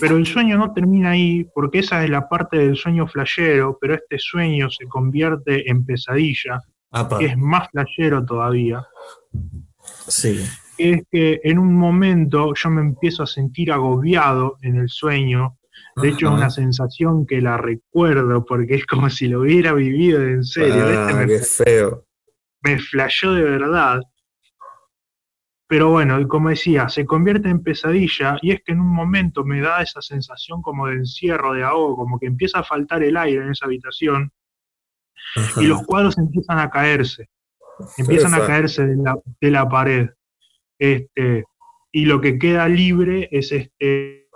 Pero 0.00 0.16
el 0.16 0.26
sueño 0.26 0.58
no 0.58 0.72
termina 0.72 1.10
ahí, 1.10 1.46
porque 1.54 1.78
esa 1.80 2.02
es 2.04 2.10
la 2.10 2.28
parte 2.28 2.58
del 2.58 2.76
sueño 2.76 3.06
flashero, 3.06 3.78
pero 3.80 3.94
este 3.94 4.18
sueño 4.18 4.68
se 4.70 4.86
convierte 4.86 5.70
en 5.70 5.84
pesadilla, 5.84 6.60
Apa. 6.90 7.18
que 7.18 7.26
es 7.26 7.38
más 7.38 7.68
flashero 7.70 8.24
todavía. 8.24 8.84
Sí. 10.08 10.44
que 10.76 10.90
es 10.92 11.02
que 11.10 11.40
en 11.44 11.58
un 11.58 11.74
momento 11.74 12.52
yo 12.54 12.70
me 12.70 12.80
empiezo 12.80 13.22
a 13.22 13.26
sentir 13.26 13.72
agobiado 13.72 14.56
en 14.62 14.76
el 14.76 14.88
sueño. 14.88 15.56
De 15.96 16.08
hecho, 16.10 16.26
es 16.28 16.32
una 16.32 16.50
sensación 16.50 17.26
que 17.26 17.40
la 17.40 17.56
recuerdo 17.56 18.44
porque 18.44 18.76
es 18.76 18.86
como 18.86 19.10
si 19.10 19.26
lo 19.28 19.40
hubiera 19.40 19.72
vivido 19.72 20.22
en 20.22 20.44
serio. 20.44 20.84
Ah, 20.86 21.08
Este 21.10 21.14
me 21.14 21.26
qué 21.26 21.38
feo. 21.40 22.04
me 22.62 22.78
flashó 22.78 23.32
de 23.32 23.42
verdad. 23.42 24.00
Pero 25.68 25.90
bueno, 25.90 26.18
y 26.18 26.26
como 26.26 26.48
decía, 26.48 26.88
se 26.88 27.04
convierte 27.04 27.50
en 27.50 27.62
pesadilla 27.62 28.38
y 28.40 28.52
es 28.52 28.62
que 28.64 28.72
en 28.72 28.80
un 28.80 28.88
momento 28.88 29.44
me 29.44 29.60
da 29.60 29.82
esa 29.82 30.00
sensación 30.00 30.62
como 30.62 30.86
de 30.86 30.94
encierro, 30.94 31.52
de 31.52 31.62
ahogo, 31.62 31.94
como 31.94 32.18
que 32.18 32.26
empieza 32.26 32.60
a 32.60 32.64
faltar 32.64 33.02
el 33.02 33.18
aire 33.18 33.44
en 33.44 33.50
esa 33.50 33.66
habitación 33.66 34.32
Ajá. 35.36 35.62
y 35.62 35.66
los 35.66 35.82
cuadros 35.82 36.16
empiezan 36.16 36.58
a 36.58 36.70
caerse, 36.70 37.28
empiezan 37.98 38.32
a 38.32 38.46
caerse 38.46 38.86
de 38.86 38.96
la, 38.96 39.18
de 39.42 39.50
la 39.50 39.68
pared. 39.68 40.08
Este, 40.78 41.44
y 41.92 42.06
lo 42.06 42.22
que 42.22 42.38
queda 42.38 42.66
libre 42.66 43.28
es 43.30 43.52
este, 43.52 44.28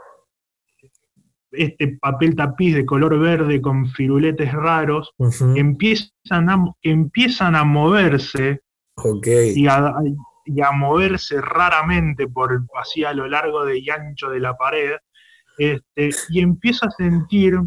este 1.51 1.97
papel 1.99 2.37
tapiz 2.37 2.75
de 2.75 2.85
color 2.85 3.19
verde 3.19 3.63
con 3.63 3.87
firuletes 3.89 4.53
raros 4.53 5.15
que 5.17 5.61
empiezan 5.61 6.51
a, 6.51 6.63
que 6.83 6.91
empiezan 6.91 7.57
a 7.57 7.65
moverse 7.65 8.61
Ok. 8.97 9.27
y 9.55 9.67
a, 9.67 9.95
y 10.45 10.61
a 10.61 10.73
moverse 10.73 11.41
raramente 11.41 12.27
por 12.29 12.65
así 12.81 13.05
a 13.05 13.13
lo 13.13 13.27
largo 13.29 13.65
de 13.65 13.79
y 13.79 13.91
ancho 13.91 14.29
de 14.31 14.41
la 14.41 14.57
pared, 14.57 14.97
este, 15.59 16.11
y 16.31 16.41
empiezo 16.41 16.87
a 16.87 16.91
sentir 16.91 17.59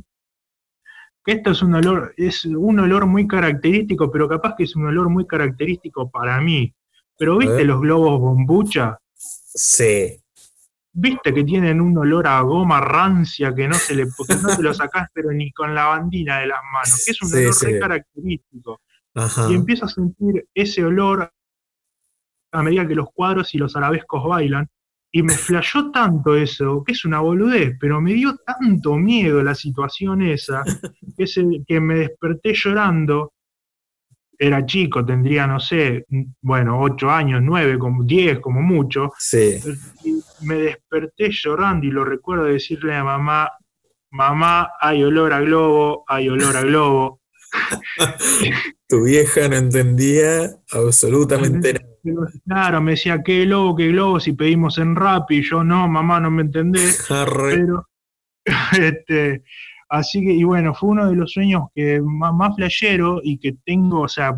que 1.24 1.34
esto 1.34 1.52
es 1.52 1.62
un 1.62 1.74
olor, 1.76 2.14
es 2.18 2.46
un 2.46 2.80
olor 2.80 3.06
muy 3.08 3.28
característico, 3.28 4.12
pero 4.12 4.28
capaz 4.30 4.56
que 4.56 4.64
es 4.66 4.76
un 4.76 4.86
olor 4.88 5.10
muy 5.10 5.26
característico 5.26 6.10
para 6.10 6.40
mí. 6.40 6.74
Pero 7.18 7.38
viste 7.38 7.64
los 7.64 7.80
globos 7.82 8.20
bombucha, 8.20 9.00
Sí. 9.14 10.22
viste 10.92 11.34
que 11.34 11.44
tienen 11.44 11.80
un 11.82 11.98
olor 11.98 12.28
a 12.28 12.42
goma 12.42 12.82
rancia 12.82 13.56
que 13.56 13.68
no 13.68 13.76
se 13.76 13.96
le, 13.96 14.06
porque 14.18 14.36
no 14.36 14.56
te 14.56 14.62
lo 14.62 14.74
sacás 14.74 15.08
pero 15.14 15.32
ni 15.32 15.52
con 15.54 15.74
la 15.74 15.86
bandina 15.86 16.40
de 16.40 16.48
las 16.48 16.60
manos, 16.74 17.04
que 17.06 17.12
es 17.12 17.22
un 17.22 17.30
Sí, 17.30 17.38
olor 17.38 17.54
sí. 17.54 17.66
re 17.68 17.80
característico 17.80 18.82
Ajá. 19.16 19.48
y 19.50 19.56
empiezo 19.56 19.86
a 19.86 19.90
sentir 19.90 20.46
ese 20.54 20.84
olor 20.84 21.32
a 22.56 22.64
medida 22.64 22.88
que 22.88 22.96
los 22.96 23.12
cuadros 23.14 23.54
y 23.54 23.58
los 23.58 23.76
arabescos 23.76 24.24
bailan. 24.24 24.68
Y 25.12 25.24
me 25.24 25.34
flashó 25.34 25.92
tanto 25.92 26.36
eso, 26.36 26.84
que 26.84 26.92
es 26.92 27.06
una 27.06 27.22
boludez, 27.22 27.78
pero 27.80 28.02
me 28.02 28.14
dio 28.14 28.36
tanto 28.46 28.96
miedo 28.96 29.42
la 29.42 29.56
situación 29.56 30.22
esa, 30.22 30.64
que, 31.18 31.26
que 31.66 31.80
me 31.80 31.96
desperté 31.96 32.54
llorando. 32.54 33.34
Era 34.38 34.66
chico, 34.66 35.06
tendría, 35.06 35.48
no 35.48 35.62
sé, 35.62 36.06
bueno, 36.42 36.82
ocho 36.82 37.10
años, 37.10 37.42
nueve, 37.42 37.80
como 37.80 38.04
diez, 38.04 38.40
como 38.40 38.62
mucho. 38.62 39.14
Sí. 39.18 39.62
Y 40.04 40.22
me 40.46 40.56
desperté 40.56 41.30
llorando 41.32 41.86
y 41.86 41.92
lo 41.92 42.04
recuerdo 42.04 42.44
decirle 42.44 42.96
a 42.96 43.04
mamá, 43.06 43.50
mamá, 44.12 44.72
hay 44.82 45.04
olor 45.04 45.32
a 45.32 45.40
globo, 45.40 46.04
hay 46.08 46.28
olor 46.28 46.58
a 46.58 46.62
globo. 46.62 47.22
Tu 48.88 49.04
vieja 49.04 49.48
no 49.48 49.56
entendía 49.56 50.52
absolutamente 50.72 51.74
nada. 51.80 51.95
Claro, 52.46 52.82
me 52.82 52.92
decía, 52.92 53.22
qué 53.24 53.46
globo, 53.46 53.76
qué 53.76 53.88
globo, 53.88 54.20
si 54.20 54.34
pedimos 54.34 54.78
en 54.78 54.96
rap, 54.96 55.32
y 55.32 55.42
yo 55.42 55.64
no, 55.64 55.88
mamá, 55.88 56.20
no 56.20 56.32
me 56.32 56.44
entendés, 56.44 57.10
Arre. 57.12 57.58
pero, 57.58 57.88
este, 58.80 59.44
así 59.90 60.22
que, 60.22 60.34
y 60.34 60.44
bueno, 60.44 60.74
fue 60.74 60.90
uno 60.90 61.10
de 61.10 61.16
los 61.16 61.32
sueños 61.32 61.64
que 61.74 62.02
más, 62.02 62.34
más 62.34 62.56
flashero 62.56 63.20
y 63.24 63.38
que 63.38 63.54
tengo, 63.66 64.02
o 64.02 64.08
sea, 64.08 64.36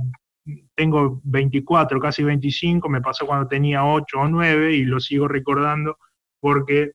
tengo 0.76 1.22
24, 1.24 2.00
casi 2.00 2.24
25, 2.24 2.88
me 2.90 3.02
pasó 3.02 3.26
cuando 3.26 3.48
tenía 3.48 3.84
8 3.84 4.20
o 4.20 4.28
9 4.28 4.76
y 4.76 4.84
lo 4.86 5.00
sigo 5.00 5.28
recordando 5.28 5.98
porque 6.40 6.92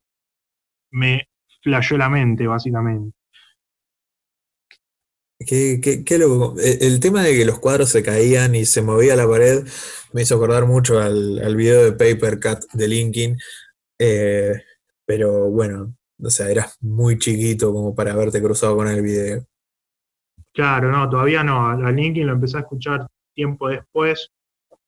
me 0.91 1.29
flashó 1.63 1.97
la 1.97 2.09
mente, 2.09 2.47
básicamente. 2.47 3.17
Qué, 5.47 5.81
qué-. 5.83 6.05
E- 6.61 6.79
El 6.87 7.01
tema 7.01 7.23
de 7.23 7.37
que 7.37 7.45
los 7.45 7.59
cuadros 7.59 7.91
se 7.91 8.03
caían 8.03 8.55
y 8.55 8.65
se 8.65 8.83
movía 8.83 9.17
la 9.17 9.29
pared 9.29 9.65
me 10.13 10.23
hizo 10.23 10.35
acordar 10.37 10.67
mucho 10.67 10.99
al, 11.01 11.39
al 11.43 11.57
video 11.57 11.85
de 11.85 11.93
Paper 11.93 12.39
Cut 12.41 12.71
de 12.73 12.89
Linkin. 12.89 13.39
eh, 13.99 14.55
pero 15.07 15.51
bueno, 15.51 15.95
o 16.23 16.31
sea, 16.31 16.51
eras 16.51 16.77
muy 16.81 17.19
chiquito 17.19 17.73
como 17.73 17.95
para 17.95 18.13
haberte 18.13 18.41
cruzado 18.43 18.77
con 18.77 18.89
el 18.89 19.03
video. 19.03 19.45
Claro, 20.53 20.91
no, 20.91 21.09
todavía 21.09 21.43
no. 21.43 21.69
A 21.69 21.91
Linkin 21.91 22.27
lo 22.27 22.35
empecé 22.35 22.59
a 22.59 22.61
escuchar 22.61 23.07
tiempo 23.35 23.69
después, 23.69 24.31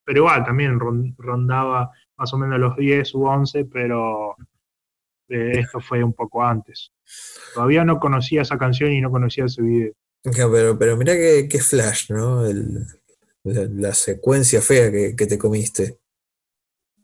pero 0.04 0.18
igual 0.20 0.44
también 0.44 0.78
ron- 0.78 1.14
rondaba 1.18 1.90
más 2.16 2.32
o 2.32 2.38
menos 2.38 2.58
los 2.60 2.76
10 2.76 3.14
u 3.14 3.24
11, 3.24 3.64
pero 3.64 4.36
eh, 5.28 5.52
esto 5.60 5.80
fue 5.80 6.04
un 6.04 6.12
poco 6.12 6.42
antes. 6.44 6.92
Todavía 7.54 7.84
no 7.84 7.98
conocía 7.98 8.42
esa 8.42 8.58
canción 8.58 8.92
y 8.92 9.00
no 9.00 9.10
conocía 9.10 9.46
ese 9.46 9.62
video. 9.62 9.92
Pero, 10.24 10.78
pero 10.78 10.96
mirá 10.96 11.14
qué, 11.14 11.46
qué 11.48 11.60
flash, 11.60 12.10
¿no? 12.10 12.46
El- 12.46 12.86
la, 13.44 13.66
la 13.70 13.94
secuencia 13.94 14.62
fea 14.62 14.90
que, 14.90 15.14
que 15.14 15.26
te 15.26 15.36
comiste. 15.36 15.98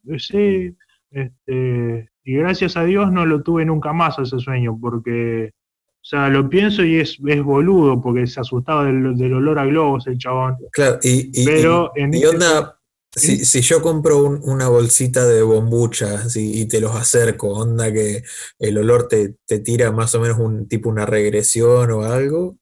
Eh, 0.09 0.19
Sí, 0.19 0.75
este, 1.11 2.11
y 2.25 2.35
gracias 2.37 2.77
a 2.79 2.85
Dios 2.85 3.13
no 3.13 3.27
lo 3.27 3.43
tuve 3.43 3.65
nunca 3.67 3.93
más 3.93 4.19
ese 4.19 4.39
sueño, 4.39 4.79
porque, 4.81 5.51
o 5.53 6.03
sea, 6.05 6.29
lo 6.31 6.49
pienso 6.49 6.83
y 6.83 6.99
es, 6.99 7.19
es 7.27 7.43
boludo, 7.43 8.01
porque 8.01 8.27
se 8.27 8.41
asustaba 8.41 8.85
del, 8.87 9.17
del 9.17 9.35
olor 9.35 9.59
a 9.59 9.67
globos 9.67 10.07
el 10.07 10.17
chabón. 10.17 10.57
Claro, 10.73 10.99
y, 11.03 11.31
y- 11.43 11.45
Pero 11.45 11.93
y- 11.95 12.01
en 12.01 12.15
y 12.15 12.23
este- 12.23 12.29
onda, 12.37 12.81
si, 13.15 13.45
si 13.45 13.61
yo 13.61 13.83
compro 13.83 14.25
un- 14.25 14.41
una 14.45 14.69
bolsita 14.69 15.27
de 15.27 15.43
bombucha 15.43 16.15
así, 16.15 16.63
y 16.63 16.67
te 16.69 16.81
los 16.81 16.95
acerco, 16.97 17.49
onda 17.53 17.93
que 17.93 18.23
el 18.59 18.79
olor 18.79 19.09
te, 19.09 19.35
te 19.47 19.59
tira 19.59 19.93
más 19.93 20.15
o 20.15 20.21
menos 20.21 20.39
un 20.39 20.69
tipo 20.69 20.89
una 20.89 21.05
regresión 21.05 21.91
o 21.91 22.03
algo. 22.05 22.57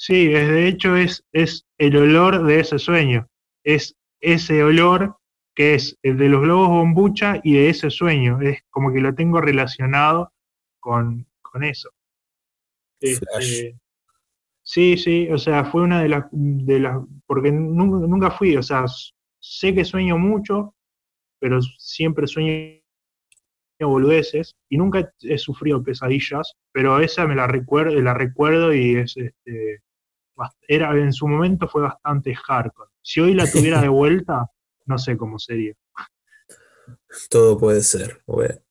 Sí, 0.00 0.32
es, 0.32 0.48
de 0.48 0.66
hecho 0.66 0.96
es, 0.96 1.22
es 1.30 1.66
el 1.76 1.94
olor 1.94 2.46
de 2.46 2.60
ese 2.60 2.78
sueño. 2.78 3.28
Es 3.62 3.94
ese 4.20 4.64
olor 4.64 5.18
que 5.54 5.74
es 5.74 5.98
el 6.02 6.16
de 6.16 6.30
los 6.30 6.40
globos 6.40 6.68
bombucha 6.68 7.38
y 7.44 7.52
de 7.52 7.68
ese 7.68 7.90
sueño. 7.90 8.40
Es 8.40 8.62
como 8.70 8.94
que 8.94 9.00
lo 9.02 9.14
tengo 9.14 9.42
relacionado 9.42 10.32
con, 10.80 11.26
con 11.42 11.64
eso. 11.64 11.90
Este, 12.98 13.76
sí, 14.62 14.96
sí, 14.96 15.28
o 15.30 15.36
sea, 15.36 15.66
fue 15.66 15.82
una 15.82 16.00
de 16.00 16.08
las, 16.08 16.24
de 16.32 16.80
las, 16.80 16.96
porque 17.26 17.52
nunca, 17.52 18.06
nunca 18.06 18.30
fui, 18.30 18.56
o 18.56 18.62
sea, 18.62 18.86
sé 19.38 19.74
que 19.74 19.84
sueño 19.84 20.16
mucho, 20.16 20.74
pero 21.38 21.60
siempre 21.60 22.26
sueño 22.26 22.80
boludeces 23.82 24.56
y 24.70 24.78
nunca 24.78 25.12
he 25.20 25.36
sufrido 25.36 25.82
pesadillas, 25.82 26.54
pero 26.72 27.00
esa 27.00 27.26
me 27.26 27.34
la 27.34 27.46
recuerdo, 27.46 28.00
la 28.00 28.14
recuerdo 28.14 28.72
y 28.72 28.96
es 28.96 29.14
este 29.18 29.82
era 30.66 30.92
en 30.96 31.12
su 31.12 31.26
momento 31.26 31.68
fue 31.68 31.82
bastante 31.82 32.34
hardcore. 32.34 32.90
Si 33.02 33.20
hoy 33.20 33.34
la 33.34 33.50
tuviera 33.50 33.80
de 33.80 33.88
vuelta, 33.88 34.50
no 34.86 34.98
sé 34.98 35.16
cómo 35.16 35.38
sería. 35.38 35.74
Todo 37.28 37.58
puede 37.58 37.82
ser. 37.82 38.22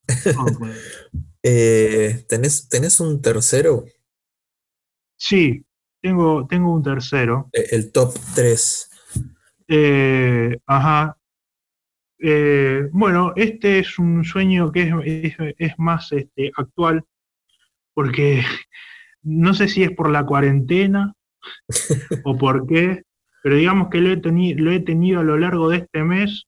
Eh, 1.42 2.26
¿tenés, 2.28 2.68
¿Tenés 2.68 3.00
un 3.00 3.22
tercero? 3.22 3.86
Sí, 5.16 5.64
tengo, 6.02 6.46
tengo 6.46 6.74
un 6.74 6.82
tercero. 6.82 7.48
Eh, 7.54 7.64
el 7.70 7.92
top 7.92 8.14
3. 8.34 8.90
Eh, 9.66 10.58
ajá. 10.66 11.16
bueno, 12.92 13.32
este 13.36 13.78
es 13.78 13.98
un 13.98 14.22
sueño 14.22 14.70
que 14.70 14.92
es, 15.14 15.34
es, 15.56 15.72
más 15.78 16.12
este, 16.12 16.52
actual, 16.58 17.04
porque 17.94 18.42
no 19.22 19.54
sé 19.54 19.66
si 19.66 19.82
es 19.82 19.92
por 19.92 20.10
la 20.10 20.26
cuarentena 20.26 21.14
o 22.24 22.36
por 22.36 22.66
qué, 22.66 23.02
pero 23.42 23.56
digamos 23.56 23.88
que 23.90 24.00
lo 24.00 24.10
he, 24.10 24.54
lo 24.54 24.72
he 24.72 24.80
tenido 24.80 25.20
a 25.20 25.24
lo 25.24 25.38
largo 25.38 25.68
de 25.70 25.78
este 25.78 26.04
mes 26.04 26.46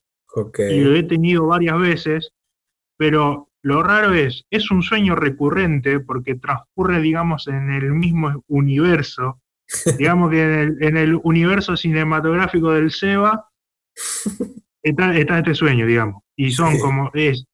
y 0.59 0.81
lo 0.81 0.95
he 0.95 1.03
tenido 1.03 1.47
varias 1.47 1.79
veces, 1.79 2.33
pero 2.97 3.49
lo 3.63 3.83
raro 3.83 4.13
es, 4.13 4.45
es 4.51 4.71
un 4.71 4.83
sueño 4.83 5.15
recurrente 5.15 6.01
porque 6.01 6.35
transcurre, 6.35 7.01
digamos, 7.01 7.47
en 7.47 7.71
el 7.71 7.93
mismo 7.93 8.43
universo. 8.49 9.41
digamos 9.99 10.31
que 10.31 10.43
en 10.43 10.97
el, 10.97 11.19
universo 11.23 11.77
cinematográfico 11.77 12.73
del 12.73 12.91
SEBA 12.91 13.49
está, 14.83 15.17
este 15.17 15.55
sueño, 15.55 15.87
digamos. 15.87 16.23
Y 16.37 16.51
son 16.51 16.79
como, 16.79 17.11
es, 17.15 17.47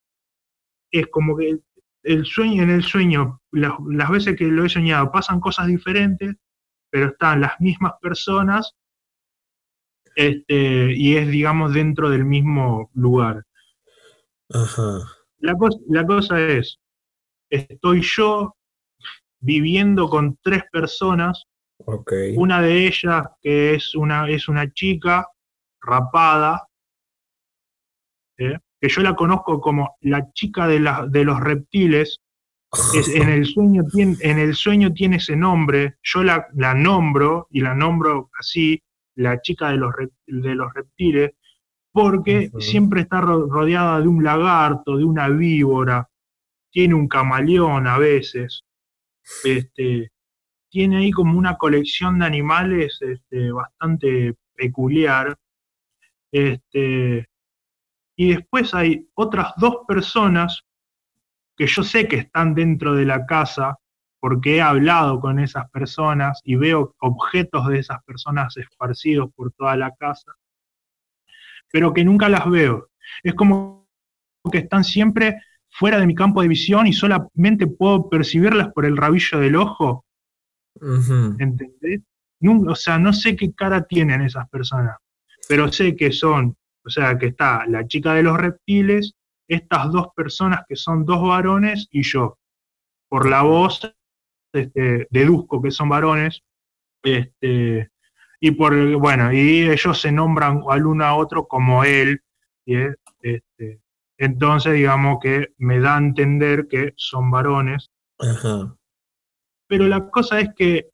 es 0.91 1.07
como 1.09 1.37
que 1.37 1.59
el 2.05 2.25
sueño, 2.25 2.63
en 2.63 2.71
el 2.71 2.83
sueño, 2.83 3.43
las 3.53 4.11
veces 4.11 4.37
que 4.37 4.47
lo 4.47 4.65
he 4.65 4.69
soñado 4.69 5.13
pasan 5.13 5.41
cosas 5.41 5.67
diferentes, 5.67 6.37
pero 6.91 7.09
están 7.09 7.41
las 7.41 7.61
mismas 7.61 7.93
personas 8.01 8.75
este, 10.19 10.95
y 10.97 11.17
es, 11.17 11.29
digamos, 11.29 11.73
dentro 11.73 12.11
del 12.11 12.25
mismo 12.25 12.91
lugar. 12.95 13.45
La, 15.39 15.55
cosa, 15.55 15.79
la 15.89 16.07
cosa 16.07 16.41
es, 16.41 16.81
estoy 17.51 18.03
yo 18.03 18.57
viviendo 19.41 20.09
con 20.09 20.37
tres 20.43 20.65
personas, 20.73 21.45
una 22.35 22.61
de 22.61 22.89
ellas 22.89 23.29
que 23.41 23.75
es 23.75 23.95
una, 23.95 24.29
es 24.29 24.49
una 24.49 24.73
chica 24.73 25.29
rapada, 25.81 26.67
¿eh? 28.39 28.59
que 28.81 28.89
yo 28.89 29.03
la 29.03 29.15
conozco 29.15 29.61
como 29.61 29.97
la 30.01 30.33
chica 30.33 30.67
de, 30.67 30.81
de 31.11 31.25
los 31.25 31.39
reptiles, 31.39 32.21
en, 33.15 33.29
el 33.29 33.47
sueño 33.47 33.83
tiene, 33.93 34.17
en 34.21 34.39
el 34.39 34.55
sueño 34.55 34.93
tiene 34.93 35.17
ese 35.17 35.37
nombre, 35.37 35.97
yo 36.03 36.23
la, 36.23 36.47
la 36.55 36.75
nombro 36.75 37.49
y 37.51 37.61
la 37.61 37.75
nombro 37.75 38.31
así, 38.39 38.83
la 39.15 39.41
chica 39.41 39.71
de 39.71 39.79
los, 39.79 39.93
de 40.27 40.55
los 40.55 40.73
reptiles, 40.75 41.33
porque 41.93 42.51
siempre 42.61 43.01
está 43.03 43.21
rodeada 43.21 44.01
de 44.01 44.09
un 44.09 44.23
lagarto, 44.23 44.97
de 44.97 45.05
una 45.05 45.29
víbora, 45.29 46.09
tiene 46.71 46.95
un 46.95 47.09
camaleón 47.09 47.87
a 47.87 47.99
veces, 47.99 48.63
este, 49.43 50.13
tiene 50.69 50.99
ahí 50.99 51.11
como 51.11 51.39
una 51.39 51.57
colección 51.57 52.19
de 52.19 52.27
animales 52.27 52.99
este, 53.01 53.51
bastante 53.51 54.35
peculiar. 54.55 55.37
Este, 56.31 57.27
y 58.17 58.35
después 58.35 58.75
hay 58.75 59.09
otras 59.15 59.53
dos 59.57 59.79
personas 59.87 60.63
que 61.59 61.67
yo 61.67 61.83
sé 61.83 62.07
que 62.07 62.17
están 62.17 62.55
dentro 62.55 62.95
de 62.95 63.05
la 63.05 63.27
casa 63.27 63.77
porque 64.21 64.57
he 64.57 64.63
hablado 64.63 65.21
con 65.21 65.41
esas 65.41 65.69
personas 65.71 66.41
y 66.45 66.55
veo 66.55 66.95
objetos 67.01 67.67
de 67.69 67.81
esas 67.81 68.03
personas 68.05 68.57
esparcidos 68.57 69.31
por 69.35 69.53
toda 69.53 69.77
la 69.77 69.93
casa, 69.97 70.33
pero 71.71 71.93
que 71.93 72.05
nunca 72.05 72.29
las 72.29 72.49
veo. 72.49 72.91
Es 73.23 73.35
como 73.35 73.89
que 74.51 74.59
están 74.59 74.85
siempre 74.85 75.41
fuera 75.69 75.99
de 75.99 76.07
mi 76.07 76.15
campo 76.15 76.43
de 76.43 76.49
visión 76.49 76.87
y 76.87 76.93
solamente 76.93 77.67
puedo 77.67 78.09
percibirlas 78.09 78.73
por 78.73 78.87
el 78.87 78.97
rabillo 78.97 79.41
del 79.41 79.57
ojo. 79.57 80.05
¿Entendés? 80.81 82.03
o 82.41 82.75
sea, 82.77 82.99
no 83.01 83.13
sé 83.13 83.35
qué 83.35 83.53
cara 83.53 83.83
tienen 83.83 84.23
esas 84.23 84.49
personas, 84.49 84.97
pero 85.49 85.73
sé 85.73 85.97
que 85.97 86.13
son, 86.13 86.57
o 86.85 86.89
sea, 86.89 87.19
que 87.19 87.27
está 87.27 87.67
la 87.67 87.85
chica 87.89 88.15
de 88.15 88.23
los 88.23 88.37
reptiles, 88.37 89.15
estas 89.49 89.91
dos 89.91 90.09
personas 90.15 90.63
que 90.69 90.77
son 90.77 91.05
dos 91.05 91.23
varones 91.23 91.89
y 91.91 92.03
yo. 92.03 92.39
Por 93.09 93.29
la 93.29 93.43
voz, 93.43 93.81
este, 94.53 95.09
deduzco 95.11 95.63
que 95.63 95.71
son 95.71 95.89
varones, 95.89 96.43
este, 97.03 97.91
y 98.41 98.51
por 98.53 98.97
bueno, 98.97 99.33
y 99.33 99.69
ellos 99.69 100.01
se 100.01 100.13
nombran 100.13 100.63
al 100.69 100.87
uno 100.87 101.05
a 101.05 101.15
otro 101.15 101.47
como 101.49 101.83
él, 101.85 102.23
este, 102.67 103.81
entonces 104.19 104.75
digamos 104.75 105.19
que 105.23 105.55
me 105.59 105.81
da 105.81 105.97
a 105.97 105.99
entender 105.99 106.69
que 106.69 106.93
son 106.97 107.31
varones. 107.31 107.91
Pero 109.67 109.87
la 109.87 110.09
cosa 110.11 110.41
es 110.41 110.51
que 110.55 110.91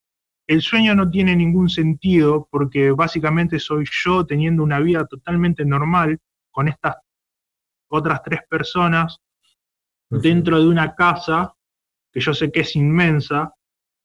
el 0.47 0.61
sueño 0.61 0.95
no 0.95 1.11
tiene 1.11 1.35
ningún 1.35 1.69
sentido 1.69 2.49
porque 2.51 2.91
básicamente 2.91 3.59
soy 3.59 3.85
yo 3.91 4.27
teniendo 4.27 4.63
una 4.63 4.79
vida 4.81 5.07
totalmente 5.07 5.65
normal 5.65 6.19
con 6.51 6.69
estas 6.69 6.97
otras 7.95 8.23
tres 8.23 8.41
personas 8.49 9.19
dentro 10.11 10.61
de 10.61 10.69
una 10.69 10.95
casa 10.95 11.53
que 12.13 12.21
yo 12.21 12.35
sé 12.35 12.51
que 12.53 12.61
es 12.61 12.77
inmensa, 12.77 13.53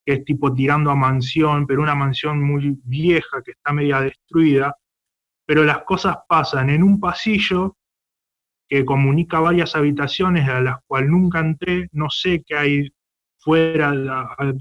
que 0.05 0.13
es 0.13 0.25
tipo 0.25 0.53
tirando 0.53 0.89
a 0.89 0.95
mansión, 0.95 1.67
pero 1.67 1.81
una 1.81 1.95
mansión 1.95 2.41
muy 2.41 2.79
vieja 2.83 3.41
que 3.43 3.51
está 3.51 3.71
media 3.73 4.01
destruida, 4.01 4.75
pero 5.45 5.63
las 5.63 5.83
cosas 5.83 6.17
pasan 6.27 6.69
en 6.69 6.83
un 6.83 6.99
pasillo 6.99 7.77
que 8.67 8.85
comunica 8.85 9.39
varias 9.39 9.75
habitaciones 9.75 10.47
a 10.47 10.61
las 10.61 10.77
cuales 10.85 11.09
nunca 11.09 11.39
entré, 11.39 11.89
no 11.91 12.09
sé 12.09 12.43
qué 12.45 12.55
hay 12.55 12.89
fuera, 13.37 13.93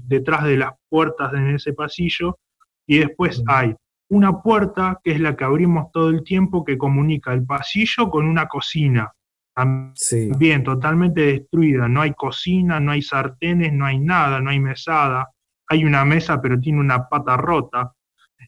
detrás 0.05 0.43
de 0.45 0.57
las 0.57 0.71
puertas 0.89 1.33
en 1.33 1.55
ese 1.55 1.73
pasillo, 1.73 2.39
y 2.87 2.97
después 2.99 3.43
hay 3.47 3.75
una 4.09 4.41
puerta 4.41 4.99
que 5.03 5.11
es 5.11 5.19
la 5.19 5.35
que 5.35 5.43
abrimos 5.43 5.91
todo 5.91 6.09
el 6.09 6.23
tiempo 6.23 6.65
que 6.65 6.77
comunica 6.77 7.33
el 7.33 7.45
pasillo 7.45 8.09
con 8.09 8.25
una 8.25 8.47
cocina. 8.47 9.11
También 9.59 10.63
totalmente 10.63 11.21
destruida, 11.21 11.87
no 11.87 12.01
hay 12.01 12.13
cocina, 12.13 12.79
no 12.79 12.91
hay 12.91 13.01
sartenes, 13.01 13.73
no 13.73 13.85
hay 13.85 13.99
nada, 13.99 14.39
no 14.39 14.49
hay 14.49 14.59
mesada, 14.59 15.29
hay 15.67 15.83
una 15.83 16.05
mesa 16.05 16.41
pero 16.41 16.59
tiene 16.59 16.79
una 16.79 17.07
pata 17.07 17.35
rota. 17.37 17.93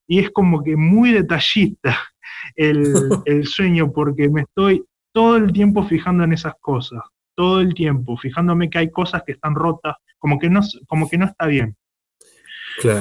Y 0.08 0.20
es 0.20 0.32
como 0.32 0.64
que 0.64 0.76
muy 0.76 1.12
detallista 1.12 1.98
el, 2.56 2.94
el 3.26 3.46
sueño 3.46 3.92
porque 3.92 4.30
me 4.30 4.42
estoy 4.42 4.84
todo 5.12 5.38
el 5.38 5.52
tiempo 5.52 5.86
fijando 5.86 6.24
en 6.24 6.34
esas 6.34 6.54
cosas, 6.62 7.02
todo 7.36 7.60
el 7.60 7.74
tiempo, 7.74 8.18
fijándome 8.18 8.70
que 8.70 8.78
hay 8.78 8.90
cosas 8.90 9.24
que 9.26 9.34
están 9.34 9.56
rotas, 9.56 9.96
como 10.18 10.40
que 10.40 10.50
no, 10.50 10.62
como 10.88 11.10
que 11.10 11.18
no 11.18 11.26
está 11.26 11.48
bien. 11.48 11.76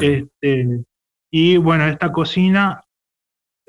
Este, 0.01 0.85
y 1.31 1.57
bueno, 1.59 1.87
esta 1.87 2.11
cocina 2.11 2.83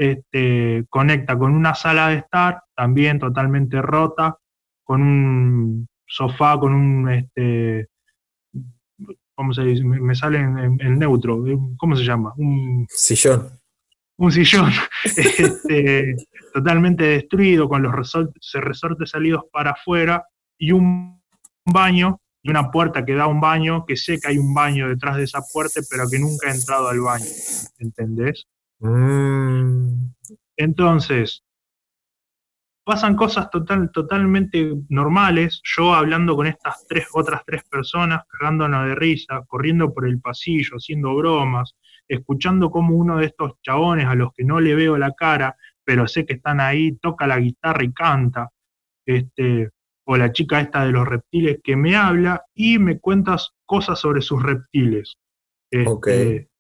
este, 0.01 0.83
conecta 0.89 1.37
con 1.37 1.53
una 1.53 1.75
sala 1.75 2.09
de 2.09 2.17
estar, 2.17 2.63
también 2.75 3.19
totalmente 3.19 3.81
rota, 3.83 4.35
con 4.83 5.03
un 5.03 5.87
sofá, 6.07 6.57
con 6.59 6.73
un, 6.73 7.09
este, 7.09 7.87
¿cómo 9.35 9.53
se 9.53 9.61
dice? 9.63 9.83
Me, 9.83 10.15
sale 10.15 10.39
en, 10.39 10.97
neutro, 10.97 11.43
¿cómo 11.77 11.95
se 11.95 12.03
llama? 12.03 12.33
Un 12.37 12.87
sillón. 12.89 13.47
Un 14.17 14.31
sillón 14.31 14.71
este, 15.03 16.15
totalmente 16.51 17.03
destruido, 17.03 17.69
con 17.69 17.83
los 17.83 17.93
resortes 17.93 19.09
salidos 19.11 19.43
para 19.51 19.71
afuera, 19.71 20.25
y 20.57 20.71
un 20.71 21.21
baño 21.63 22.19
y 22.41 22.49
una 22.49 22.71
puerta 22.71 23.05
que 23.05 23.13
da 23.13 23.25
a 23.25 23.27
un 23.27 23.39
baño, 23.39 23.85
que 23.85 23.95
sé 23.95 24.19
que 24.19 24.29
hay 24.29 24.39
un 24.39 24.51
baño 24.55 24.89
detrás 24.89 25.17
de 25.17 25.25
esa 25.25 25.41
puerta, 25.53 25.79
pero 25.87 26.09
que 26.09 26.17
nunca 26.17 26.49
he 26.49 26.55
entrado 26.55 26.87
al 26.87 27.01
baño. 27.01 27.25
¿Entendés? 27.77 28.47
Mm. 28.81 30.11
Entonces, 30.57 31.43
pasan 32.83 33.15
cosas 33.15 33.49
total, 33.49 33.91
totalmente 33.91 34.73
normales, 34.89 35.61
yo 35.63 35.93
hablando 35.93 36.35
con 36.35 36.47
estas 36.47 36.85
tres, 36.87 37.07
otras 37.13 37.43
tres 37.45 37.63
personas, 37.69 38.23
cagándonos 38.27 38.87
de 38.87 38.95
risa, 38.95 39.43
corriendo 39.47 39.93
por 39.93 40.07
el 40.07 40.19
pasillo, 40.19 40.75
haciendo 40.75 41.15
bromas, 41.15 41.75
escuchando 42.07 42.69
como 42.69 42.95
uno 42.95 43.17
de 43.17 43.27
estos 43.27 43.53
chabones 43.61 44.07
a 44.07 44.15
los 44.15 44.33
que 44.33 44.43
no 44.43 44.59
le 44.59 44.75
veo 44.75 44.97
la 44.97 45.13
cara, 45.13 45.55
pero 45.83 46.07
sé 46.07 46.25
que 46.25 46.33
están 46.33 46.59
ahí, 46.59 46.97
toca 46.97 47.27
la 47.27 47.39
guitarra 47.39 47.83
y 47.83 47.93
canta, 47.93 48.49
este, 49.05 49.69
o 50.05 50.17
la 50.17 50.31
chica 50.31 50.59
esta 50.59 50.85
de 50.85 50.91
los 50.91 51.07
reptiles 51.07 51.59
que 51.63 51.75
me 51.75 51.95
habla 51.95 52.43
y 52.53 52.79
me 52.79 52.99
cuentas 52.99 53.51
cosas 53.65 53.99
sobre 53.99 54.21
sus 54.21 54.41
reptiles. 54.41 55.15
Este, 55.69 56.50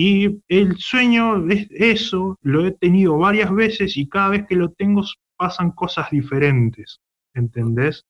y 0.00 0.40
el 0.46 0.78
sueño 0.78 1.50
es 1.50 1.66
eso, 1.72 2.38
lo 2.42 2.64
he 2.64 2.70
tenido 2.70 3.18
varias 3.18 3.52
veces 3.52 3.96
y 3.96 4.08
cada 4.08 4.28
vez 4.28 4.46
que 4.48 4.54
lo 4.54 4.70
tengo 4.70 5.02
pasan 5.36 5.72
cosas 5.72 6.08
diferentes, 6.12 7.00
¿entendés? 7.34 8.04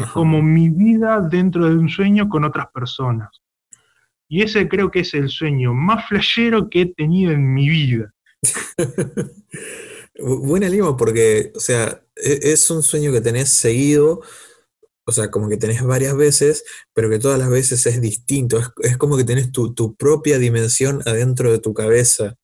Es 0.00 0.06
como 0.08 0.42
mi 0.42 0.70
vida 0.70 1.20
dentro 1.20 1.68
de 1.68 1.76
un 1.76 1.88
sueño 1.88 2.28
con 2.28 2.42
otras 2.42 2.66
personas. 2.74 3.30
Y 4.28 4.42
ese 4.42 4.68
creo 4.68 4.90
que 4.90 5.00
es 5.00 5.14
el 5.14 5.28
sueño 5.28 5.72
más 5.72 6.08
flashero 6.08 6.68
que 6.68 6.80
he 6.80 6.86
tenido 6.86 7.30
en 7.30 7.54
mi 7.54 7.68
vida. 7.68 8.12
Buena 10.18 10.68
lima 10.68 10.96
porque, 10.96 11.52
o 11.54 11.60
sea, 11.60 12.02
e-, 12.16 12.40
es 12.42 12.68
un 12.72 12.82
sueño 12.82 13.12
que 13.12 13.20
tenés 13.20 13.50
seguido, 13.50 14.20
o 15.06 15.12
sea, 15.12 15.30
como 15.30 15.48
que 15.48 15.56
tenés 15.56 15.82
varias 15.82 16.16
veces, 16.16 16.64
pero 16.94 17.10
que 17.10 17.18
todas 17.18 17.38
las 17.38 17.50
veces 17.50 17.84
es 17.86 18.00
distinto. 18.00 18.60
Es, 18.82 18.96
como 18.96 19.16
que 19.16 19.24
tenés 19.24 19.50
tu, 19.52 19.74
tu, 19.74 19.94
propia 19.96 20.38
dimensión 20.38 21.00
adentro 21.06 21.50
de 21.50 21.58
tu 21.58 21.74
cabeza. 21.74 22.34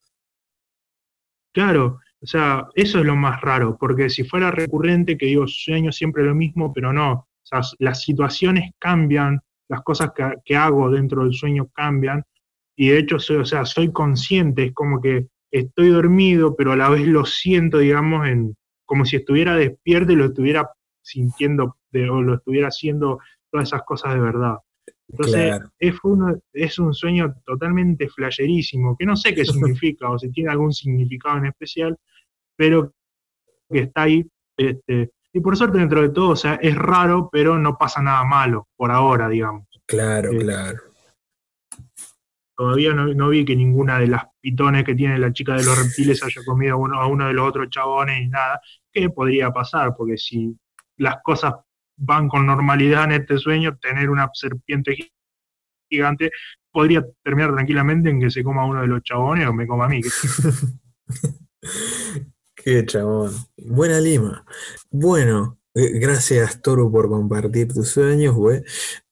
Claro, 1.52 2.00
o 2.20 2.26
sea, 2.26 2.66
eso 2.74 2.98
es 2.98 3.04
lo 3.04 3.16
más 3.16 3.40
raro, 3.40 3.76
porque 3.78 4.10
si 4.10 4.24
fuera 4.24 4.50
recurrente, 4.50 5.16
que 5.16 5.26
digo, 5.26 5.46
sueño 5.46 5.92
siempre 5.92 6.24
lo 6.24 6.34
mismo, 6.34 6.72
pero 6.72 6.92
no. 6.92 7.12
O 7.12 7.28
sea, 7.42 7.60
las 7.78 8.02
situaciones 8.02 8.72
cambian, 8.78 9.40
las 9.68 9.82
cosas 9.82 10.10
que, 10.44 10.56
hago 10.56 10.90
dentro 10.90 11.24
del 11.24 11.34
sueño 11.34 11.68
cambian, 11.72 12.24
y 12.76 12.88
de 12.88 12.98
hecho, 12.98 13.18
soy, 13.18 13.36
o 13.36 13.44
sea, 13.44 13.64
soy 13.64 13.92
consciente, 13.92 14.64
es 14.64 14.74
como 14.74 15.00
que 15.00 15.28
estoy 15.50 15.90
dormido, 15.90 16.56
pero 16.56 16.72
a 16.72 16.76
la 16.76 16.88
vez 16.88 17.06
lo 17.06 17.24
siento, 17.24 17.78
digamos, 17.78 18.26
en, 18.26 18.56
como 18.84 19.04
si 19.04 19.16
estuviera 19.16 19.56
despierto 19.56 20.12
y 20.12 20.16
lo 20.16 20.26
estuviera 20.26 20.70
sintiendo 21.02 21.76
o 22.08 22.22
lo 22.22 22.34
estuviera 22.34 22.68
haciendo 22.68 23.20
todas 23.50 23.68
esas 23.68 23.82
cosas 23.82 24.14
de 24.14 24.20
verdad. 24.20 24.56
Entonces, 25.08 25.60
es, 25.78 25.94
es 26.52 26.78
un 26.78 26.94
sueño 26.94 27.34
totalmente 27.44 28.08
flasherísimo, 28.08 28.96
que 28.96 29.06
no 29.06 29.16
sé 29.16 29.34
qué 29.34 29.44
significa 29.44 30.10
o 30.10 30.18
si 30.18 30.30
tiene 30.30 30.50
algún 30.50 30.72
significado 30.72 31.38
en 31.38 31.46
especial, 31.46 31.96
pero 32.56 32.92
que 33.70 33.80
está 33.80 34.02
ahí. 34.02 34.28
Este, 34.56 35.10
y 35.32 35.40
por 35.40 35.56
suerte, 35.56 35.78
dentro 35.78 36.02
de 36.02 36.08
todo, 36.08 36.30
o 36.30 36.36
sea, 36.36 36.54
es 36.54 36.74
raro, 36.74 37.28
pero 37.30 37.58
no 37.58 37.76
pasa 37.76 38.02
nada 38.02 38.24
malo, 38.24 38.68
por 38.76 38.90
ahora, 38.90 39.28
digamos. 39.28 39.66
Claro, 39.86 40.32
eh, 40.32 40.38
claro. 40.38 40.78
Todavía 42.56 42.94
no, 42.94 43.28
vi 43.28 43.44
que 43.44 43.54
ninguna 43.54 43.98
de 43.98 44.06
las 44.06 44.24
pitones 44.40 44.82
que 44.82 44.94
tiene 44.94 45.18
la 45.18 45.30
chica 45.30 45.54
de 45.56 45.64
los 45.64 45.76
reptiles 45.76 46.22
haya 46.22 46.42
comido 46.46 46.78
uno, 46.78 46.98
a 46.98 47.06
uno 47.06 47.26
de 47.26 47.34
los 47.34 47.46
otros 47.46 47.68
chabones 47.68 48.18
y 48.22 48.28
nada. 48.28 48.60
¿Qué 48.90 49.10
podría 49.10 49.50
pasar? 49.50 49.94
Porque 49.94 50.16
si 50.16 50.56
las 50.96 51.16
cosas 51.22 51.52
van 51.96 52.28
con 52.28 52.46
normalidad 52.46 53.04
en 53.04 53.12
este 53.12 53.38
sueño, 53.38 53.76
tener 53.78 54.10
una 54.10 54.30
serpiente 54.34 54.96
gigante 55.88 56.30
podría 56.76 57.06
terminar 57.24 57.54
tranquilamente 57.54 58.10
en 58.10 58.20
que 58.20 58.30
se 58.30 58.44
coma 58.44 58.66
uno 58.66 58.82
de 58.82 58.86
los 58.86 59.02
chabones 59.02 59.48
o 59.48 59.52
me 59.54 59.66
coma 59.66 59.86
a 59.86 59.88
mí. 59.88 60.02
Qué 62.54 62.84
chabón. 62.84 63.32
Buena 63.56 63.98
lima. 63.98 64.44
Bueno, 64.90 65.58
eh, 65.74 65.98
gracias 65.98 66.60
Toru 66.60 66.92
por 66.92 67.08
compartir 67.08 67.72
tus 67.72 67.88
sueños, 67.88 68.34
güey. 68.34 68.62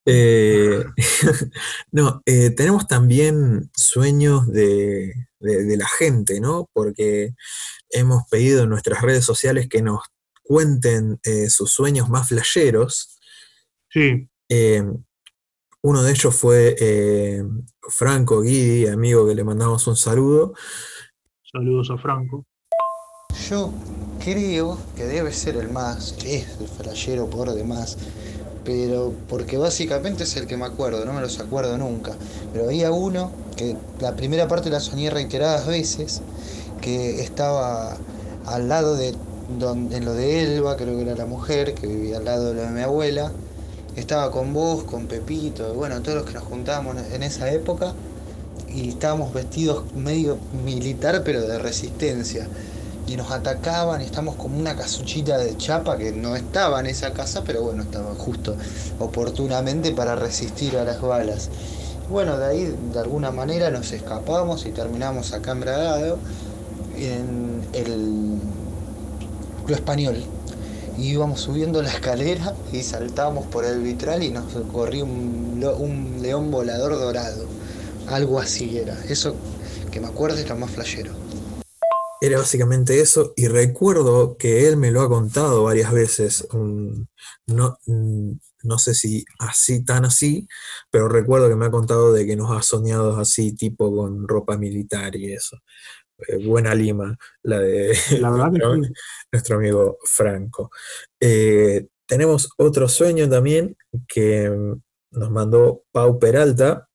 Eh, 0.05 0.85
no, 1.91 2.21
eh, 2.27 2.51
tenemos 2.51 2.87
también 2.87 3.71
sueños 3.75 4.47
de, 4.53 5.15
la 5.41 5.89
gente, 5.99 6.41
¿no? 6.41 6.69
Porque 6.75 7.35
hemos 7.89 8.25
pedido 8.29 8.65
en 8.65 8.69
nuestras 8.69 9.01
redes 9.01 9.25
sociales 9.25 9.69
que 9.71 9.81
nos 9.81 10.01
cuenten 10.45 11.19
sus 11.49 11.73
sueños 11.73 12.09
más 12.09 12.29
flasheros. 12.29 13.19
Sí. 13.91 14.29
uno 15.83 16.03
de 16.03 16.11
ellos 16.13 16.35
fue 16.35 16.77
Franco 17.89 18.43
Guidi, 18.43 18.87
amigo 18.87 19.27
que 19.27 19.35
le 19.35 19.43
mandamos 19.43 19.87
un 19.87 19.97
saludo. 19.97 20.55
Saludos 21.51 21.91
a 21.91 21.99
Franco. 21.99 22.45
Yo 23.49 23.73
creo 24.25 24.79
que 24.97 25.05
debe 25.05 25.33
ser 25.33 25.57
el 25.57 25.71
más, 25.71 26.17
es 26.25 26.47
el 26.61 26.69
flashero 26.69 27.29
por 27.29 27.53
demás, 27.53 27.99
pero 28.65 29.13
porque 29.29 29.59
básicamente 29.59 30.23
es 30.23 30.37
el 30.37 30.47
que 30.47 30.57
me 30.57 30.65
acuerdo, 30.65 31.05
no 31.05 31.13
me 31.13 31.21
los 31.21 31.41
acuerdo 31.41 31.77
nunca. 31.77 32.17
Pero 32.53 32.67
había 32.67 32.93
uno 32.93 33.33
que 33.57 33.77
la 34.01 34.17
primera 34.17 34.49
parte 34.49 34.71
la 34.71 34.81
soñé 34.81 35.11
reiteradas 35.11 35.67
veces, 35.67 36.23
que 36.81 37.21
estaba 37.21 37.99
al 38.47 38.69
lado 38.69 38.97
de 38.97 39.15
donde, 39.59 39.97
en 39.97 40.05
lo 40.05 40.15
de 40.15 40.43
Elba, 40.43 40.77
creo 40.77 40.97
que 40.97 41.03
era 41.03 41.15
la 41.15 41.27
mujer, 41.27 41.75
que 41.75 41.87
vivía 41.87 42.19
al 42.19 42.25
lado 42.25 42.55
de 42.55 42.63
de 42.63 42.71
mi 42.71 42.81
abuela. 42.81 43.33
Estaba 43.97 44.31
con 44.31 44.53
vos, 44.53 44.85
con 44.85 45.07
Pepito, 45.07 45.73
bueno, 45.75 46.03
todos 46.03 46.19
los 46.19 46.27
que 46.27 46.35
nos 46.35 46.43
juntábamos 46.45 46.97
en 47.13 47.23
esa 47.23 47.51
época 47.53 47.95
y 48.69 48.89
estábamos 48.89 49.33
vestidos 49.33 49.85
medio 49.95 50.37
militar 50.65 51.23
pero 51.25 51.43
de 51.43 51.59
resistencia 51.59 52.49
y 53.07 53.17
nos 53.17 53.31
atacaban 53.31 54.01
y 54.01 54.05
estamos 54.05 54.35
como 54.37 54.59
una 54.59 54.75
casuchita 54.75 55.39
de 55.39 55.57
chapa 55.57 55.97
que 55.97 56.13
no 56.13 56.37
estaba 56.37 56.81
en 56.81 56.87
esa 56.87 57.13
casa, 57.13 57.43
pero 57.45 57.63
bueno, 57.63 57.83
estaba 57.83 58.15
justo 58.15 58.57
oportunamente 58.99 59.93
para 59.93 60.17
resistir 60.17 60.77
a 60.77 60.85
las 60.85 61.01
balas. 61.01 61.51
Bueno, 62.11 62.39
de 62.39 62.47
ahí 62.47 62.77
de 62.93 62.99
alguna 62.99 63.31
manera 63.31 63.71
nos 63.71 63.93
escapamos 63.93 64.67
y 64.67 64.71
terminamos 64.71 65.33
acá 65.33 65.53
en 66.97 67.63
el 67.73 68.39
Club 69.65 69.77
Español. 69.77 70.17
Y 70.97 71.11
íbamos 71.11 71.41
subiendo 71.41 71.83
la 71.83 71.91
escalera 71.91 72.55
y 72.73 72.83
saltamos 72.83 73.47
por 73.47 73.65
el 73.65 73.81
vitral 73.81 74.23
y 74.23 74.31
nos 74.31 74.45
corrió 74.73 75.05
un, 75.05 76.19
león 76.23 76.51
volador 76.51 76.93
dorado. 76.93 77.47
Algo 78.07 78.39
así 78.39 78.79
era. 78.79 78.97
Eso 79.09 79.35
que 79.91 80.01
me 80.01 80.07
acuerdo 80.07 80.39
es 80.39 80.49
lo 80.49 80.57
más 80.57 80.71
flashero. 80.71 81.13
Era 82.21 82.39
básicamente 82.39 83.01
eso, 83.01 83.35
y 83.37 83.49
recuerdo 83.49 84.39
que 84.39 84.67
él 84.67 84.79
me 84.79 84.91
lo 84.91 85.03
ha 85.03 85.09
contado 85.11 85.65
varias 85.65 85.93
veces, 85.93 86.49
no, 87.47 87.79
no, 88.63 88.79
sé 88.79 88.95
si 88.95 89.27
así, 89.39 89.85
tan 89.85 90.07
así, 90.07 90.49
pero 90.91 91.09
recuerdo 91.09 91.51
que 91.51 91.57
me 91.57 91.67
ha 91.67 91.71
contado 91.71 92.15
de 92.15 92.25
que 92.25 92.35
nos 92.35 92.51
ha 92.51 92.63
soñado 92.63 93.19
así, 93.19 93.55
tipo 93.55 93.95
con 93.95 94.27
ropa 94.27 94.57
militar 94.57 95.15
y 95.17 95.35
eso. 95.35 95.59
Eh, 96.19 96.47
buena 96.47 96.75
lima, 96.75 97.17
la 97.43 97.59
de 97.59 97.97
nuestro, 99.33 99.57
amigo 99.57 99.99
Franco. 100.05 100.71
Eh, 101.21 101.87
tenemos 102.07 102.51
otro 102.57 102.89
sueño 102.89 103.29
también 103.29 103.77
que 104.07 104.51
nos 105.11 105.31
mandó 105.31 105.85
Pau 105.91 106.19
Peralta, 106.19 106.89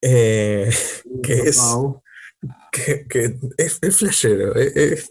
eh, 0.00 0.70
que 1.22 1.32
es 1.32 1.60
que, 2.70 3.06
es, 3.56 3.78
es, 3.80 3.96
flashero, 3.96 4.54
es, 4.54 5.10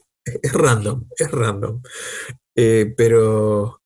random, 0.53 1.07
es 1.17 1.31
random. 1.31 1.81
Pero 2.53 3.81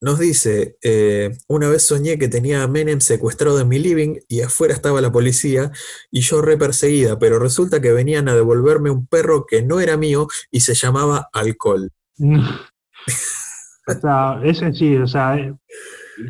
nos 0.00 0.18
dice, 0.18 0.76
eh, 0.82 1.36
una 1.48 1.68
vez 1.68 1.84
soñé 1.84 2.18
que 2.18 2.28
tenía 2.28 2.62
a 2.62 2.68
Menem 2.68 3.00
secuestrado 3.00 3.60
en 3.60 3.68
mi 3.68 3.78
living 3.78 4.16
y 4.28 4.42
afuera 4.42 4.72
estaba 4.72 5.00
la 5.00 5.10
policía 5.10 5.72
y 6.10 6.20
yo 6.20 6.40
re 6.40 6.56
perseguida, 6.56 7.18
pero 7.18 7.38
resulta 7.38 7.80
que 7.80 7.92
venían 7.92 8.28
a 8.28 8.34
devolverme 8.34 8.90
un 8.90 9.06
perro 9.06 9.44
que 9.46 9.62
no 9.62 9.80
era 9.80 9.96
mío 9.96 10.28
y 10.50 10.60
se 10.60 10.74
llamaba 10.74 11.28
Alcohol. 11.32 11.90
o 12.18 13.92
sea, 14.00 14.40
ese 14.44 14.72
sí, 14.72 14.96
o 14.96 15.06
sea, 15.06 15.36
eh, 15.36 15.54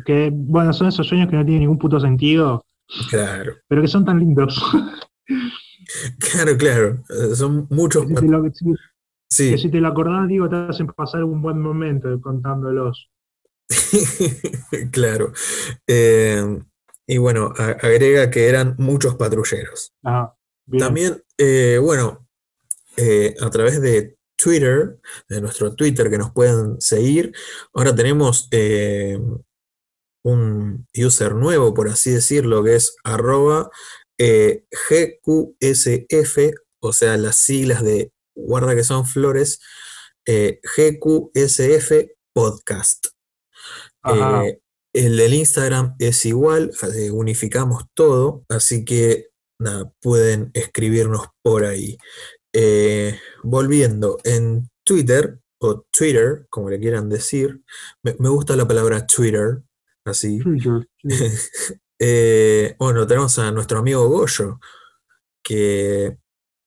que 0.05 0.31
bueno, 0.33 0.73
son 0.73 0.87
esos 0.87 1.07
sueños 1.07 1.29
que 1.29 1.35
no 1.35 1.45
tienen 1.45 1.61
ningún 1.61 1.79
puto 1.79 1.99
sentido. 1.99 2.65
Claro. 3.09 3.53
Pero 3.67 3.81
que 3.81 3.87
son 3.87 4.05
tan 4.05 4.19
lindos. 4.19 4.61
Claro, 6.19 6.55
claro. 6.57 7.03
Son 7.33 7.65
muchos. 7.71 8.05
sí. 9.27 9.51
Que 9.51 9.57
si 9.57 9.71
te 9.71 9.79
lo 9.79 9.87
acordás, 9.87 10.27
digo, 10.27 10.47
te 10.47 10.55
hacen 10.55 10.85
pasar 10.87 11.23
un 11.23 11.41
buen 11.41 11.59
momento 11.59 12.21
contándolos. 12.21 13.08
claro. 14.91 15.31
Eh, 15.87 16.43
y 17.07 17.17
bueno, 17.17 17.53
agrega 17.57 18.29
que 18.29 18.47
eran 18.47 18.75
muchos 18.77 19.15
patrulleros. 19.15 19.93
Ah, 20.03 20.35
También, 20.77 21.23
eh, 21.37 21.79
bueno, 21.81 22.27
a 23.41 23.49
través 23.49 23.81
de 23.81 24.17
Twitter, 24.35 24.99
de 25.27 25.41
nuestro 25.41 25.73
Twitter 25.73 26.09
que 26.09 26.17
nos 26.17 26.31
pueden 26.31 26.79
seguir, 26.79 27.33
ahora 27.73 27.95
tenemos 27.95 28.49
un 30.23 30.87
user 30.95 31.35
nuevo, 31.35 31.73
por 31.73 31.87
así 31.89 32.11
decirlo, 32.11 32.63
que 32.63 32.75
es 32.75 32.95
arroba 33.03 33.69
eh, 34.17 34.65
GQSF, 34.89 36.53
o 36.81 36.93
sea, 36.93 37.17
las 37.17 37.37
siglas 37.37 37.83
de 37.83 38.11
guarda 38.35 38.75
que 38.75 38.83
son 38.83 39.05
flores, 39.05 39.59
eh, 40.25 40.59
GQSF 40.75 42.09
Podcast. 42.33 43.07
Eh, 44.05 44.59
el 44.93 45.17
del 45.17 45.33
Instagram 45.33 45.95
es 45.99 46.25
igual, 46.25 46.71
unificamos 47.11 47.85
todo, 47.93 48.43
así 48.49 48.85
que 48.85 49.27
nada, 49.59 49.91
pueden 50.01 50.51
escribirnos 50.53 51.27
por 51.41 51.65
ahí. 51.65 51.97
volviendo, 53.43 54.17
en 54.23 54.69
Twitter, 54.83 55.39
o 55.59 55.85
Twitter, 55.91 56.47
como 56.49 56.69
le 56.69 56.79
quieran 56.79 57.09
decir, 57.09 57.61
me, 58.01 58.13
gusta 58.13 58.55
la 58.55 58.67
palabra 58.67 59.05
Twitter, 59.05 59.61
así. 60.05 60.39
Eh, 62.01 62.77
bueno, 62.79 63.05
tenemos 63.05 63.37
a 63.39 63.51
nuestro 63.51 63.79
amigo 63.79 64.07
Goyo, 64.07 64.61
que 65.43 66.17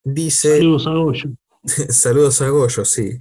dice... 0.05 0.59
Saludos 0.59 0.87
a 0.87 0.91
Goyo. 0.91 1.31
saludos 1.89 2.43
a 2.43 2.51
Goyo, 2.51 2.85
sí. 2.85 3.19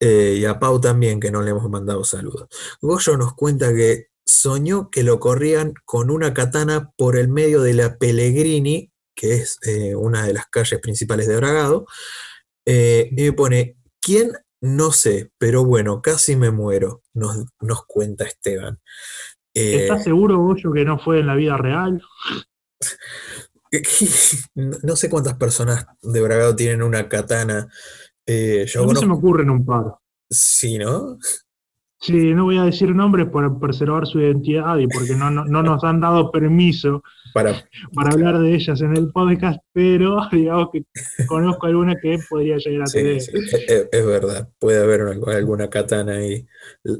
Eh, 0.00 0.38
y 0.38 0.44
a 0.46 0.58
Pau 0.58 0.80
también, 0.80 1.20
que 1.20 1.30
no 1.30 1.42
le 1.42 1.50
hemos 1.50 1.68
mandado 1.68 2.04
saludos. 2.04 2.48
Goyo 2.80 3.18
nos 3.18 3.34
cuenta 3.34 3.74
que 3.74 4.06
soñó 4.24 4.90
que 4.90 5.02
lo 5.02 5.20
corrían 5.20 5.74
con 5.84 6.10
una 6.10 6.32
katana 6.32 6.90
por 6.96 7.18
el 7.18 7.28
medio 7.28 7.60
de 7.60 7.74
la 7.74 7.98
Pellegrini, 7.98 8.90
que 9.14 9.34
es 9.34 9.58
eh, 9.66 9.94
una 9.94 10.26
de 10.26 10.32
las 10.32 10.46
calles 10.46 10.80
principales 10.80 11.28
de 11.28 11.36
Bragado, 11.36 11.86
eh, 12.64 13.10
y 13.12 13.22
me 13.22 13.32
pone, 13.34 13.76
¿quién? 14.00 14.32
No 14.62 14.92
sé, 14.92 15.30
pero 15.36 15.64
bueno, 15.64 16.00
casi 16.00 16.36
me 16.36 16.50
muero, 16.50 17.02
nos, 17.12 17.46
nos 17.60 17.84
cuenta 17.84 18.24
Esteban. 18.24 18.80
¿Estás 19.52 20.04
seguro, 20.04 20.38
Goyo, 20.38 20.72
que 20.72 20.84
no 20.84 20.98
fue 20.98 21.20
en 21.20 21.26
la 21.26 21.34
vida 21.34 21.56
real? 21.56 22.02
no 24.54 24.96
sé 24.96 25.10
cuántas 25.10 25.34
personas 25.34 25.86
de 26.02 26.20
Bragado 26.20 26.56
tienen 26.56 26.82
una 26.82 27.08
katana. 27.08 27.68
Eh, 28.26 28.64
yo 28.68 28.84
a 28.84 28.86
mí 28.86 28.96
se 28.96 29.06
me 29.06 29.14
ocurren 29.14 29.50
un 29.50 29.64
par. 29.64 29.96
Sí, 30.28 30.78
¿no? 30.78 31.18
Sí, 32.02 32.32
no 32.32 32.44
voy 32.44 32.56
a 32.56 32.64
decir 32.64 32.94
nombres 32.94 33.28
para 33.28 33.58
preservar 33.58 34.06
su 34.06 34.20
identidad 34.20 34.78
y 34.78 34.86
porque 34.86 35.14
no, 35.14 35.30
no, 35.30 35.44
no 35.44 35.62
nos 35.62 35.84
han 35.84 36.00
dado 36.00 36.30
permiso 36.32 37.02
Para, 37.34 37.62
para 37.94 38.12
hablar 38.12 38.38
de 38.38 38.54
ellas 38.54 38.80
en 38.80 38.96
el 38.96 39.12
podcast, 39.12 39.60
pero 39.72 40.16
digamos 40.32 40.70
que 40.72 40.86
conozco 41.26 41.66
alguna 41.66 41.96
que 42.00 42.18
podría 42.30 42.56
llegar 42.56 42.84
a 42.84 42.86
sí, 42.86 42.98
tener. 42.98 43.20
sí, 43.20 43.30
es, 43.92 44.06
verdad, 44.06 44.48
puede 44.58 44.82
haber 44.82 45.02
una- 45.02 45.34
alguna 45.36 45.68
katana 45.68 46.14
ahí. 46.14 46.46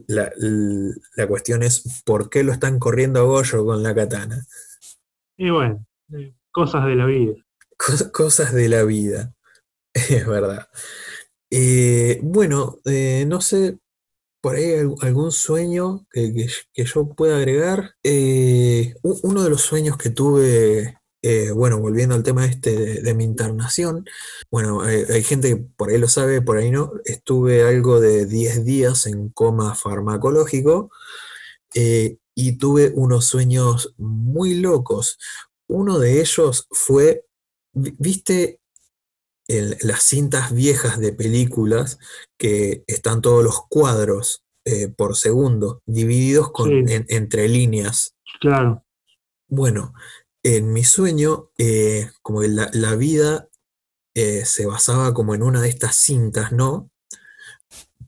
La, 0.06 0.30
la- 0.36 0.92
la 1.16 1.26
cuestión 1.26 1.62
es 1.62 2.02
por 2.04 2.28
qué 2.28 2.44
lo 2.44 2.52
están 2.52 2.78
corriendo 2.78 3.20
a 3.20 3.22
Goyo 3.22 3.64
con 3.64 3.82
la 3.82 3.94
katana. 3.94 4.44
Y 5.38 5.48
bueno, 5.48 5.86
eh, 6.12 6.34
cosas 6.50 6.84
de 6.84 6.96
la 6.96 7.06
vida. 7.06 7.32
Cos- 7.78 8.10
Cosas 8.12 8.52
de 8.52 8.68
la 8.68 8.82
vida, 8.82 9.32
es 9.94 10.26
verdad. 10.26 10.68
Eh, 11.50 12.20
bueno, 12.22 12.78
eh, 12.84 13.24
no 13.26 13.40
sé, 13.40 13.78
por 14.42 14.56
ahí 14.56 14.74
al- 14.74 14.94
algún 15.02 15.32
sueño 15.32 16.06
que, 16.12 16.34
que- 16.74 16.84
yo 16.86 17.08
pueda 17.10 17.36
agregar. 17.38 17.94
Eh, 18.04 18.94
uno 19.02 19.42
de 19.44 19.50
los 19.50 19.62
sueños 19.62 19.96
que 19.98 20.10
tuve, 20.10 20.98
bueno, 21.54 21.78
volviendo 21.80 22.14
al 22.14 22.22
tema 22.22 22.46
este 22.46 22.76
de, 22.76 23.02
de 23.02 23.14
mi 23.14 23.24
internación, 23.24 24.06
bueno, 24.50 24.82
hay, 24.82 25.22
gente 25.24 25.50
que 25.50 25.56
por 25.76 25.90
ahí 25.90 25.98
lo 25.98 26.08
sabe, 26.08 26.42
por 26.42 26.56
ahí 26.58 26.70
no, 26.70 26.92
estuve 27.04 27.62
algo 27.64 28.00
de 28.00 28.26
10 28.26 28.64
días 28.64 29.06
en 29.06 29.30
coma 29.30 29.74
farmacológico 29.74 30.90
y 32.34 32.52
tuve 32.58 32.92
unos 32.94 33.26
sueños 33.26 33.94
muy 33.98 34.54
locos. 34.54 35.18
Uno 35.68 35.98
de 35.98 36.20
ellos 36.20 36.66
fue, 36.70 37.24
vi- 37.72 37.94
¿viste? 37.98 38.59
El- 39.58 39.76
las 39.82 40.02
cintas 40.02 40.52
viejas 40.54 40.98
de 41.00 41.12
películas 41.12 41.98
que 42.38 42.84
están 42.86 43.20
todos 43.20 43.42
los 43.44 43.66
cuadros 43.68 44.42
eh, 44.66 44.88
por 44.88 45.16
segundo, 45.16 45.82
divididos 45.86 46.52
con, 46.52 46.68
Sí. 46.68 46.92
en- 46.94 47.06
entre 47.08 47.48
líneas. 47.48 48.14
Claro, 48.40 48.84
Bueno, 49.48 49.92
en 50.44 50.72
mi 50.72 50.84
sueño, 50.84 51.50
eh, 51.58 52.10
como 52.22 52.40
que 52.42 52.48
la, 52.48 52.70
la 52.72 52.94
vida 52.94 53.48
eh, 54.14 54.44
se 54.44 54.66
basaba 54.66 55.14
como 55.14 55.34
en 55.34 55.42
una 55.42 55.60
de 55.60 55.68
estas 55.68 55.96
cintas, 55.96 56.52
¿no? 56.52 56.90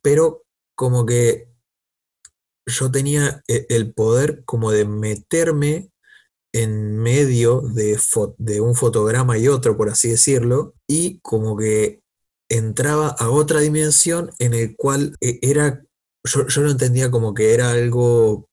Pero 0.02 0.44
como 0.74 1.06
que 1.06 1.48
yo 2.66 2.90
tenía 2.90 3.42
el 3.46 3.92
poder 3.94 4.44
como 4.44 4.70
de 4.72 4.84
meterme 4.84 5.90
en 6.52 6.98
medio 6.98 7.62
de, 7.62 7.98
un 8.60 8.74
fotograma 8.74 9.38
y 9.38 9.48
otro, 9.48 9.76
por 9.76 9.88
así 9.90 10.08
decirlo, 10.10 10.74
y 10.86 11.18
como 11.20 11.56
que 11.56 12.02
entraba 12.50 13.08
a 13.08 13.30
otra 13.30 13.60
dimensión 13.60 14.30
en 14.38 14.54
el 14.54 14.76
cual 14.76 15.16
eh, 15.20 15.38
era, 15.42 15.82
yo, 16.24 16.46
yo 16.48 16.62
lo 16.62 16.70
entendía 16.70 17.10
como 17.10 17.34
que 17.34 17.54
era 17.54 17.70
algo, 17.72 18.48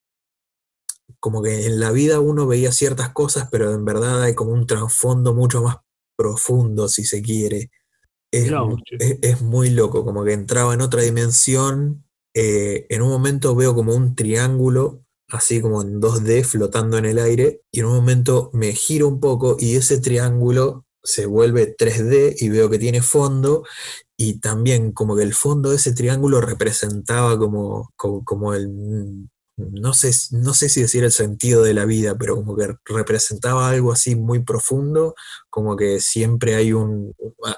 como 1.20 1.42
que 1.42 1.66
en 1.66 1.80
la 1.80 1.92
vida 1.92 2.20
uno 2.20 2.48
veía 2.48 2.72
ciertas 2.72 3.10
cosas, 3.14 3.50
pero 3.52 3.74
en 3.74 3.86
verdad 3.86 4.22
hay 4.24 4.36
como 4.36 4.52
un 4.54 4.68
trasfondo 4.68 5.34
mucho 5.34 5.62
más 5.62 5.78
profundo, 6.16 6.88
si 6.88 7.04
se 7.06 7.22
quiere. 7.22 7.72
Es- 8.32 9.20
es 9.24 9.42
muy 9.42 9.70
loco, 9.72 10.06
como 10.06 10.24
que 10.26 10.34
entraba 10.34 10.74
en 10.74 10.82
otra 10.82 11.02
dimensión. 11.04 12.06
eh, 12.36 12.86
en 12.90 13.02
un 13.02 13.10
momento 13.10 13.56
veo 13.56 13.76
como 13.76 13.96
un 13.96 14.16
triángulo 14.16 15.04
así 15.32 15.62
como 15.62 15.82
en 15.82 16.02
2D 16.02 16.44
flotando 16.44 16.98
en 16.98 17.06
el 17.06 17.20
aire, 17.20 17.62
y 17.72 17.80
en 17.82 17.86
un 17.88 17.96
momento 17.96 18.50
me 18.54 18.74
giro 18.74 19.08
un 19.08 19.20
poco 19.20 19.58
y 19.60 19.76
ese 19.76 20.00
triángulo 20.00 20.86
se 21.04 21.26
vuelve 21.26 21.76
3D 21.76 22.36
y 22.40 22.50
veo 22.50 22.70
que 22.70 22.80
tiene 22.80 23.02
fondo, 23.02 23.64
y 24.18 24.40
también 24.40 24.92
como 24.92 25.16
que 25.16 25.24
el 25.24 25.34
fondo 25.34 25.70
de 25.70 25.78
ese 25.78 25.94
triángulo 25.94 26.42
representaba 26.42 27.38
como, 27.38 27.92
como, 27.96 28.24
como 28.26 28.54
el, 28.54 29.30
no 29.72 29.94
sé, 29.94 30.12
no 30.32 30.54
sé 30.54 30.70
si 30.70 30.82
decir 30.82 31.04
el 31.04 31.12
sentido 31.12 31.64
de 31.64 31.74
la 31.74 31.86
vida, 31.86 32.16
pero 32.18 32.36
como 32.36 32.56
que 32.56 32.74
representaba 32.86 33.70
algo 33.70 33.92
así 33.92 34.16
muy 34.16 34.40
profundo, 34.40 35.16
como 35.50 35.76
que 35.76 36.00
siempre 36.00 36.56
hay 36.56 36.72
un, 36.74 37.14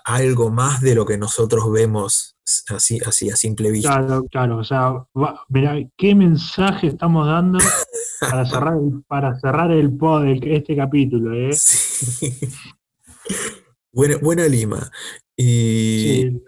algo 0.06 0.50
más 0.50 0.82
de 0.82 0.96
lo 0.96 1.06
que 1.06 1.18
nosotros 1.18 1.72
vemos 1.72 2.36
así, 2.70 3.00
así 3.06 3.30
a 3.30 3.36
simple 3.36 3.72
vista. 3.72 4.06
claro, 4.06 4.24
claro. 4.32 4.58
O 4.58 4.64
sea, 4.64 4.92
va- 5.16 5.46
mirá, 5.50 5.76
¿qué 5.96 6.16
mensaje 6.16 6.88
estamos 6.88 7.28
dando 7.28 7.60
para 8.20 8.46
cerrar 8.46 8.78
para 9.08 9.40
cerrar 9.40 9.72
el 9.72 9.96
pod, 9.96 10.26
el- 10.26 10.48
este 10.52 10.76
capítulo? 10.76 11.34
¿eh? 11.36 11.54
Sí. 11.54 12.38
Buena, 13.94 14.18
buena 14.18 14.48
Lima. 14.48 14.90
Y 15.38 16.24
Sí, 16.24 16.42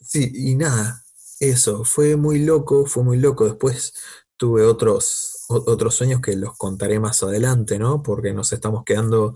sí, 0.00 0.32
y 0.34 0.54
nada, 0.56 1.02
eso, 1.44 1.84
fue 1.84 2.16
muy 2.16 2.40
loco, 2.44 2.86
fue 2.86 3.04
muy 3.04 3.18
loco. 3.18 3.44
Después 3.44 3.94
tuve 4.36 4.64
otros, 4.64 5.44
otros 5.48 5.94
sueños 5.94 6.20
que 6.20 6.36
los 6.36 6.56
contaré 6.56 7.00
más 7.00 7.22
adelante, 7.22 7.78
¿no? 7.78 8.02
Porque 8.02 8.32
nos 8.32 8.52
estamos 8.52 8.84
quedando 8.84 9.34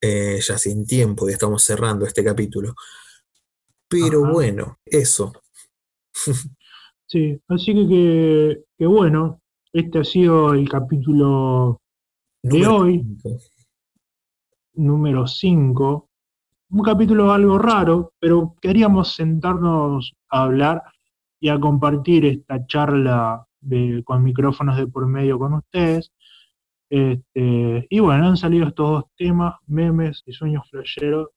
eh, 0.00 0.40
ya 0.40 0.58
sin 0.58 0.86
tiempo 0.86 1.28
y 1.28 1.32
estamos 1.32 1.62
cerrando 1.62 2.06
este 2.06 2.24
capítulo. 2.24 2.74
Pero 3.88 4.24
Ajá. 4.24 4.32
bueno, 4.32 4.78
eso. 4.84 5.32
Sí, 7.06 7.38
así 7.48 7.74
que, 7.74 7.88
que, 7.88 8.64
que 8.78 8.86
bueno, 8.86 9.42
este 9.70 9.98
ha 9.98 10.04
sido 10.04 10.54
el 10.54 10.66
capítulo 10.66 11.82
de 12.42 12.66
hoy, 12.66 13.00
cinco. 13.00 13.38
número 14.74 15.26
5. 15.26 16.08
Un 16.70 16.82
capítulo 16.82 17.30
algo 17.30 17.58
raro, 17.58 18.14
pero 18.18 18.54
queríamos 18.62 19.14
sentarnos 19.14 20.14
a 20.30 20.44
hablar 20.44 20.82
y 21.42 21.48
a 21.48 21.58
compartir 21.58 22.24
esta 22.24 22.64
charla 22.66 23.44
de- 23.60 24.02
con 24.04 24.22
micrófonos 24.22 24.76
de 24.76 24.86
por 24.86 25.08
medio 25.08 25.40
con 25.40 25.54
ustedes. 25.54 26.12
Este, 26.88 27.84
y 27.90 27.98
bueno, 27.98 28.28
han 28.28 28.36
salido 28.36 28.68
estos 28.68 28.88
dos 28.88 29.04
temas, 29.16 29.56
memes 29.66 30.22
y 30.24 30.32
sueños 30.32 30.62
flasheros, 30.70 31.30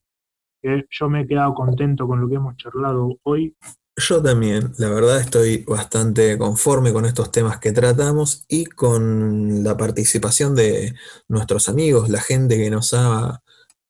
que 0.62 0.86
yo 0.92 1.10
me 1.10 1.22
he 1.22 1.28
quedado 1.28 1.56
contento 1.56 2.08
con 2.08 2.22
lo 2.22 2.30
que 2.30 2.36
hemos 2.36 2.56
charlado 2.56 3.18
hoy. 3.24 3.56
Yo 3.98 4.22
también, 4.22 4.74
la 4.78 4.90
verdad 4.90 5.20
estoy 5.20 5.64
bastante 5.68 6.38
conforme 6.38 6.94
con 6.94 7.06
estos 7.06 7.32
temas 7.32 7.60
que 7.60 7.72
tratamos 7.72 8.46
y 8.48 8.66
con 8.66 9.64
la 9.64 9.76
participación 9.76 10.54
de 10.54 10.94
nuestros 11.28 11.68
amigos, 11.68 12.10
la 12.10 12.22
gente 12.22 12.58
que 12.58 12.70
nos 12.70 12.94
ha 12.94 13.42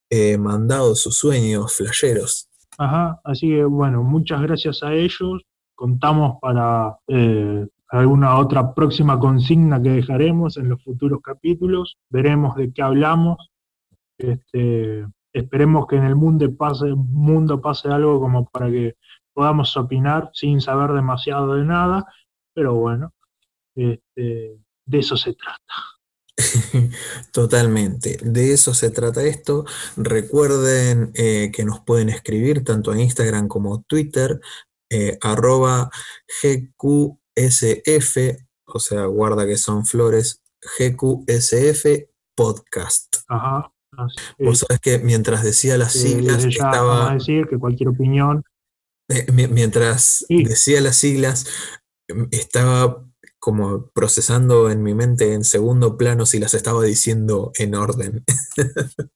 eh, 0.10 0.38
mandado 0.38 0.96
sus 0.96 1.18
sueños 1.18 1.74
flasheros. 1.76 2.48
Ajá, 2.78 3.20
así 3.26 3.50
que 3.50 3.66
bueno, 3.66 4.02
muchas 4.02 4.42
gracias 4.42 4.82
a 4.82 4.94
ellos. 4.94 5.42
Contamos 5.76 6.38
para 6.42 6.98
eh, 7.08 7.68
alguna 7.90 8.38
otra 8.38 8.74
próxima 8.74 9.20
consigna 9.20 9.82
que 9.82 9.90
dejaremos 9.90 10.58
en 10.58 10.70
los 10.70 10.84
futuros 10.84 11.20
capítulos. 11.22 11.98
Veremos 12.10 12.56
de 12.56 12.72
qué 12.72 12.82
hablamos. 12.82 13.52
Este, 14.18 15.06
esperemos 15.34 15.88
que 15.88 15.98
en 15.98 16.06
el 16.06 16.16
mundo 16.16 16.56
pase, 16.56 17.90
algo 17.90 18.20
como 18.20 18.46
para 18.50 18.70
que 18.72 18.96
podamos 19.34 19.76
opinar 19.76 20.32
sin 20.34 20.62
saber 20.62 20.92
demasiado 20.94 21.56
de 21.56 21.66
nada. 21.66 22.06
Pero 22.54 22.76
bueno, 22.76 23.14
este, 23.76 24.60
de 24.86 25.00
eso 25.00 25.18
se 25.18 25.34
trata. 25.34 25.74
Totalmente, 27.32 28.18
de 28.22 28.54
eso 28.54 28.74
se 28.74 28.90
trata 28.90 29.24
esto. 29.24 29.66
Recuerden 29.96 31.12
eh, 31.16 31.52
que 31.54 31.64
nos 31.64 31.80
pueden 31.82 32.10
escribir 32.10 32.64
tanto 32.64 32.94
en 32.94 33.02
Instagram 33.02 33.48
como 33.48 33.84
Twitter, 33.84 34.40
eh, 34.90 35.18
arroba 35.22 35.90
GQSF, 36.42 38.18
o 38.68 38.80
sea, 38.80 39.06
guarda 39.06 39.46
que 39.46 39.58
son 39.58 39.86
flores, 39.86 40.42
GQSF 40.80 42.08
podcast. 42.36 43.16
Ajá. 43.28 43.72
Así 43.98 44.16
Vos 44.40 44.60
sabés 44.60 44.80
que 44.82 45.00
mientras 45.00 45.44
decía 45.44 45.78
las 45.78 45.96
eh, 45.96 46.00
siglas, 46.00 46.38
vamos 46.38 46.46
a 46.46 46.50
estaba, 46.50 47.14
decir 47.14 47.48
que 47.48 47.58
cualquier 47.58 47.90
opinión 47.90 48.44
eh, 49.10 49.26
mi- 49.32 49.48
mientras 49.48 50.26
Sí. 50.28 50.44
decía 50.44 50.82
las 50.82 50.98
siglas, 50.98 51.46
em, 52.10 52.28
estaba 52.32 53.06
como 53.40 53.88
procesando 53.92 54.70
en 54.72 54.82
mi 54.84 54.94
mente 54.96 55.34
en 55.34 55.44
segundo 55.44 55.98
plano 55.98 56.26
si 56.26 56.40
las 56.40 56.54
estaba 56.56 56.84
diciendo 56.84 57.52
en 57.60 57.76
orden. 57.76 58.24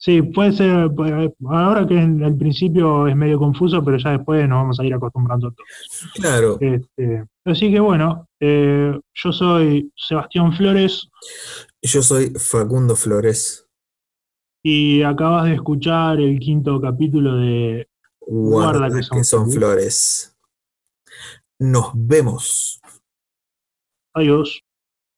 Sí, 0.00 0.22
puede 0.22 0.52
ser, 0.52 0.90
puede- 0.94 1.34
ahora 1.50 1.84
que 1.86 1.98
en 1.98 2.22
el 2.22 2.36
principio 2.36 3.08
es 3.08 3.16
medio 3.16 3.36
confuso, 3.38 3.84
pero 3.84 3.98
ya 3.98 4.12
después 4.12 4.48
nos 4.48 4.58
vamos 4.62 4.78
a 4.78 4.84
ir 4.84 4.94
acostumbrando 4.94 5.48
a 5.48 5.50
todo. 5.50 5.66
Claro, 6.14 6.56
Este, 6.60 7.24
así 7.44 7.70
que 7.72 7.80
bueno, 7.80 8.28
eh, 8.38 8.96
yo 9.14 9.32
soy 9.32 9.92
Sebastián 9.96 10.52
Flores 10.52 11.08
yo 11.82 12.02
soy 12.02 12.30
Facundo 12.38 12.94
Flores. 12.96 13.66
y 14.62 15.02
acabas 15.02 15.46
de 15.46 15.54
escuchar 15.54 16.20
el 16.20 16.38
quinto 16.38 16.80
capítulo 16.80 17.36
de 17.36 17.88
Guarda, 18.20 18.88
Guarda 18.88 19.00
que 19.10 19.24
son 19.24 19.50
flores. 19.50 20.36
Nos 21.58 21.90
vemos. 21.94 22.80
Adiós. 24.14 24.60